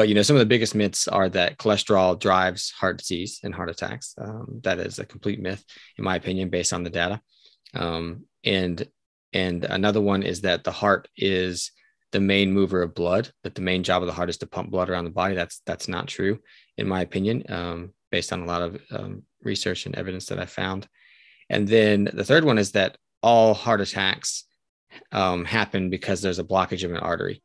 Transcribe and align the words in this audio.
but 0.00 0.08
you 0.08 0.14
know, 0.14 0.22
some 0.22 0.34
of 0.34 0.40
the 0.40 0.46
biggest 0.46 0.74
myths 0.74 1.08
are 1.08 1.28
that 1.28 1.58
cholesterol 1.58 2.18
drives 2.18 2.70
heart 2.70 2.96
disease 2.96 3.38
and 3.44 3.54
heart 3.54 3.68
attacks. 3.68 4.14
Um, 4.16 4.62
that 4.62 4.78
is 4.78 4.98
a 4.98 5.04
complete 5.04 5.38
myth, 5.38 5.62
in 5.98 6.04
my 6.04 6.16
opinion, 6.16 6.48
based 6.48 6.72
on 6.72 6.84
the 6.84 6.88
data. 6.88 7.20
Um, 7.74 8.24
and 8.42 8.88
and 9.34 9.62
another 9.66 10.00
one 10.00 10.22
is 10.22 10.40
that 10.40 10.64
the 10.64 10.72
heart 10.72 11.06
is 11.18 11.72
the 12.12 12.20
main 12.20 12.50
mover 12.50 12.82
of 12.82 12.94
blood. 12.94 13.30
That 13.42 13.54
the 13.54 13.60
main 13.60 13.82
job 13.82 14.02
of 14.02 14.06
the 14.06 14.14
heart 14.14 14.30
is 14.30 14.38
to 14.38 14.46
pump 14.46 14.70
blood 14.70 14.88
around 14.88 15.04
the 15.04 15.10
body. 15.10 15.34
That's 15.34 15.60
that's 15.66 15.86
not 15.86 16.06
true, 16.06 16.38
in 16.78 16.88
my 16.88 17.02
opinion, 17.02 17.44
um, 17.50 17.92
based 18.10 18.32
on 18.32 18.40
a 18.40 18.46
lot 18.46 18.62
of 18.62 18.80
um, 18.90 19.24
research 19.42 19.84
and 19.84 19.94
evidence 19.96 20.24
that 20.28 20.40
I 20.40 20.46
found. 20.46 20.88
And 21.50 21.68
then 21.68 22.08
the 22.10 22.24
third 22.24 22.44
one 22.44 22.56
is 22.56 22.72
that 22.72 22.96
all 23.22 23.52
heart 23.52 23.82
attacks 23.82 24.44
um, 25.12 25.44
happen 25.44 25.90
because 25.90 26.22
there's 26.22 26.38
a 26.38 26.44
blockage 26.52 26.84
of 26.84 26.90
an 26.90 26.96
artery. 26.96 27.42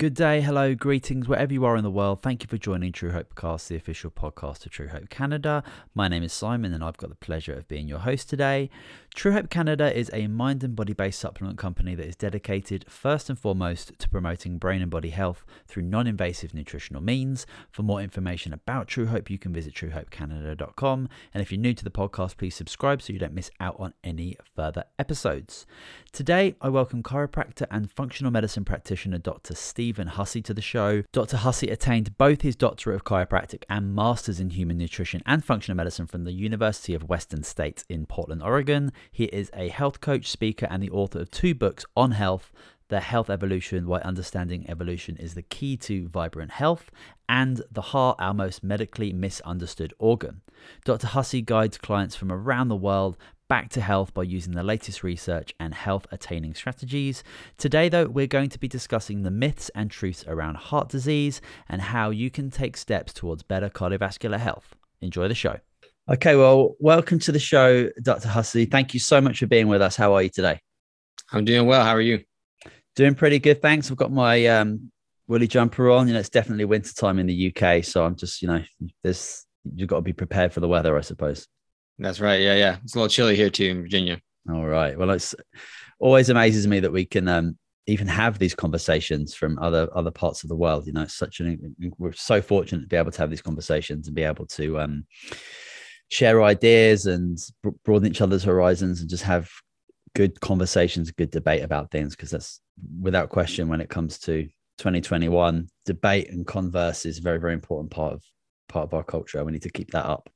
Good 0.00 0.14
day, 0.14 0.40
hello, 0.40 0.74
greetings, 0.74 1.28
wherever 1.28 1.52
you 1.52 1.66
are 1.66 1.76
in 1.76 1.84
the 1.84 1.90
world. 1.90 2.22
Thank 2.22 2.42
you 2.42 2.48
for 2.48 2.56
joining 2.56 2.90
True 2.90 3.10
Hope 3.10 3.34
Cast, 3.34 3.68
the 3.68 3.76
official 3.76 4.10
podcast 4.10 4.64
of 4.64 4.72
True 4.72 4.88
Hope 4.88 5.10
Canada. 5.10 5.62
My 5.94 6.08
name 6.08 6.22
is 6.22 6.32
Simon, 6.32 6.72
and 6.72 6.82
I've 6.82 6.96
got 6.96 7.10
the 7.10 7.16
pleasure 7.16 7.52
of 7.52 7.68
being 7.68 7.86
your 7.86 7.98
host 7.98 8.30
today. 8.30 8.70
True 9.14 9.32
Hope 9.32 9.50
Canada 9.50 9.94
is 9.94 10.08
a 10.14 10.28
mind 10.28 10.62
and 10.62 10.74
body 10.74 10.92
based 10.92 11.18
supplement 11.18 11.58
company 11.58 11.94
that 11.94 12.06
is 12.06 12.16
dedicated 12.16 12.86
first 12.88 13.28
and 13.28 13.38
foremost 13.38 13.98
to 13.98 14.08
promoting 14.08 14.56
brain 14.56 14.80
and 14.80 14.90
body 14.90 15.10
health 15.10 15.44
through 15.66 15.82
non 15.82 16.06
invasive 16.06 16.54
nutritional 16.54 17.02
means. 17.02 17.44
For 17.70 17.82
more 17.82 18.00
information 18.00 18.52
about 18.52 18.86
True 18.86 19.06
Hope, 19.06 19.28
you 19.28 19.36
can 19.36 19.52
visit 19.52 19.74
truehopecanada.com. 19.74 21.08
And 21.34 21.42
if 21.42 21.50
you're 21.50 21.60
new 21.60 21.74
to 21.74 21.84
the 21.84 21.90
podcast, 21.90 22.36
please 22.36 22.54
subscribe 22.54 23.02
so 23.02 23.12
you 23.12 23.18
don't 23.18 23.34
miss 23.34 23.50
out 23.58 23.76
on 23.78 23.92
any 24.04 24.36
further 24.54 24.84
episodes. 24.98 25.66
Today, 26.12 26.54
I 26.60 26.68
welcome 26.68 27.02
chiropractor 27.02 27.66
and 27.70 27.90
functional 27.90 28.32
medicine 28.32 28.64
practitioner 28.64 29.18
Dr. 29.18 29.54
Stephen 29.54 30.06
Hussey 30.06 30.40
to 30.42 30.54
the 30.54 30.62
show. 30.62 31.02
Dr. 31.12 31.38
Hussey 31.38 31.68
attained 31.68 32.16
both 32.16 32.42
his 32.42 32.56
doctorate 32.56 32.96
of 32.96 33.04
chiropractic 33.04 33.64
and 33.68 33.94
master's 33.94 34.40
in 34.40 34.50
human 34.50 34.78
nutrition 34.78 35.20
and 35.26 35.44
functional 35.44 35.76
medicine 35.76 36.06
from 36.06 36.24
the 36.24 36.32
University 36.32 36.94
of 36.94 37.08
Western 37.08 37.42
States 37.42 37.84
in 37.88 38.06
Portland, 38.06 38.42
Oregon. 38.42 38.92
He 39.10 39.24
is 39.24 39.50
a 39.54 39.68
health 39.68 40.00
coach, 40.00 40.30
speaker, 40.30 40.66
and 40.70 40.82
the 40.82 40.90
author 40.90 41.20
of 41.20 41.30
two 41.30 41.54
books 41.54 41.84
on 41.96 42.12
health 42.12 42.52
The 42.88 43.00
Health 43.00 43.30
Evolution 43.30 43.86
Why 43.86 44.00
Understanding 44.00 44.64
Evolution 44.68 45.16
is 45.16 45.34
the 45.34 45.42
Key 45.42 45.76
to 45.78 46.08
Vibrant 46.08 46.50
Health, 46.50 46.90
and 47.28 47.62
The 47.70 47.82
Heart, 47.82 48.16
Our 48.18 48.34
Most 48.34 48.64
Medically 48.64 49.12
Misunderstood 49.12 49.94
Organ. 49.98 50.42
Dr. 50.84 51.06
Hussey 51.06 51.42
guides 51.42 51.78
clients 51.78 52.16
from 52.16 52.32
around 52.32 52.68
the 52.68 52.76
world 52.76 53.16
back 53.50 53.68
to 53.68 53.80
health 53.80 54.14
by 54.14 54.22
using 54.22 54.54
the 54.54 54.62
latest 54.62 55.02
research 55.02 55.52
and 55.58 55.74
health 55.74 56.06
attaining 56.12 56.54
strategies. 56.54 57.24
Today, 57.58 57.88
though, 57.88 58.06
we're 58.06 58.28
going 58.28 58.48
to 58.48 58.60
be 58.60 58.68
discussing 58.68 59.22
the 59.22 59.30
myths 59.30 59.70
and 59.74 59.90
truths 59.90 60.24
around 60.28 60.56
heart 60.56 60.88
disease 60.88 61.40
and 61.68 61.82
how 61.82 62.10
you 62.10 62.30
can 62.30 62.50
take 62.50 62.76
steps 62.76 63.12
towards 63.12 63.42
better 63.42 63.68
cardiovascular 63.68 64.38
health. 64.38 64.76
Enjoy 65.00 65.26
the 65.26 65.34
show. 65.34 65.58
Okay, 66.12 66.34
well, 66.34 66.74
welcome 66.80 67.20
to 67.20 67.30
the 67.30 67.38
show, 67.38 67.88
Dr. 68.02 68.26
Hussey. 68.26 68.64
Thank 68.64 68.94
you 68.94 68.98
so 68.98 69.20
much 69.20 69.38
for 69.38 69.46
being 69.46 69.68
with 69.68 69.80
us. 69.80 69.94
How 69.94 70.14
are 70.14 70.22
you 70.24 70.28
today? 70.28 70.58
I'm 71.30 71.44
doing 71.44 71.68
well. 71.68 71.84
How 71.84 71.94
are 71.94 72.00
you? 72.00 72.24
Doing 72.96 73.14
pretty 73.14 73.38
good, 73.38 73.62
thanks. 73.62 73.88
I've 73.88 73.96
got 73.96 74.10
my 74.10 74.44
um, 74.46 74.90
woolly 75.28 75.46
jumper 75.46 75.88
on. 75.88 76.08
You 76.08 76.14
know, 76.14 76.18
it's 76.18 76.28
definitely 76.28 76.64
winter 76.64 76.92
time 76.92 77.20
in 77.20 77.28
the 77.28 77.54
UK, 77.54 77.84
so 77.84 78.04
I'm 78.04 78.16
just, 78.16 78.42
you 78.42 78.48
know, 78.48 78.60
there's 79.04 79.46
you've 79.72 79.88
got 79.88 79.96
to 79.96 80.02
be 80.02 80.12
prepared 80.12 80.52
for 80.52 80.58
the 80.58 80.66
weather, 80.66 80.98
I 80.98 81.02
suppose. 81.02 81.46
That's 82.00 82.18
right. 82.18 82.40
Yeah, 82.40 82.56
yeah. 82.56 82.78
It's 82.82 82.96
a 82.96 82.98
little 82.98 83.08
chilly 83.08 83.36
here 83.36 83.50
too 83.50 83.66
in 83.66 83.82
Virginia. 83.82 84.20
All 84.52 84.66
right. 84.66 84.98
Well, 84.98 85.10
it's 85.10 85.36
always 86.00 86.28
amazes 86.28 86.66
me 86.66 86.80
that 86.80 86.90
we 86.92 87.04
can 87.04 87.28
um, 87.28 87.56
even 87.86 88.08
have 88.08 88.36
these 88.36 88.56
conversations 88.56 89.32
from 89.32 89.60
other 89.60 89.88
other 89.94 90.10
parts 90.10 90.42
of 90.42 90.48
the 90.48 90.56
world. 90.56 90.88
You 90.88 90.92
know, 90.92 91.02
it's 91.02 91.14
such 91.16 91.38
an 91.38 91.76
we're 91.98 92.14
so 92.14 92.42
fortunate 92.42 92.80
to 92.80 92.88
be 92.88 92.96
able 92.96 93.12
to 93.12 93.18
have 93.18 93.30
these 93.30 93.42
conversations 93.42 94.08
and 94.08 94.16
be 94.16 94.24
able 94.24 94.46
to 94.46 94.80
um, 94.80 95.06
share 96.10 96.42
ideas 96.42 97.06
and 97.06 97.38
broaden 97.84 98.08
each 98.08 98.20
other's 98.20 98.44
horizons 98.44 99.00
and 99.00 99.08
just 99.08 99.22
have 99.22 99.48
good 100.14 100.40
conversations, 100.40 101.10
good 101.12 101.30
debate 101.30 101.62
about 101.62 101.90
things. 101.90 102.16
Because 102.16 102.30
that's 102.30 102.60
without 103.00 103.30
question 103.30 103.68
when 103.68 103.80
it 103.80 103.88
comes 103.88 104.18
to 104.20 104.44
2021, 104.78 105.68
debate 105.86 106.30
and 106.30 106.46
converse 106.46 107.06
is 107.06 107.18
a 107.18 107.22
very, 107.22 107.38
very 107.38 107.54
important 107.54 107.90
part 107.90 108.14
of 108.14 108.22
part 108.68 108.84
of 108.84 108.94
our 108.94 109.04
culture. 109.04 109.44
We 109.44 109.52
need 109.52 109.62
to 109.62 109.70
keep 109.70 109.90
that 109.92 110.04
up. 110.04 110.28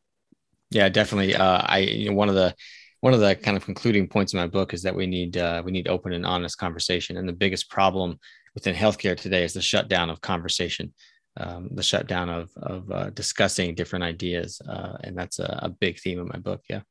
Yeah, 0.71 0.89
definitely. 0.89 1.35
Uh, 1.35 1.63
I 1.65 1.79
you 1.79 2.11
know, 2.11 2.17
one 2.17 2.29
of 2.29 2.35
the 2.35 2.55
one 3.01 3.13
of 3.13 3.21
the 3.21 3.35
kind 3.35 3.57
of 3.57 3.65
concluding 3.65 4.09
points 4.09 4.33
in 4.33 4.41
my 4.41 4.47
book 4.47 4.73
is 4.73 4.83
that 4.83 4.95
we 4.95 5.07
need 5.07 5.37
uh, 5.37 5.63
we 5.65 5.73
need 5.73 5.89
open 5.89 6.13
and 6.13 6.25
honest 6.25 6.57
conversation. 6.59 7.17
And 7.17 7.29
the 7.29 7.33
biggest 7.33 7.69
problem 7.69 8.19
within 8.55 8.75
healthcare 8.75 9.17
today 9.17 9.45
is 9.45 9.55
the 9.55 9.61
shutdown 9.61 10.09
of 10.09 10.21
conversation 10.21 10.95
um, 11.37 11.69
the 11.73 11.83
shutdown 11.83 12.29
of 12.29 12.51
of 12.57 12.91
uh, 12.91 13.11
discussing 13.11 13.75
different 13.75 14.05
ideas, 14.05 14.61
uh, 14.69 14.97
and 15.03 15.17
that's 15.17 15.39
a, 15.39 15.61
a, 15.63 15.69
big 15.69 15.99
theme 15.99 16.21
of 16.21 16.29
my 16.29 16.39
book. 16.39 16.63
Yeah, 16.69 16.83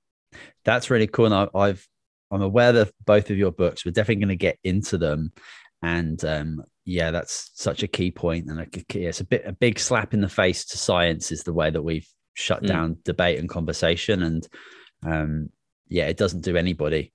that's 0.66 0.90
really 0.90 1.08
cool. 1.08 1.32
And 1.32 1.50
I, 1.54 1.68
have 1.68 1.86
I'm 2.32 2.42
aware 2.42 2.76
of 2.76 2.92
both 3.06 3.30
of 3.30 3.38
your 3.38 3.52
books. 3.52 3.86
We're 3.86 3.92
definitely 3.92 4.26
going 4.26 4.30
to 4.30 4.36
get 4.36 4.60
into 4.64 4.98
them, 4.98 5.32
and 5.82 6.24
um, 6.26 6.64
yeah, 6.86 7.12
that's 7.12 7.52
such 7.54 7.84
a 7.84 7.88
key 7.88 8.12
point. 8.12 8.48
And 8.48 8.86
it's 8.90 9.22
a 9.22 9.26
bit 9.26 9.44
a 9.46 9.54
big 9.54 9.80
slap 9.80 10.14
in 10.14 10.22
the 10.22 10.30
face 10.30 10.66
to 10.66 10.78
science 10.78 11.32
is 11.32 11.44
the 11.44 11.54
way 11.54 11.70
that 11.70 11.82
we've 11.82 12.08
shut 12.34 12.64
mm. 12.64 12.68
down 12.68 12.98
debate 13.06 13.40
and 13.40 13.48
conversation, 13.48 14.24
and 14.24 14.48
um, 15.06 15.50
yeah, 15.88 16.08
it 16.08 16.18
doesn't 16.18 16.42
do 16.42 16.58
anybody 16.58 17.14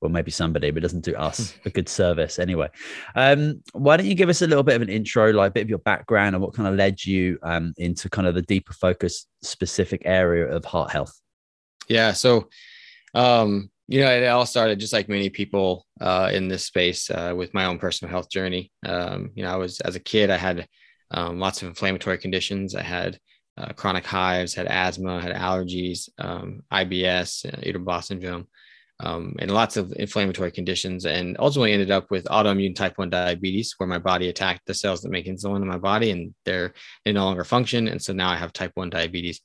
well, 0.00 0.10
maybe 0.10 0.30
somebody, 0.30 0.70
but 0.70 0.82
doesn't 0.82 1.04
do 1.04 1.16
us 1.16 1.54
a 1.64 1.70
good 1.70 1.88
service 1.88 2.38
anyway. 2.38 2.68
Um, 3.14 3.62
why 3.72 3.96
don't 3.96 4.06
you 4.06 4.14
give 4.14 4.28
us 4.28 4.42
a 4.42 4.46
little 4.46 4.62
bit 4.62 4.76
of 4.76 4.82
an 4.82 4.88
intro, 4.88 5.32
like 5.32 5.50
a 5.50 5.52
bit 5.52 5.62
of 5.62 5.68
your 5.68 5.78
background 5.78 6.34
and 6.34 6.42
what 6.42 6.54
kind 6.54 6.68
of 6.68 6.74
led 6.74 7.04
you 7.04 7.38
um, 7.42 7.74
into 7.76 8.08
kind 8.08 8.28
of 8.28 8.34
the 8.34 8.42
deeper 8.42 8.72
focus 8.72 9.26
specific 9.42 10.02
area 10.04 10.46
of 10.46 10.64
heart 10.64 10.90
health? 10.90 11.18
Yeah. 11.88 12.12
So, 12.12 12.48
um, 13.14 13.70
you 13.88 14.00
know, 14.00 14.10
it 14.10 14.26
all 14.26 14.46
started 14.46 14.78
just 14.78 14.92
like 14.92 15.08
many 15.08 15.30
people 15.30 15.86
uh, 16.00 16.30
in 16.32 16.48
this 16.48 16.64
space 16.64 17.10
uh, 17.10 17.32
with 17.36 17.54
my 17.54 17.64
own 17.64 17.78
personal 17.78 18.10
health 18.10 18.30
journey. 18.30 18.70
Um, 18.84 19.30
you 19.34 19.42
know, 19.42 19.50
I 19.50 19.56
was 19.56 19.80
as 19.80 19.96
a 19.96 20.00
kid, 20.00 20.30
I 20.30 20.36
had 20.36 20.68
um, 21.10 21.40
lots 21.40 21.62
of 21.62 21.68
inflammatory 21.68 22.18
conditions. 22.18 22.74
I 22.74 22.82
had 22.82 23.18
uh, 23.56 23.72
chronic 23.72 24.04
hives, 24.04 24.54
had 24.54 24.66
asthma, 24.66 25.20
had 25.20 25.34
allergies, 25.34 26.08
um, 26.18 26.60
IBS, 26.70 27.46
uh, 27.46 27.58
irritable 27.62 27.86
bowel 27.86 28.02
syndrome 28.02 28.46
um, 29.00 29.34
and 29.38 29.50
lots 29.50 29.76
of 29.76 29.92
inflammatory 29.96 30.50
conditions, 30.50 31.06
and 31.06 31.36
ultimately 31.38 31.72
ended 31.72 31.90
up 31.90 32.10
with 32.10 32.24
autoimmune 32.24 32.74
type 32.74 32.98
1 32.98 33.10
diabetes, 33.10 33.74
where 33.78 33.88
my 33.88 33.98
body 33.98 34.28
attacked 34.28 34.66
the 34.66 34.74
cells 34.74 35.02
that 35.02 35.10
make 35.10 35.26
insulin 35.26 35.62
in 35.62 35.68
my 35.68 35.78
body 35.78 36.10
and 36.10 36.34
they're 36.44 36.72
they 37.04 37.12
no 37.12 37.24
longer 37.24 37.44
function. 37.44 37.88
And 37.88 38.02
so 38.02 38.12
now 38.12 38.30
I 38.30 38.36
have 38.36 38.52
type 38.52 38.72
1 38.74 38.90
diabetes. 38.90 39.40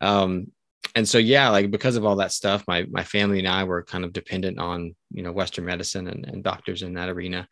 Um, 0.00 0.48
and 0.94 1.08
so 1.08 1.18
yeah, 1.18 1.50
like 1.50 1.70
because 1.70 1.96
of 1.96 2.04
all 2.04 2.16
that 2.16 2.32
stuff, 2.32 2.64
my 2.66 2.84
my 2.90 3.04
family 3.04 3.38
and 3.38 3.48
I 3.48 3.64
were 3.64 3.84
kind 3.84 4.04
of 4.04 4.12
dependent 4.12 4.58
on 4.58 4.94
you 5.12 5.22
know 5.22 5.32
Western 5.32 5.66
medicine 5.66 6.08
and, 6.08 6.24
and 6.24 6.42
doctors 6.42 6.82
in 6.82 6.94
that 6.94 7.08
arena 7.08 7.46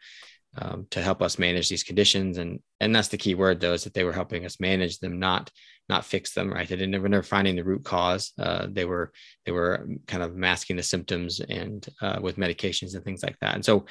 um, 0.57 0.87
to 0.91 1.03
help 1.03 1.23
us 1.23 1.39
manage 1.39 1.69
these 1.69 1.85
conditions. 1.85 2.39
And 2.39 2.61
and 2.81 2.95
that's 2.95 3.09
the 3.09 3.19
key 3.19 3.35
word 3.35 3.61
though 3.61 3.75
is 3.75 3.85
that 3.85 3.95
they 3.95 4.05
were 4.05 4.13
helping 4.13 4.45
us 4.45 4.61
manage 4.61 4.99
them, 4.99 5.19
not 5.19 5.51
not 5.89 6.05
fix 6.05 6.33
them. 6.33 6.53
Right? 6.53 6.69
They 6.69 6.77
didn't 6.77 7.01
were 7.01 7.09
never 7.09 7.23
finding 7.23 7.57
the 7.57 7.65
root 7.65 7.85
cause. 7.85 8.33
Uh, 8.39 8.67
they 8.71 8.85
were 8.85 9.13
they 9.47 9.53
were 9.53 9.89
kind 10.07 10.23
of 10.23 10.37
masking 10.37 10.77
the 10.77 10.83
symptoms 10.83 11.41
and 11.41 11.87
uh, 12.01 12.19
with 12.21 12.37
medications 12.37 12.95
and 12.95 13.05
things 13.05 13.23
like 13.23 13.39
that. 13.41 13.55
And 13.55 13.65
so, 13.65 13.87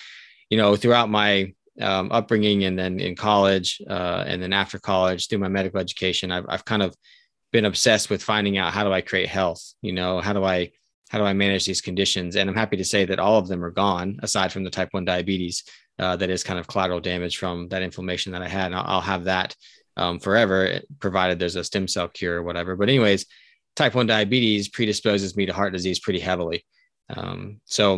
you 0.50 0.58
know, 0.58 0.76
throughout 0.76 1.10
my 1.10 1.54
um, 1.82 2.12
upbringing 2.12 2.64
and 2.64 2.78
then 2.78 3.00
in 3.00 3.16
college 3.16 3.82
uh, 3.88 4.24
and 4.26 4.42
then 4.42 4.54
after 4.54 4.80
college 4.80 5.28
through 5.28 5.40
my 5.40 5.50
medical 5.50 5.80
education, 5.80 6.32
I've 6.32 6.46
I've 6.48 6.66
kind 6.66 6.84
of 6.84 6.96
been 7.52 7.66
obsessed 7.66 8.10
with 8.10 8.24
finding 8.24 8.58
out 8.58 8.74
how 8.74 8.84
do 8.84 8.92
I 8.92 9.02
create 9.02 9.30
health. 9.30 9.74
You 9.82 9.94
know, 9.94 10.22
how 10.22 10.34
do 10.34 10.44
I 10.44 10.72
how 11.10 11.18
do 11.18 11.24
I 11.24 11.34
manage 11.34 11.66
these 11.66 11.82
conditions? 11.82 12.36
And 12.36 12.50
I'm 12.50 12.56
happy 12.56 12.78
to 12.78 12.86
say 12.86 13.06
that 13.06 13.20
all 13.20 13.38
of 13.38 13.48
them 13.48 13.64
are 13.64 13.72
gone, 13.72 14.20
aside 14.22 14.52
from 14.52 14.64
the 14.64 14.70
type 14.70 14.90
1 14.92 15.06
diabetes 15.06 15.64
uh, 16.00 16.16
that 16.18 16.30
is 16.30 16.44
kind 16.44 16.60
of 16.60 16.68
collateral 16.68 17.00
damage 17.00 17.38
from 17.38 17.70
that 17.70 17.82
inflammation 17.82 18.34
that 18.34 18.42
I 18.42 18.48
had. 18.48 18.68
And 18.68 18.76
I'll, 18.76 18.86
I'll 18.86 19.02
have 19.02 19.24
that 19.26 19.56
um, 19.98 20.20
forever, 20.20 20.80
provided 21.00 21.40
there's 21.40 21.56
a 21.56 21.64
stem 21.64 21.88
cell 21.88 22.08
cure 22.08 22.38
or 22.38 22.44
whatever. 22.44 22.76
But, 22.76 22.88
anyways, 22.88 23.26
type 23.76 23.96
1 23.96 24.08
diabetes 24.08 24.70
predisposes 24.70 25.36
me 25.36 25.48
to 25.48 25.54
heart 25.54 25.74
disease 25.74 26.00
pretty 26.00 26.20
heavily. 26.20 26.64
Um, 27.10 27.60
so, 27.66 27.98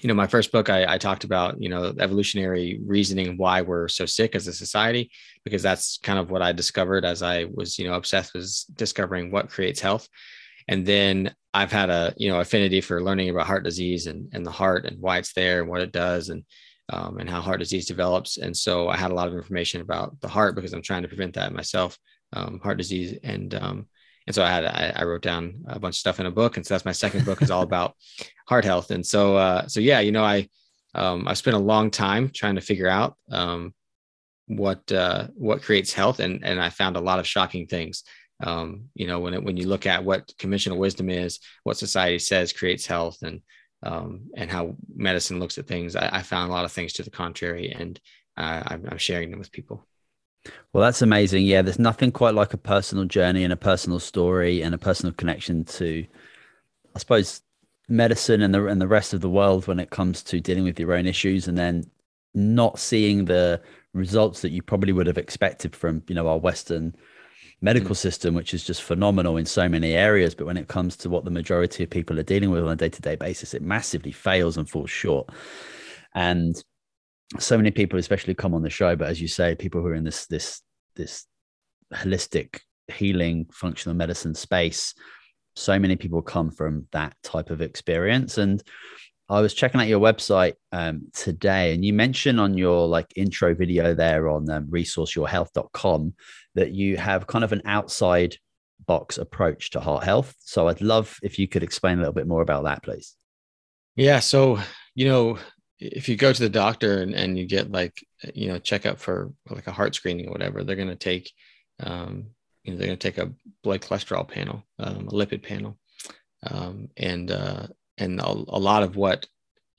you 0.00 0.08
know, 0.08 0.14
my 0.14 0.26
first 0.26 0.50
book, 0.52 0.70
I, 0.70 0.94
I, 0.94 0.98
talked 0.98 1.24
about, 1.24 1.60
you 1.60 1.68
know, 1.68 1.92
evolutionary 1.98 2.80
reasoning 2.84 3.36
why 3.36 3.60
we're 3.60 3.88
so 3.88 4.06
sick 4.06 4.34
as 4.34 4.46
a 4.46 4.52
society, 4.52 5.10
because 5.44 5.62
that's 5.62 5.98
kind 5.98 6.18
of 6.18 6.30
what 6.30 6.40
I 6.40 6.52
discovered 6.52 7.04
as 7.04 7.22
I 7.22 7.44
was, 7.52 7.78
you 7.78 7.86
know, 7.86 7.94
obsessed 7.94 8.32
with 8.32 8.50
discovering 8.74 9.30
what 9.30 9.50
creates 9.50 9.80
health. 9.80 10.08
And 10.68 10.86
then 10.86 11.34
I've 11.52 11.72
had 11.72 11.90
a, 11.90 12.14
you 12.16 12.30
know, 12.30 12.40
affinity 12.40 12.80
for 12.80 13.02
learning 13.02 13.28
about 13.28 13.46
heart 13.46 13.64
disease 13.64 14.06
and, 14.06 14.30
and 14.32 14.46
the 14.46 14.50
heart 14.50 14.86
and 14.86 14.98
why 15.00 15.18
it's 15.18 15.34
there 15.34 15.60
and 15.60 15.68
what 15.68 15.82
it 15.82 15.92
does. 15.92 16.30
And, 16.30 16.44
um, 16.90 17.18
and 17.18 17.28
how 17.28 17.40
heart 17.40 17.60
disease 17.60 17.86
develops. 17.86 18.38
And 18.38 18.56
so 18.56 18.88
I 18.88 18.96
had 18.96 19.10
a 19.10 19.14
lot 19.14 19.28
of 19.28 19.34
information 19.34 19.80
about 19.80 20.20
the 20.20 20.28
heart 20.28 20.54
because 20.54 20.72
I'm 20.72 20.82
trying 20.82 21.02
to 21.02 21.08
prevent 21.08 21.34
that 21.34 21.52
myself, 21.52 21.98
um, 22.32 22.60
heart 22.62 22.78
disease. 22.78 23.18
And 23.22 23.54
um, 23.54 23.86
and 24.26 24.34
so 24.34 24.44
I 24.44 24.50
had 24.50 24.64
I, 24.64 24.92
I, 24.96 25.04
wrote 25.04 25.22
down 25.22 25.64
a 25.66 25.78
bunch 25.80 25.96
of 25.96 26.00
stuff 26.00 26.20
in 26.20 26.26
a 26.26 26.30
book, 26.30 26.56
and 26.56 26.64
so 26.64 26.74
that's 26.74 26.84
my 26.84 26.92
second 26.92 27.24
book 27.24 27.42
is 27.42 27.50
all 27.50 27.62
about 27.62 27.96
heart 28.46 28.64
health. 28.64 28.90
And 28.90 29.04
so 29.04 29.36
uh, 29.36 29.66
so 29.66 29.80
yeah, 29.80 30.00
you 30.00 30.12
know, 30.12 30.24
I 30.24 30.48
um, 30.94 31.26
I 31.26 31.34
spent 31.34 31.56
a 31.56 31.60
long 31.60 31.90
time 31.90 32.30
trying 32.32 32.54
to 32.56 32.60
figure 32.60 32.88
out 32.88 33.16
um, 33.30 33.74
what 34.46 34.90
uh, 34.92 35.28
what 35.34 35.62
creates 35.62 35.92
health, 35.92 36.20
and 36.20 36.44
and 36.44 36.60
I 36.60 36.70
found 36.70 36.96
a 36.96 37.00
lot 37.00 37.18
of 37.18 37.26
shocking 37.26 37.66
things. 37.66 38.04
Um, 38.44 38.88
you 38.94 39.06
know, 39.06 39.20
when 39.20 39.34
it, 39.34 39.42
when 39.42 39.56
you 39.56 39.68
look 39.68 39.86
at 39.86 40.04
what 40.04 40.32
conventional 40.38 40.78
wisdom 40.78 41.10
is, 41.10 41.38
what 41.62 41.78
society 41.78 42.18
says 42.18 42.52
creates 42.52 42.86
health, 42.86 43.18
and 43.22 43.40
um, 43.82 44.30
and 44.36 44.50
how 44.50 44.76
medicine 44.94 45.40
looks 45.40 45.58
at 45.58 45.66
things, 45.66 45.96
I, 45.96 46.08
I, 46.12 46.22
found 46.22 46.50
a 46.50 46.52
lot 46.52 46.64
of 46.64 46.72
things 46.72 46.92
to 46.94 47.02
the 47.02 47.10
contrary, 47.10 47.72
and 47.72 48.00
uh, 48.36 48.62
I'm, 48.66 48.86
I'm 48.90 48.98
sharing 48.98 49.30
them 49.30 49.38
with 49.38 49.50
people. 49.50 49.84
Well, 50.72 50.82
that's 50.82 51.02
amazing. 51.02 51.44
Yeah, 51.44 51.62
there's 51.62 51.78
nothing 51.78 52.12
quite 52.12 52.34
like 52.34 52.54
a 52.54 52.58
personal 52.58 53.04
journey 53.04 53.44
and 53.44 53.52
a 53.52 53.56
personal 53.56 53.98
story 53.98 54.62
and 54.62 54.74
a 54.74 54.78
personal 54.78 55.12
connection 55.12 55.64
to, 55.64 56.06
I 56.94 56.98
suppose, 56.98 57.42
medicine 57.88 58.42
and 58.42 58.54
the 58.54 58.66
and 58.66 58.80
the 58.80 58.88
rest 58.88 59.12
of 59.14 59.20
the 59.20 59.30
world 59.30 59.66
when 59.66 59.80
it 59.80 59.90
comes 59.90 60.22
to 60.24 60.40
dealing 60.40 60.64
with 60.64 60.78
your 60.78 60.92
own 60.94 61.06
issues, 61.06 61.48
and 61.48 61.58
then 61.58 61.84
not 62.34 62.78
seeing 62.78 63.24
the 63.24 63.60
results 63.94 64.42
that 64.42 64.50
you 64.50 64.62
probably 64.62 64.92
would 64.92 65.06
have 65.06 65.18
expected 65.18 65.76
from 65.76 66.02
you 66.08 66.14
know 66.14 66.28
our 66.28 66.38
Western 66.38 66.94
medical 67.62 67.94
mm. 67.94 67.96
system, 67.96 68.34
which 68.34 68.52
is 68.52 68.64
just 68.64 68.82
phenomenal 68.82 69.38
in 69.38 69.46
so 69.46 69.68
many 69.68 69.94
areas. 69.94 70.34
But 70.34 70.46
when 70.46 70.56
it 70.56 70.68
comes 70.68 70.96
to 70.98 71.08
what 71.08 71.24
the 71.24 71.30
majority 71.30 71.84
of 71.84 71.90
people 71.90 72.18
are 72.18 72.24
dealing 72.24 72.50
with 72.50 72.64
on 72.64 72.70
a 72.70 72.76
day 72.76 72.90
to 72.90 73.02
day 73.02 73.16
basis, 73.16 73.54
it 73.54 73.62
massively 73.62 74.12
fails 74.12 74.56
and 74.56 74.68
falls 74.68 74.90
short. 74.90 75.30
And 76.14 76.62
so 77.38 77.56
many 77.56 77.70
people, 77.70 77.98
especially 77.98 78.34
come 78.34 78.54
on 78.54 78.62
the 78.62 78.70
show, 78.70 78.94
but 78.96 79.08
as 79.08 79.20
you 79.20 79.28
say, 79.28 79.54
people 79.54 79.80
who 79.80 79.86
are 79.86 79.94
in 79.94 80.04
this 80.04 80.26
this 80.26 80.60
this 80.96 81.26
holistic 81.94 82.60
healing 82.88 83.46
functional 83.52 83.96
medicine 83.96 84.34
space, 84.34 84.94
so 85.56 85.78
many 85.78 85.96
people 85.96 86.20
come 86.20 86.50
from 86.50 86.86
that 86.92 87.16
type 87.22 87.50
of 87.50 87.62
experience. 87.62 88.36
And 88.38 88.62
I 89.32 89.40
was 89.40 89.54
checking 89.54 89.80
out 89.80 89.88
your 89.88 89.98
website 89.98 90.54
um, 90.72 91.08
today, 91.14 91.72
and 91.72 91.82
you 91.82 91.94
mentioned 91.94 92.38
on 92.38 92.58
your 92.58 92.86
like 92.86 93.06
intro 93.16 93.54
video 93.54 93.94
there 93.94 94.28
on 94.28 94.48
um, 94.50 94.66
resourceyourhealth.com 94.66 96.14
that 96.54 96.72
you 96.72 96.98
have 96.98 97.26
kind 97.26 97.42
of 97.42 97.52
an 97.52 97.62
outside 97.64 98.36
box 98.86 99.16
approach 99.16 99.70
to 99.70 99.80
heart 99.80 100.04
health. 100.04 100.34
So 100.40 100.68
I'd 100.68 100.82
love 100.82 101.18
if 101.22 101.38
you 101.38 101.48
could 101.48 101.62
explain 101.62 101.96
a 101.96 102.00
little 102.00 102.12
bit 102.12 102.26
more 102.26 102.42
about 102.42 102.64
that, 102.64 102.82
please. 102.82 103.16
Yeah. 103.96 104.20
So, 104.20 104.58
you 104.94 105.08
know, 105.08 105.38
if 105.78 106.10
you 106.10 106.16
go 106.16 106.32
to 106.32 106.42
the 106.42 106.50
doctor 106.50 107.00
and, 107.00 107.14
and 107.14 107.38
you 107.38 107.46
get 107.46 107.72
like 107.72 108.04
you 108.34 108.48
know 108.48 108.58
checkup 108.58 108.98
for 108.98 109.32
like 109.48 109.66
a 109.66 109.72
heart 109.72 109.94
screening 109.94 110.28
or 110.28 110.32
whatever 110.32 110.62
they're 110.62 110.76
going 110.76 110.88
to 110.88 110.94
take 110.94 111.32
um, 111.80 112.26
you 112.62 112.72
know 112.72 112.78
they're 112.78 112.86
going 112.86 112.98
to 112.98 113.10
take 113.10 113.18
a 113.18 113.32
blood 113.64 113.80
cholesterol 113.80 114.28
panel 114.28 114.62
um, 114.78 115.08
a 115.08 115.12
lipid 115.12 115.42
panel 115.42 115.76
um, 116.48 116.88
and 116.96 117.32
uh, 117.32 117.66
and 118.02 118.20
a, 118.20 118.28
a, 118.28 118.60
lot 118.60 118.82
of 118.82 118.96
what 118.96 119.26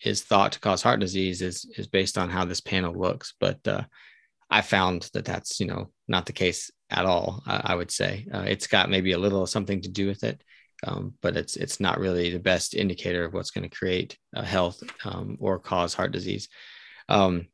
is 0.04 0.22
thought 0.22 0.54
to 0.54 0.60
cause 0.60 0.82
heart 0.82 1.00
disease 1.00 1.42
is 1.42 1.66
is 1.78 1.88
based 1.88 2.18
on 2.18 2.30
how 2.30 2.46
this 2.46 2.62
panel 2.62 2.94
looks 2.94 3.34
but 3.40 3.60
uh, 3.68 3.84
i 4.50 4.62
found 4.62 5.10
that 5.14 5.26
that's 5.26 5.60
you 5.60 5.66
know 5.66 5.92
not 6.08 6.26
the 6.26 6.34
case 6.34 6.72
at 6.90 7.06
all 7.06 7.44
i, 7.46 7.62
I 7.72 7.76
would 7.76 7.92
say 7.92 8.28
uh, 8.34 8.46
it's 8.48 8.68
got 8.68 8.90
maybe 8.90 9.12
a 9.12 9.20
little 9.20 9.46
something 9.46 9.82
to 9.82 9.90
do 9.90 10.08
with 10.08 10.24
it 10.24 10.42
um, 10.86 11.14
but 11.22 11.38
it's 11.38 11.56
it's 11.56 11.80
not 11.80 12.00
really 12.00 12.32
the 12.32 12.40
best 12.40 12.74
indicator 12.74 13.26
of 13.26 13.34
what's 13.34 13.52
going 13.52 13.68
to 13.68 13.76
create 13.76 14.18
uh, 14.36 14.44
health 14.44 14.84
um, 15.06 15.38
or 15.40 15.60
cause 15.60 15.94
heart 15.94 16.12
disease. 16.12 16.50
Um, 17.10 17.48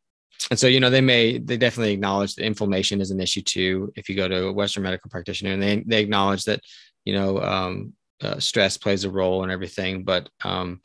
and 0.50 0.58
so, 0.58 0.68
you 0.68 0.80
know, 0.80 0.90
they 0.90 1.02
may 1.02 1.38
they 1.38 1.58
definitely 1.58 1.94
acknowledge 1.94 2.36
that 2.36 2.46
inflammation 2.46 3.02
is 3.02 3.12
an 3.12 3.20
issue 3.20 3.42
too. 3.42 3.92
If 3.96 4.10
you 4.10 4.16
go 4.16 4.28
to 4.28 4.48
a 4.48 4.54
Western 4.54 4.84
medical 4.84 5.10
practitioner, 5.10 5.52
and 5.52 5.62
they 5.62 5.84
they 5.86 6.02
acknowledge 6.02 6.46
that 6.46 6.62
you 7.06 7.14
know 7.14 7.42
um, 7.42 7.94
uh, 8.22 8.40
stress 8.40 8.78
plays 8.78 9.04
a 9.04 9.10
role 9.10 9.44
and 9.44 9.52
everything, 9.52 10.04
but 10.04 10.30
um, 10.44 10.82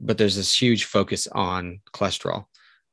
but 0.00 0.16
there's 0.16 0.36
this 0.36 0.60
huge 0.60 0.84
focus 0.84 1.26
on 1.26 1.80
cholesterol, 1.92 2.46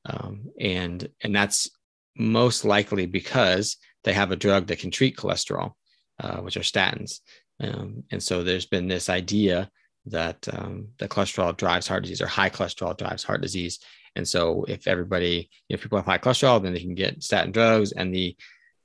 um, 0.06 0.46
and 0.60 1.10
and 1.24 1.36
that's 1.36 1.70
most 2.18 2.66
likely 2.66 3.06
because 3.06 3.78
they 4.04 4.14
have 4.14 4.32
a 4.32 4.36
drug 4.36 4.68
that 4.68 4.80
can 4.80 4.92
treat 4.92 5.18
cholesterol, 5.18 5.74
uh, 6.20 6.38
which 6.38 6.58
are 6.58 6.62
statins. 6.62 7.20
Um, 7.60 8.04
and 8.12 8.22
so 8.22 8.44
there's 8.44 8.66
been 8.66 8.88
this 8.88 9.10
idea 9.10 9.70
that 10.06 10.48
um, 10.54 10.88
the 11.00 11.08
cholesterol 11.08 11.56
drives 11.56 11.88
heart 11.88 12.04
disease 12.04 12.22
or 12.22 12.28
high 12.28 12.50
cholesterol 12.50 12.98
drives 12.98 13.24
heart 13.24 13.42
disease. 13.42 13.80
And 14.16 14.28
so 14.28 14.66
if 14.68 14.88
everybody, 14.88 15.50
if 15.70 15.82
people 15.82 15.98
have 15.98 16.06
high 16.06 16.18
cholesterol, 16.18 16.62
then 16.62 16.74
they 16.74 16.80
can 16.80 16.96
get 16.96 17.22
statin 17.22 17.52
drugs 17.52 17.92
and 17.92 18.14
the, 18.14 18.36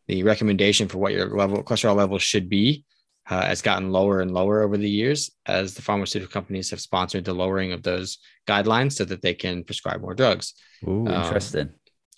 the 0.08 0.22
recommendation 0.24 0.88
for 0.88 0.98
what 0.98 1.12
your 1.12 1.36
level 1.36 1.62
cholesterol 1.62 1.96
level 1.96 2.18
should 2.18 2.48
be 2.48 2.84
uh, 3.28 3.46
has 3.46 3.62
gotten 3.62 3.92
lower 3.92 4.20
and 4.20 4.32
lower 4.32 4.62
over 4.62 4.76
the 4.76 4.88
years 4.88 5.30
as 5.46 5.74
the 5.74 5.82
pharmaceutical 5.82 6.32
companies 6.32 6.70
have 6.70 6.80
sponsored 6.80 7.24
the 7.24 7.32
lowering 7.32 7.72
of 7.72 7.82
those 7.82 8.18
guidelines 8.46 8.92
so 8.92 9.04
that 9.04 9.22
they 9.22 9.34
can 9.34 9.64
prescribe 9.64 10.00
more 10.00 10.14
drugs. 10.14 10.54
Ooh, 10.86 11.06
um, 11.06 11.24
interesting. 11.24 11.70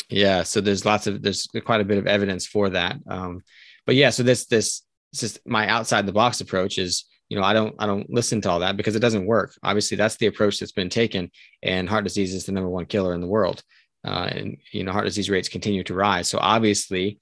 Yeah, 0.08 0.42
so 0.42 0.60
there's 0.60 0.84
lots 0.84 1.06
of 1.06 1.22
there's 1.22 1.46
quite 1.64 1.80
a 1.80 1.84
bit 1.84 1.98
of 1.98 2.06
evidence 2.06 2.46
for 2.46 2.70
that. 2.70 2.96
Um, 3.08 3.42
but 3.86 3.94
yeah, 3.94 4.10
so 4.10 4.22
this 4.22 4.46
this 4.46 4.82
just 5.14 5.38
my 5.46 5.68
outside 5.68 6.06
the 6.06 6.12
box 6.12 6.40
approach 6.40 6.78
is 6.78 7.04
you 7.28 7.38
know 7.38 7.44
i 7.44 7.52
don't 7.52 7.74
i 7.78 7.86
don't 7.86 8.10
listen 8.10 8.40
to 8.40 8.50
all 8.50 8.60
that 8.60 8.76
because 8.76 8.96
it 8.96 9.00
doesn't 9.00 9.26
work 9.26 9.54
obviously 9.62 9.96
that's 9.96 10.16
the 10.16 10.26
approach 10.26 10.58
that's 10.58 10.72
been 10.72 10.90
taken 10.90 11.30
and 11.62 11.88
heart 11.88 12.04
disease 12.04 12.34
is 12.34 12.44
the 12.44 12.52
number 12.52 12.68
one 12.68 12.84
killer 12.84 13.14
in 13.14 13.20
the 13.20 13.26
world 13.26 13.62
uh, 14.06 14.28
and 14.30 14.58
you 14.72 14.84
know 14.84 14.92
heart 14.92 15.04
disease 15.04 15.30
rates 15.30 15.48
continue 15.48 15.82
to 15.82 15.94
rise 15.94 16.28
so 16.28 16.38
obviously 16.38 17.18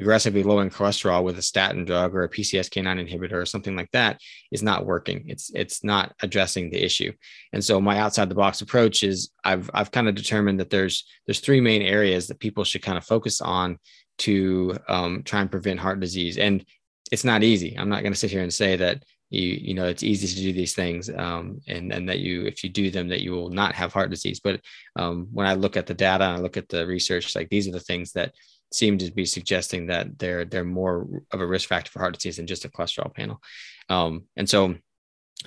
aggressively 0.00 0.42
lowering 0.42 0.70
cholesterol 0.70 1.22
with 1.22 1.38
a 1.38 1.42
statin 1.42 1.84
drug 1.84 2.14
or 2.14 2.22
a 2.22 2.28
pcsk9 2.28 3.08
inhibitor 3.08 3.34
or 3.34 3.46
something 3.46 3.76
like 3.76 3.90
that 3.92 4.18
is 4.50 4.62
not 4.62 4.86
working 4.86 5.24
it's 5.26 5.50
it's 5.54 5.84
not 5.84 6.14
addressing 6.22 6.70
the 6.70 6.82
issue 6.82 7.12
and 7.52 7.64
so 7.64 7.80
my 7.80 7.98
outside 7.98 8.28
the 8.28 8.34
box 8.34 8.60
approach 8.60 9.02
is 9.02 9.30
i've 9.44 9.70
i've 9.74 9.90
kind 9.90 10.08
of 10.08 10.14
determined 10.14 10.58
that 10.58 10.70
there's 10.70 11.04
there's 11.26 11.40
three 11.40 11.60
main 11.60 11.82
areas 11.82 12.26
that 12.26 12.40
people 12.40 12.64
should 12.64 12.82
kind 12.82 12.98
of 12.98 13.04
focus 13.04 13.40
on 13.40 13.78
to 14.18 14.76
um, 14.88 15.22
try 15.22 15.40
and 15.40 15.50
prevent 15.50 15.80
heart 15.80 15.98
disease 15.98 16.36
and 16.36 16.64
it's 17.10 17.24
not 17.24 17.42
easy. 17.42 17.76
I'm 17.76 17.88
not 17.88 18.02
going 18.02 18.12
to 18.12 18.18
sit 18.18 18.30
here 18.30 18.42
and 18.42 18.52
say 18.52 18.76
that 18.76 19.02
you 19.30 19.42
you 19.42 19.74
know 19.74 19.86
it's 19.86 20.02
easy 20.02 20.26
to 20.26 20.34
do 20.34 20.52
these 20.52 20.74
things 20.74 21.08
um, 21.08 21.60
and 21.68 21.92
and 21.92 22.08
that 22.08 22.18
you 22.18 22.46
if 22.46 22.64
you 22.64 22.70
do 22.70 22.90
them 22.90 23.08
that 23.08 23.20
you 23.20 23.32
will 23.32 23.50
not 23.50 23.74
have 23.74 23.92
heart 23.92 24.10
disease. 24.10 24.40
But 24.40 24.60
um, 24.96 25.28
when 25.32 25.46
I 25.46 25.54
look 25.54 25.76
at 25.76 25.86
the 25.86 25.94
data 25.94 26.24
and 26.24 26.36
I 26.36 26.40
look 26.40 26.56
at 26.56 26.68
the 26.68 26.86
research, 26.86 27.34
like 27.34 27.48
these 27.48 27.68
are 27.68 27.72
the 27.72 27.80
things 27.80 28.12
that 28.12 28.34
seem 28.72 28.98
to 28.98 29.10
be 29.10 29.26
suggesting 29.26 29.86
that 29.86 30.18
they're 30.18 30.44
they're 30.44 30.64
more 30.64 31.06
of 31.32 31.40
a 31.40 31.46
risk 31.46 31.68
factor 31.68 31.90
for 31.90 31.98
heart 31.98 32.14
disease 32.14 32.36
than 32.36 32.46
just 32.46 32.64
a 32.64 32.68
cholesterol 32.68 33.14
panel. 33.14 33.40
Um, 33.88 34.24
and 34.36 34.48
so 34.48 34.76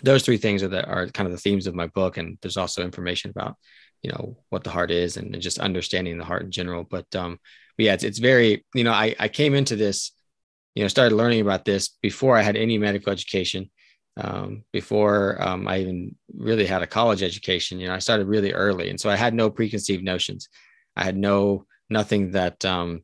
those 0.02 0.24
three 0.24 0.38
things 0.38 0.64
are 0.64 0.68
the 0.68 0.86
are 0.86 1.08
kind 1.08 1.28
of 1.28 1.34
the 1.34 1.40
themes 1.40 1.68
of 1.68 1.76
my 1.76 1.88
book. 1.88 2.18
And 2.18 2.38
there's 2.42 2.58
also 2.58 2.84
information 2.84 3.32
about 3.32 3.56
you 4.02 4.12
know 4.12 4.38
what 4.50 4.64
the 4.64 4.70
heart 4.70 4.92
is 4.92 5.18
and, 5.18 5.40
just 5.42 5.60
understanding 5.60 6.18
the 6.18 6.26
heart 6.26 6.44
in 6.44 6.52
general. 6.52 6.84
But 6.84 7.14
um, 7.16 7.40
but 7.78 7.86
yeah, 7.86 7.94
it's 7.94 8.04
it's 8.04 8.20
very 8.20 8.66
you 8.76 8.84
know 8.84 8.92
I 8.92 9.16
I 9.20 9.28
came 9.28 9.56
into 9.56 9.76
this 9.76 10.12
you 10.76 10.84
know 10.84 10.88
started 10.88 11.16
learning 11.16 11.42
about 11.42 11.66
this 11.66 11.90
before 12.02 12.38
I 12.38 12.42
had 12.42 12.56
any 12.56 12.78
medical 12.78 13.12
education. 13.12 13.70
Um, 14.16 14.64
before 14.72 15.42
um, 15.42 15.68
I 15.68 15.80
even 15.80 16.16
really 16.36 16.68
had 16.68 16.84
a 16.84 16.88
college 16.88 17.24
education, 17.24 17.80
you 17.80 17.88
know, 17.88 17.96
I 17.96 18.00
started 18.00 18.28
really 18.28 18.54
early, 18.54 18.92
and 18.92 19.00
so 19.00 19.10
I 19.10 19.16
had 19.16 19.34
no 19.34 19.50
preconceived 19.50 20.04
notions. 20.04 20.50
I 20.96 21.04
had 21.04 21.18
no 21.18 21.66
nothing 21.90 22.32
that 22.32 22.64
um, 22.64 23.02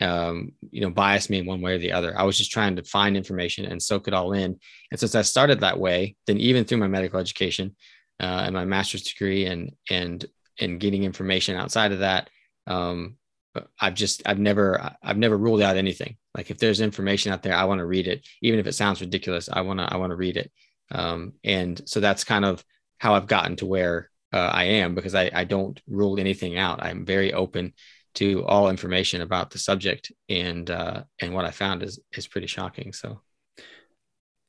um, 0.00 0.52
you 0.70 0.80
know 0.80 0.90
bias 0.90 1.28
me 1.28 1.38
in 1.38 1.46
one 1.46 1.60
way 1.60 1.74
or 1.74 1.78
the 1.78 1.92
other. 1.92 2.18
I 2.18 2.22
was 2.22 2.38
just 2.38 2.52
trying 2.52 2.76
to 2.76 2.84
find 2.84 3.16
information 3.16 3.64
and 3.64 3.82
soak 3.82 4.08
it 4.08 4.14
all 4.14 4.32
in. 4.32 4.58
And 4.90 5.00
since 5.00 5.14
I 5.14 5.22
started 5.22 5.60
that 5.60 5.78
way, 5.78 6.16
then 6.26 6.38
even 6.38 6.64
through 6.64 6.78
my 6.78 6.88
medical 6.88 7.18
education 7.18 7.74
uh, 8.20 8.42
and 8.44 8.54
my 8.54 8.64
master's 8.64 9.02
degree 9.02 9.46
and 9.46 9.72
and 9.90 10.24
and 10.60 10.80
getting 10.80 11.04
information 11.04 11.56
outside 11.56 11.92
of 11.92 12.00
that, 12.00 12.30
um, 12.66 13.16
I've 13.80 13.94
just 13.94 14.22
I've 14.26 14.38
never 14.38 14.94
I've 15.02 15.18
never 15.18 15.36
ruled 15.36 15.62
out 15.62 15.76
anything. 15.76 16.16
Like 16.36 16.50
if 16.50 16.58
there's 16.58 16.80
information 16.80 17.32
out 17.32 17.42
there, 17.42 17.54
I 17.54 17.64
want 17.64 17.78
to 17.80 17.86
read 17.86 18.06
it, 18.06 18.26
even 18.42 18.60
if 18.60 18.66
it 18.66 18.74
sounds 18.74 19.00
ridiculous. 19.00 19.48
I 19.52 19.62
want 19.62 19.80
to 19.80 19.92
I 19.92 19.96
want 19.96 20.10
to 20.10 20.16
read 20.16 20.36
it. 20.36 20.52
Um, 20.90 21.34
and 21.44 21.80
so 21.86 22.00
that's 22.00 22.24
kind 22.24 22.44
of 22.44 22.64
how 22.98 23.14
I've 23.14 23.26
gotten 23.26 23.56
to 23.56 23.66
where 23.66 24.10
uh, 24.32 24.38
I 24.52 24.64
am 24.64 24.94
because 24.94 25.14
I 25.14 25.30
I 25.34 25.44
don't 25.44 25.80
rule 25.88 26.20
anything 26.20 26.56
out. 26.56 26.82
I'm 26.82 27.04
very 27.04 27.32
open 27.32 27.74
to 28.18 28.44
all 28.46 28.70
information 28.70 29.22
about 29.22 29.50
the 29.50 29.58
subject, 29.58 30.12
and 30.28 30.70
uh, 30.70 31.02
and 31.20 31.34
what 31.34 31.44
I 31.44 31.50
found 31.50 31.82
is 31.82 31.98
is 32.12 32.26
pretty 32.26 32.46
shocking. 32.46 32.92
So. 32.92 33.20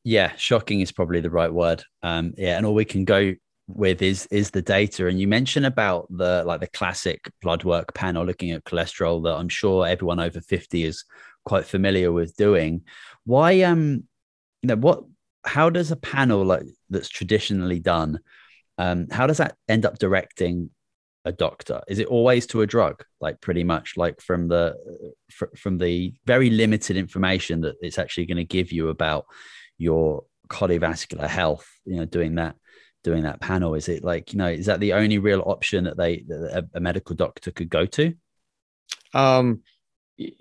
Yeah, 0.05 0.31
shocking 0.38 0.79
is 0.79 0.93
probably 0.93 1.19
the 1.19 1.29
right 1.29 1.53
word. 1.53 1.83
Um, 2.01 2.33
yeah, 2.38 2.55
and 2.55 2.65
all 2.65 2.73
we 2.73 2.85
can 2.85 3.03
go 3.03 3.35
with 3.69 4.01
is 4.01 4.25
is 4.31 4.49
the 4.49 4.61
data 4.61 5.05
and 5.05 5.19
you 5.19 5.27
mentioned 5.27 5.65
about 5.65 6.07
the 6.09 6.43
like 6.43 6.59
the 6.59 6.67
classic 6.67 7.31
blood 7.41 7.63
work 7.63 7.93
panel 7.93 8.25
looking 8.25 8.49
at 8.51 8.63
cholesterol 8.63 9.23
that 9.23 9.35
i'm 9.35 9.49
sure 9.49 9.85
everyone 9.85 10.19
over 10.19 10.41
50 10.41 10.83
is 10.83 11.05
quite 11.45 11.65
familiar 11.65 12.11
with 12.11 12.35
doing 12.35 12.81
why 13.25 13.61
um 13.61 14.03
you 14.63 14.67
know 14.67 14.75
what 14.75 15.03
how 15.45 15.69
does 15.69 15.91
a 15.91 15.95
panel 15.95 16.43
like 16.43 16.63
that's 16.89 17.09
traditionally 17.09 17.79
done 17.79 18.19
um 18.79 19.07
how 19.11 19.27
does 19.27 19.38
that 19.38 19.55
end 19.67 19.85
up 19.85 19.99
directing 19.99 20.71
a 21.25 21.31
doctor? 21.31 21.81
Is 21.88 21.99
it 21.99 22.07
always 22.07 22.47
to 22.47 22.61
a 22.61 22.67
drug? 22.67 23.03
Like 23.19 23.41
pretty 23.41 23.63
much 23.63 23.97
like 23.97 24.21
from 24.21 24.47
the 24.47 24.75
from 25.57 25.77
the 25.77 26.13
very 26.25 26.49
limited 26.49 26.97
information 26.97 27.61
that 27.61 27.75
it's 27.81 27.97
actually 27.97 28.25
going 28.25 28.38
to 28.38 28.45
give 28.45 28.71
you 28.71 28.89
about 28.89 29.25
your 29.77 30.23
cardiovascular 30.49 31.27
health 31.27 31.69
you 31.85 31.97
know 31.97 32.05
doing 32.05 32.35
that 32.35 32.55
doing 33.03 33.23
that 33.23 33.39
panel. 33.39 33.75
Is 33.75 33.88
it 33.88 34.03
like 34.03 34.33
you 34.33 34.39
know 34.39 34.47
is 34.47 34.65
that 34.65 34.79
the 34.79 34.93
only 34.93 35.17
real 35.19 35.41
option 35.45 35.83
that 35.85 35.97
they 35.97 36.23
that 36.27 36.65
a, 36.73 36.77
a 36.77 36.79
medical 36.79 37.15
doctor 37.15 37.51
could 37.51 37.69
go 37.69 37.85
to? 37.85 38.13
Um 39.13 39.61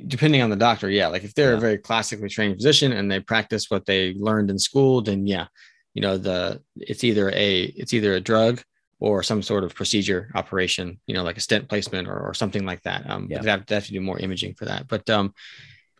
depending 0.08 0.42
on 0.42 0.50
the 0.50 0.56
doctor 0.56 0.90
yeah. 0.90 1.06
Like 1.08 1.24
if 1.24 1.34
they're 1.34 1.52
Yeah. 1.52 1.58
a 1.58 1.60
very 1.60 1.78
classically 1.78 2.28
trained 2.28 2.56
physician 2.56 2.92
and 2.92 3.10
they 3.10 3.20
practice 3.20 3.66
what 3.70 3.86
they 3.86 4.14
learned 4.14 4.50
in 4.50 4.58
school 4.58 5.02
then 5.02 5.26
yeah. 5.26 5.46
You 5.94 6.02
know 6.02 6.16
the 6.18 6.62
it's 6.76 7.02
either 7.04 7.30
a 7.30 7.62
it's 7.62 7.92
either 7.94 8.14
a 8.14 8.20
drug 8.20 8.62
or 9.00 9.22
some 9.22 9.42
sort 9.42 9.64
of 9.64 9.74
procedure 9.74 10.30
operation 10.34 10.98
you 11.06 11.14
know 11.14 11.22
like 11.22 11.36
a 11.36 11.40
stent 11.40 11.68
placement 11.68 12.08
or, 12.08 12.18
or 12.18 12.34
something 12.34 12.64
like 12.64 12.82
that 12.82 13.08
um 13.08 13.26
Yeah. 13.30 13.40
they 13.40 13.50
have, 13.50 13.66
they 13.66 13.74
have 13.74 13.86
to 13.86 13.92
do 13.92 14.00
more 14.00 14.18
imaging 14.18 14.54
for 14.54 14.64
that 14.66 14.88
but 14.88 15.08
um 15.10 15.32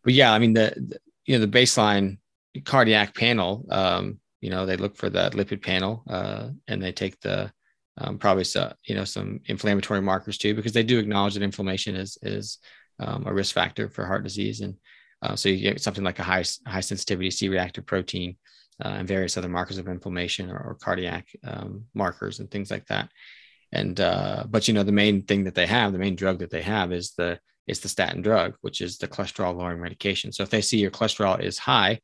but 0.05 0.13
yeah 0.15 0.33
i 0.33 0.39
mean 0.39 0.55
the, 0.55 0.75
the 0.77 0.99
you 1.27 1.39
know 1.39 1.45
the 1.45 1.59
baseline 1.59 2.19
cardiac 2.65 3.15
panel 3.15 3.67
um 3.71 4.19
you 4.41 4.51
know 4.51 4.67
they 4.67 4.77
look 4.77 4.97
for 4.97 5.11
that 5.11 5.33
lipid 5.33 5.63
panel 5.63 6.03
uh 6.09 6.49
and 6.67 6.83
they 6.83 6.93
take 6.93 7.21
the 7.21 7.53
um, 8.01 8.17
probably 8.17 8.45
so, 8.45 8.73
you 8.85 8.95
know 8.95 9.05
some 9.05 9.41
inflammatory 9.47 10.01
markers 10.01 10.39
too 10.39 10.55
because 10.55 10.73
they 10.73 10.85
do 10.85 10.99
acknowledge 10.99 11.35
that 11.35 11.43
inflammation 11.43 11.97
is 11.97 12.17
is 12.23 12.59
um, 13.01 13.27
a 13.27 13.33
risk 13.33 13.55
factor 13.55 13.89
for 13.89 14.07
heart 14.07 14.23
disease 14.25 14.61
and 14.61 14.75
uh, 15.23 15.35
so 15.35 15.49
you 15.49 15.61
get 15.61 15.81
something 15.81 16.05
like 16.05 16.19
a 16.19 16.23
high 16.23 16.45
high 16.67 16.81
sensitivity 16.81 17.31
c-reactive 17.31 17.87
protein 17.87 18.37
uh, 18.85 18.89
and 18.89 19.09
various 19.09 19.37
other 19.37 19.49
markers 19.49 19.79
of 19.79 19.89
inflammation 19.89 20.51
or, 20.51 20.59
or 20.59 20.79
cardiac 20.81 21.27
um, 21.45 21.85
markers 21.95 22.41
and 22.41 22.51
things 22.51 22.71
like 22.71 22.87
that 22.87 23.09
and 23.73 24.01
uh, 24.01 24.45
but 24.49 24.69
you 24.69 24.75
know 24.75 24.83
the 24.83 24.93
main 24.93 25.23
thing 25.23 25.45
that 25.45 25.55
they 25.55 25.67
have 25.67 25.93
the 25.93 25.99
main 25.99 26.17
drug 26.17 26.39
that 26.39 26.51
they 26.51 26.63
have 26.63 26.93
is 26.93 27.13
the 27.13 27.39
is 27.67 27.81
the 27.81 27.89
statin 27.89 28.23
drug 28.23 28.55
which 28.61 28.81
is 28.81 28.99
the 28.99 29.09
cholesterol 29.09 29.57
lowering 29.57 29.81
medication 29.81 30.33
so 30.33 30.43
if 30.43 30.51
they 30.51 30.61
see 30.61 30.79
your 30.79 30.91
cholesterol 30.91 31.41
is 31.41 31.59
high 31.59 31.99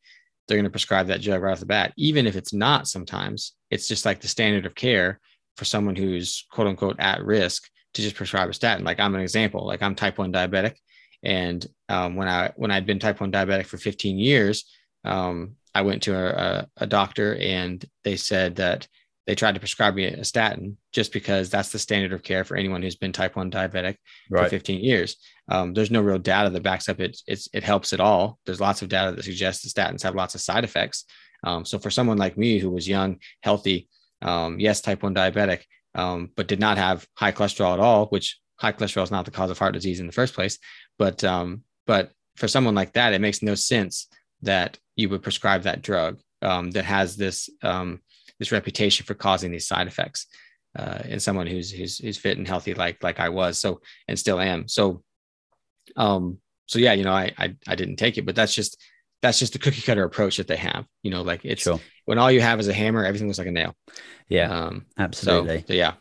they're 0.47 0.59
going 0.59 0.65
to 0.65 0.71
prescribe 0.71 1.07
that 1.07 1.23
drug 1.23 1.41
right 1.41 1.53
off 1.53 1.61
the 1.61 1.67
bat 1.67 1.93
even 1.97 2.27
if 2.27 2.37
it's 2.37 2.53
not 2.53 2.87
sometimes 2.87 3.53
it's 3.71 3.89
just 3.89 4.05
like 4.05 4.21
the 4.21 4.29
standard 4.29 4.67
of 4.67 4.75
care 4.75 5.21
for 5.57 5.65
someone 5.65 5.97
who's 5.97 6.47
quote 6.51 6.67
unquote 6.67 6.97
at 6.99 7.25
risk 7.25 7.69
to 7.95 8.03
just 8.03 8.17
prescribe 8.17 8.49
a 8.49 8.53
statin. 8.53 8.85
Like 8.85 9.01
I'm 9.01 9.15
an 9.15 9.21
example, 9.21 9.67
like 9.67 9.83
I'm 9.83 9.95
type 9.95 10.19
1 10.19 10.33
diabetic. 10.33 10.77
And 11.23 11.67
um, 11.89 12.17
when 12.17 12.29
I 12.29 12.53
when 12.57 12.71
I'd 12.71 12.87
been 12.87 12.99
type 12.99 13.21
1 13.21 13.33
diabetic 13.33 13.67
for 13.67 13.79
15 13.79 14.19
years, 14.19 14.65
um, 15.05 15.57
I 15.75 15.83
went 15.83 16.03
to 16.05 16.15
a, 16.15 16.27
a, 16.27 16.67
a 16.79 16.87
doctor 16.87 17.37
and 17.37 17.85
they 18.05 18.17
said 18.17 18.57
that 18.57 18.87
they 19.27 19.35
tried 19.35 19.55
to 19.55 19.61
prescribe 19.61 19.95
me 19.95 20.05
a 20.05 20.25
statin 20.25 20.77
just 20.93 21.13
because 21.13 21.49
that's 21.49 21.71
the 21.71 21.79
standard 21.79 22.13
of 22.13 22.23
care 22.23 22.45
for 22.45 22.57
anyone 22.57 22.83
who's 22.83 22.97
been 22.97 23.13
type 23.13 23.37
1 23.37 23.51
diabetic 23.51 23.97
for 24.45 24.49
15 24.51 24.85
years. 24.85 25.17
Um, 25.49 25.73
there's 25.73 25.91
no 25.91 26.03
real 26.03 26.19
data 26.19 26.51
that 26.51 26.63
backs 26.63 26.89
up 26.89 27.01
it. 27.01 27.19
It's, 27.27 27.49
it 27.55 27.63
helps 27.63 27.93
at 27.93 28.01
all. 28.01 28.39
There's 28.45 28.61
lots 28.61 28.83
of 28.83 28.89
data 28.89 29.17
that 29.17 29.25
suggests 29.25 29.63
the 29.63 29.71
statins 29.71 30.03
have 30.03 30.15
lots 30.15 30.35
of 30.35 30.43
side 30.43 30.65
effects. 30.65 31.05
Um, 31.43 31.65
so 31.65 31.79
for 31.79 31.91
someone 31.91 32.19
like 32.19 32.37
me 32.37 32.59
who 32.59 32.71
was 32.71 32.87
young, 32.87 33.19
healthy, 33.43 33.89
um, 34.21 34.61
yes, 34.61 34.81
type 34.81 35.03
1 35.03 35.15
diabetic, 35.15 35.63
um, 35.95 36.31
but 36.37 36.49
did 36.49 36.61
not 36.61 36.77
have 36.77 37.07
high 37.15 37.33
cholesterol 37.33 37.73
at 37.73 37.81
all, 37.81 38.07
which 38.07 38.39
high 38.57 38.73
cholesterol 38.73 39.05
is 39.05 39.11
not 39.11 39.25
the 39.25 39.31
cause 39.31 39.51
of 39.51 39.59
heart 39.59 39.75
disease 39.75 40.01
in 40.01 40.07
the 40.07 40.13
first 40.13 40.35
place. 40.35 40.59
But 40.99 41.25
um, 41.25 41.63
but 41.87 42.13
for 42.37 42.49
someone 42.49 42.75
like 42.75 42.93
that, 42.95 43.13
it 43.13 43.21
makes 43.21 43.43
no 43.43 43.55
sense 43.55 44.09
that 44.45 44.79
you 44.97 45.09
would 45.09 45.23
prescribe 45.23 45.63
that 45.63 45.83
drug 45.83 46.21
um, 46.43 46.71
that 46.73 46.85
has 46.85 47.17
this 47.17 47.49
um, 47.63 48.01
this 48.39 48.53
reputation 48.53 49.07
for 49.07 49.15
causing 49.15 49.51
these 49.51 49.67
side 49.67 49.87
effects 49.87 50.27
uh, 50.77 51.03
in 51.05 51.21
someone 51.21 51.47
who's, 51.47 51.71
who's 51.71 51.99
who's 51.99 52.19
fit 52.19 52.39
and 52.39 52.49
healthy 52.49 52.75
like 52.75 53.03
like 53.03 53.21
I 53.21 53.29
was 53.29 53.59
so 53.59 53.81
and 54.09 54.19
still 54.19 54.41
am. 54.41 54.69
So 54.69 55.03
um 55.97 56.39
so 56.67 56.79
yeah, 56.79 56.95
you 56.95 57.05
know, 57.05 57.13
I 57.13 57.33
I, 57.39 57.57
I 57.67 57.75
didn't 57.75 57.97
take 57.97 58.19
it, 58.19 58.27
but 58.27 58.35
that's 58.35 58.55
just 58.55 58.81
that's 59.23 59.39
just 59.39 59.53
the 59.53 59.59
cookie 59.59 59.83
cutter 59.83 60.05
approach 60.05 60.37
that 60.37 60.49
they 60.49 60.57
have. 60.57 60.87
You 61.03 61.11
know, 61.11 61.23
like 61.23 61.45
it's 61.45 61.63
sure 61.63 61.81
when 62.05 62.19
all 62.19 62.31
you 62.31 62.41
have 62.41 62.61
is 62.61 62.69
a 62.69 62.75
hammer, 62.75 63.05
everything 63.05 63.29
looks 63.29 63.39
like 63.39 63.47
a 63.47 63.53
nail. 63.53 63.75
yeah 64.29 64.51
Um, 64.51 64.87
absolutely 64.99 65.61
so, 65.61 65.67
so 65.69 65.73
yeah, 65.75 65.95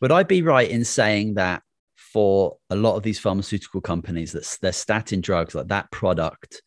Would 0.00 0.12
I 0.12 0.22
be 0.22 0.42
right 0.42 0.70
in 0.70 0.84
saying 0.84 1.34
that 1.34 1.62
for 1.96 2.58
a 2.70 2.76
lot 2.76 2.96
of 2.96 3.02
these 3.02 3.18
pharmaceutical 3.18 3.80
companies, 3.80 4.32
that 4.32 4.58
their 4.60 4.72
statin 4.72 5.20
drugs, 5.20 5.54
like 5.54 5.68
that 5.68 5.90
product, 5.90 6.62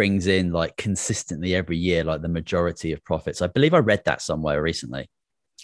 brings 0.00 0.26
in 0.26 0.50
like 0.52 0.74
consistently 0.76 1.54
every 1.54 1.76
year, 1.76 2.02
like 2.04 2.22
the 2.22 2.28
majority 2.40 2.92
of 2.92 3.04
profits? 3.04 3.42
I 3.42 3.48
believe 3.48 3.74
I 3.74 3.78
read 3.90 4.02
that 4.06 4.22
somewhere 4.22 4.60
recently. 4.62 5.04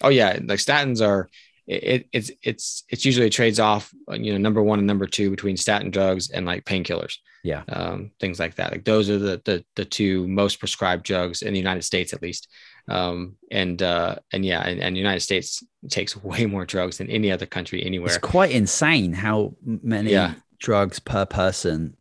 oh 0.02 0.10
yeah, 0.10 0.32
like 0.50 0.58
statins 0.60 1.00
are. 1.06 1.28
It, 1.68 2.06
it's 2.12 2.30
it's 2.50 2.84
it's 2.92 3.04
usually 3.04 3.28
trades 3.30 3.58
off, 3.58 3.84
you 4.24 4.30
know, 4.32 4.38
number 4.38 4.62
one 4.62 4.78
and 4.78 4.86
number 4.86 5.06
two 5.06 5.30
between 5.30 5.56
statin 5.56 5.90
drugs 5.90 6.30
and 6.30 6.46
like 6.46 6.64
painkillers. 6.64 7.14
Yeah. 7.42 7.62
um, 7.68 8.10
things 8.20 8.38
like 8.38 8.54
that. 8.56 8.70
Like 8.72 8.84
those 8.84 9.10
are 9.10 9.18
the, 9.18 9.36
the 9.44 9.64
the 9.74 9.84
two 9.84 10.28
most 10.28 10.60
prescribed 10.60 11.02
drugs 11.04 11.42
in 11.42 11.52
the 11.52 11.58
United 11.66 11.82
States, 11.82 12.12
at 12.12 12.22
least. 12.22 12.46
Um, 12.88 13.36
and 13.50 13.82
uh, 13.82 14.14
and 14.32 14.44
yeah, 14.44 14.60
and, 14.68 14.80
and 14.80 14.94
the 14.94 15.00
United 15.00 15.22
States 15.28 15.62
takes 15.90 16.14
way 16.30 16.46
more 16.46 16.64
drugs 16.66 16.98
than 16.98 17.10
any 17.10 17.32
other 17.32 17.46
country 17.46 17.84
anywhere. 17.84 18.08
It's 18.14 18.18
quite 18.36 18.52
insane 18.52 19.12
how 19.12 19.56
many 19.64 20.10
Yeah. 20.12 20.34
drugs 20.60 20.98
per 21.00 21.24
person 21.26 21.96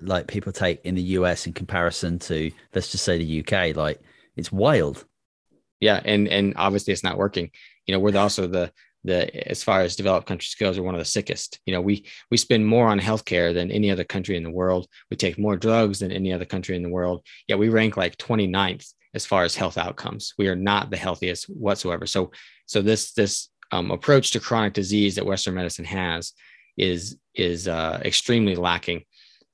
like 0.00 0.26
people 0.26 0.52
take 0.52 0.84
in 0.84 0.94
the 0.94 1.02
US 1.02 1.46
in 1.46 1.52
comparison 1.52 2.18
to 2.20 2.50
let's 2.74 2.90
just 2.90 3.04
say 3.04 3.18
the 3.18 3.40
UK. 3.40 3.76
Like 3.76 4.00
it's 4.36 4.52
wild. 4.52 5.04
yeah, 5.80 6.00
and 6.04 6.28
and 6.28 6.54
obviously 6.56 6.92
it's 6.92 7.04
not 7.04 7.18
working. 7.18 7.50
You 7.86 7.94
know, 7.94 8.00
we're 8.00 8.16
also 8.16 8.46
the 8.46 8.72
the 9.04 9.48
as 9.48 9.62
far 9.62 9.80
as 9.82 9.96
developed 9.96 10.26
countries 10.26 10.54
goes, 10.54 10.78
we're 10.78 10.86
one 10.86 10.94
of 10.94 11.00
the 11.00 11.04
sickest. 11.04 11.60
You 11.66 11.72
know, 11.72 11.80
we 11.80 12.04
we 12.30 12.36
spend 12.36 12.66
more 12.66 12.88
on 12.88 13.00
healthcare 13.00 13.54
than 13.54 13.70
any 13.70 13.90
other 13.90 14.04
country 14.04 14.36
in 14.36 14.42
the 14.42 14.50
world. 14.50 14.86
We 15.10 15.16
take 15.16 15.38
more 15.38 15.56
drugs 15.56 16.00
than 16.00 16.12
any 16.12 16.32
other 16.32 16.44
country 16.44 16.76
in 16.76 16.82
the 16.82 16.88
world. 16.88 17.24
Yet 17.46 17.58
we 17.58 17.68
rank 17.68 17.96
like 17.96 18.16
29th 18.16 18.92
as 19.14 19.26
far 19.26 19.44
as 19.44 19.56
health 19.56 19.78
outcomes. 19.78 20.34
We 20.38 20.48
are 20.48 20.56
not 20.56 20.90
the 20.90 20.96
healthiest 20.96 21.44
whatsoever. 21.46 22.06
So 22.06 22.32
so 22.66 22.82
this 22.82 23.12
this 23.12 23.48
um, 23.72 23.90
approach 23.90 24.30
to 24.32 24.40
chronic 24.40 24.72
disease 24.74 25.16
that 25.16 25.26
Western 25.26 25.54
medicine 25.54 25.84
has 25.84 26.32
is 26.76 27.16
is 27.34 27.68
uh, 27.68 28.00
extremely 28.04 28.56
lacking, 28.56 29.04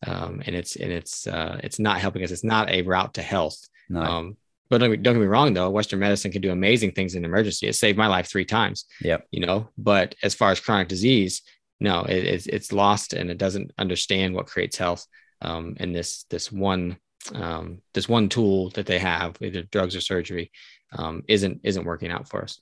um, 0.06 0.42
and 0.46 0.54
it's 0.54 0.76
and 0.76 0.92
it's 0.92 1.26
uh, 1.26 1.60
it's 1.62 1.78
not 1.78 2.00
helping 2.00 2.22
us. 2.22 2.30
It's 2.30 2.44
not 2.44 2.70
a 2.70 2.82
route 2.82 3.14
to 3.14 3.22
health. 3.22 3.58
No. 3.88 4.00
Um, 4.00 4.36
but 4.70 4.78
don't, 4.78 5.02
don't 5.02 5.14
get 5.14 5.20
me 5.20 5.26
wrong, 5.26 5.52
though. 5.52 5.70
Western 5.70 6.00
medicine 6.00 6.32
can 6.32 6.40
do 6.40 6.50
amazing 6.50 6.92
things 6.92 7.14
in 7.14 7.24
emergency. 7.24 7.68
It 7.68 7.74
saved 7.74 7.98
my 7.98 8.06
life 8.06 8.28
three 8.28 8.46
times. 8.46 8.86
Yep. 9.02 9.26
You 9.30 9.46
know, 9.46 9.68
but 9.76 10.14
as 10.22 10.34
far 10.34 10.50
as 10.50 10.58
chronic 10.58 10.88
disease, 10.88 11.42
no, 11.80 12.02
it, 12.04 12.24
it's 12.24 12.46
it's 12.46 12.72
lost 12.72 13.12
and 13.12 13.30
it 13.30 13.38
doesn't 13.38 13.72
understand 13.78 14.34
what 14.34 14.46
creates 14.46 14.78
health. 14.78 15.06
Um, 15.42 15.76
and 15.78 15.94
this 15.94 16.24
this 16.30 16.50
one 16.50 16.96
um, 17.34 17.82
this 17.92 18.08
one 18.08 18.28
tool 18.28 18.70
that 18.70 18.86
they 18.86 18.98
have, 18.98 19.36
either 19.40 19.62
drugs 19.62 19.96
or 19.96 20.00
surgery, 20.00 20.50
um, 20.92 21.22
isn't 21.28 21.60
isn't 21.62 21.84
working 21.84 22.10
out 22.10 22.28
for 22.28 22.42
us. 22.42 22.60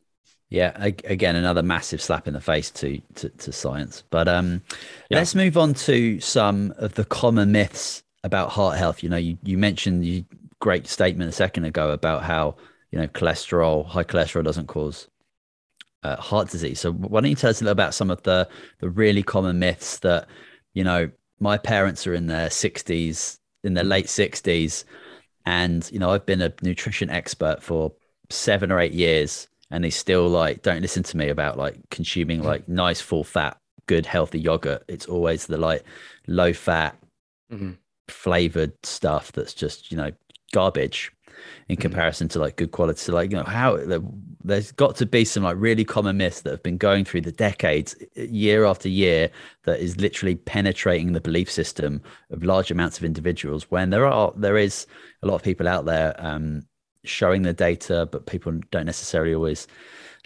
Yeah, 0.52 0.72
again, 0.84 1.34
another 1.34 1.62
massive 1.62 2.02
slap 2.02 2.28
in 2.28 2.34
the 2.34 2.40
face 2.40 2.70
to 2.72 3.00
to, 3.14 3.30
to 3.30 3.52
science. 3.52 4.04
But 4.10 4.28
um, 4.28 4.60
Yeah. 5.08 5.16
let's 5.16 5.34
move 5.34 5.56
on 5.56 5.72
to 5.88 6.20
some 6.20 6.74
of 6.76 6.92
the 6.92 7.06
common 7.06 7.52
myths 7.52 8.02
about 8.22 8.50
heart 8.50 8.76
health. 8.76 9.02
You 9.02 9.08
know, 9.08 9.16
you 9.16 9.38
you 9.42 9.56
mentioned 9.56 10.04
you 10.04 10.26
great 10.60 10.86
statement 10.86 11.30
a 11.30 11.32
second 11.32 11.64
ago 11.64 11.90
about 11.90 12.22
how 12.24 12.56
you 12.90 12.98
know 12.98 13.06
cholesterol, 13.08 13.86
high 13.86 14.04
cholesterol 14.04 14.44
doesn't 14.44 14.66
cause 14.66 15.08
uh, 16.02 16.16
heart 16.16 16.50
disease. 16.50 16.80
So 16.80 16.92
why 16.92 17.22
don't 17.22 17.30
you 17.30 17.36
tell 17.36 17.48
us 17.48 17.62
a 17.62 17.64
little 17.64 17.72
about 17.72 17.94
some 17.94 18.10
of 18.10 18.22
the 18.24 18.46
the 18.80 18.90
really 18.90 19.22
common 19.22 19.58
myths 19.58 20.00
that 20.00 20.26
you 20.74 20.84
know 20.84 21.10
my 21.40 21.56
parents 21.56 22.06
are 22.06 22.12
in 22.12 22.26
their 22.26 22.50
sixties, 22.50 23.40
in 23.64 23.72
their 23.72 23.84
late 23.84 24.10
sixties, 24.10 24.84
and 25.46 25.88
you 25.90 25.98
know 25.98 26.10
I've 26.10 26.26
been 26.26 26.42
a 26.42 26.52
nutrition 26.60 27.08
expert 27.08 27.62
for 27.62 27.92
seven 28.28 28.70
or 28.70 28.80
eight 28.80 28.92
years 28.92 29.48
and 29.72 29.82
they 29.82 29.90
still 29.90 30.28
like 30.28 30.62
don't 30.62 30.82
listen 30.82 31.02
to 31.02 31.16
me 31.16 31.28
about 31.28 31.58
like 31.58 31.76
consuming 31.90 32.42
like 32.42 32.68
nice 32.68 33.00
full 33.00 33.24
fat 33.24 33.56
good 33.86 34.06
healthy 34.06 34.38
yogurt 34.38 34.84
it's 34.86 35.06
always 35.06 35.46
the 35.46 35.56
like 35.56 35.82
low 36.28 36.52
fat 36.52 36.96
Mhm. 37.52 37.76
flavored 38.08 38.72
stuff 38.84 39.32
that's 39.32 39.54
just 39.54 39.90
you 39.90 39.96
know 39.96 40.10
garbage 40.52 41.10
in 41.68 41.76
Mhm. 41.76 41.80
comparison 41.80 42.28
to 42.28 42.38
like 42.38 42.56
good 42.56 42.70
quality 42.70 42.98
so 42.98 43.12
like 43.12 43.30
you 43.30 43.36
know 43.36 43.42
how 43.44 43.76
there- 43.76 44.00
there's 44.44 44.72
got 44.72 44.96
to 44.96 45.06
be 45.06 45.24
some 45.24 45.42
like 45.44 45.56
really 45.58 45.84
common 45.84 46.16
myths 46.18 46.42
that 46.42 46.50
have 46.50 46.62
been 46.62 46.76
going 46.76 47.04
through 47.04 47.22
the 47.22 47.32
decades 47.32 47.94
year 48.16 48.64
after 48.64 48.88
year 48.88 49.30
that 49.64 49.80
is 49.80 49.96
literally 50.00 50.34
penetrating 50.34 51.12
the 51.12 51.20
belief 51.20 51.50
system 51.50 52.02
of 52.30 52.42
large 52.42 52.70
amounts 52.70 52.98
of 52.98 53.04
individuals 53.04 53.70
when 53.70 53.90
there 53.90 54.06
are 54.06 54.32
there 54.36 54.56
is 54.58 54.86
a 55.22 55.26
lot 55.26 55.34
of 55.36 55.42
people 55.42 55.66
out 55.68 55.84
there 55.86 56.14
um 56.18 56.62
showing 57.04 57.42
the 57.42 57.52
data 57.52 58.08
but 58.10 58.26
people 58.26 58.52
don't 58.70 58.86
necessarily 58.86 59.34
always 59.34 59.66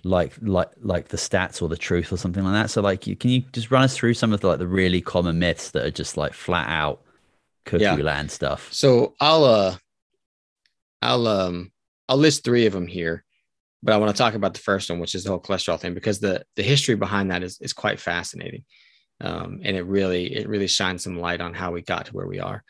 like 0.04 0.34
like 0.42 0.68
like 0.82 1.08
the 1.08 1.16
stats 1.16 1.62
or 1.62 1.68
the 1.68 1.76
truth 1.76 2.12
or 2.12 2.16
something 2.16 2.44
like 2.44 2.52
that 2.52 2.70
so 2.70 2.80
like 2.82 3.06
you 3.06 3.16
can 3.16 3.30
you 3.30 3.40
just 3.52 3.70
run 3.70 3.82
us 3.82 3.96
through 3.96 4.14
some 4.14 4.32
of 4.32 4.40
the 4.40 4.46
like 4.46 4.58
the 4.58 4.66
really 4.66 5.00
common 5.00 5.38
myths 5.38 5.70
that 5.70 5.84
are 5.84 5.90
just 5.90 6.16
like 6.16 6.32
flat 6.34 6.68
out 6.68 7.00
cookie 7.64 7.82
Yeah. 7.84 7.94
land 7.94 8.30
stuff 8.30 8.72
So 8.72 9.14
I'll 9.20 9.44
uh 9.44 9.76
I'll 11.02 11.26
um 11.26 11.72
I'll 12.08 12.16
list 12.16 12.44
three 12.44 12.66
of 12.66 12.72
them 12.72 12.86
here, 12.86 13.24
but 13.82 13.92
I 13.94 13.98
want 13.98 14.14
to 14.14 14.18
talk 14.18 14.34
about 14.34 14.54
the 14.54 14.60
first 14.60 14.88
one, 14.90 15.00
which 15.00 15.14
is 15.14 15.24
the 15.24 15.30
whole 15.30 15.40
cholesterol 15.40 15.78
thing, 15.78 15.94
because 15.94 16.20
the 16.20 16.44
the 16.56 16.62
history 16.62 16.94
behind 16.94 17.30
that 17.30 17.42
is 17.42 17.58
is 17.60 17.72
quite 17.72 18.00
fascinating, 18.00 18.64
um, 19.20 19.60
and 19.62 19.76
it 19.76 19.82
really 19.82 20.34
it 20.34 20.48
really 20.48 20.68
shines 20.68 21.02
some 21.02 21.18
light 21.18 21.40
on 21.40 21.54
how 21.54 21.72
we 21.72 21.82
got 21.82 22.06
to 22.06 22.12
where 22.12 22.26
we 22.26 22.40
are. 22.40 22.62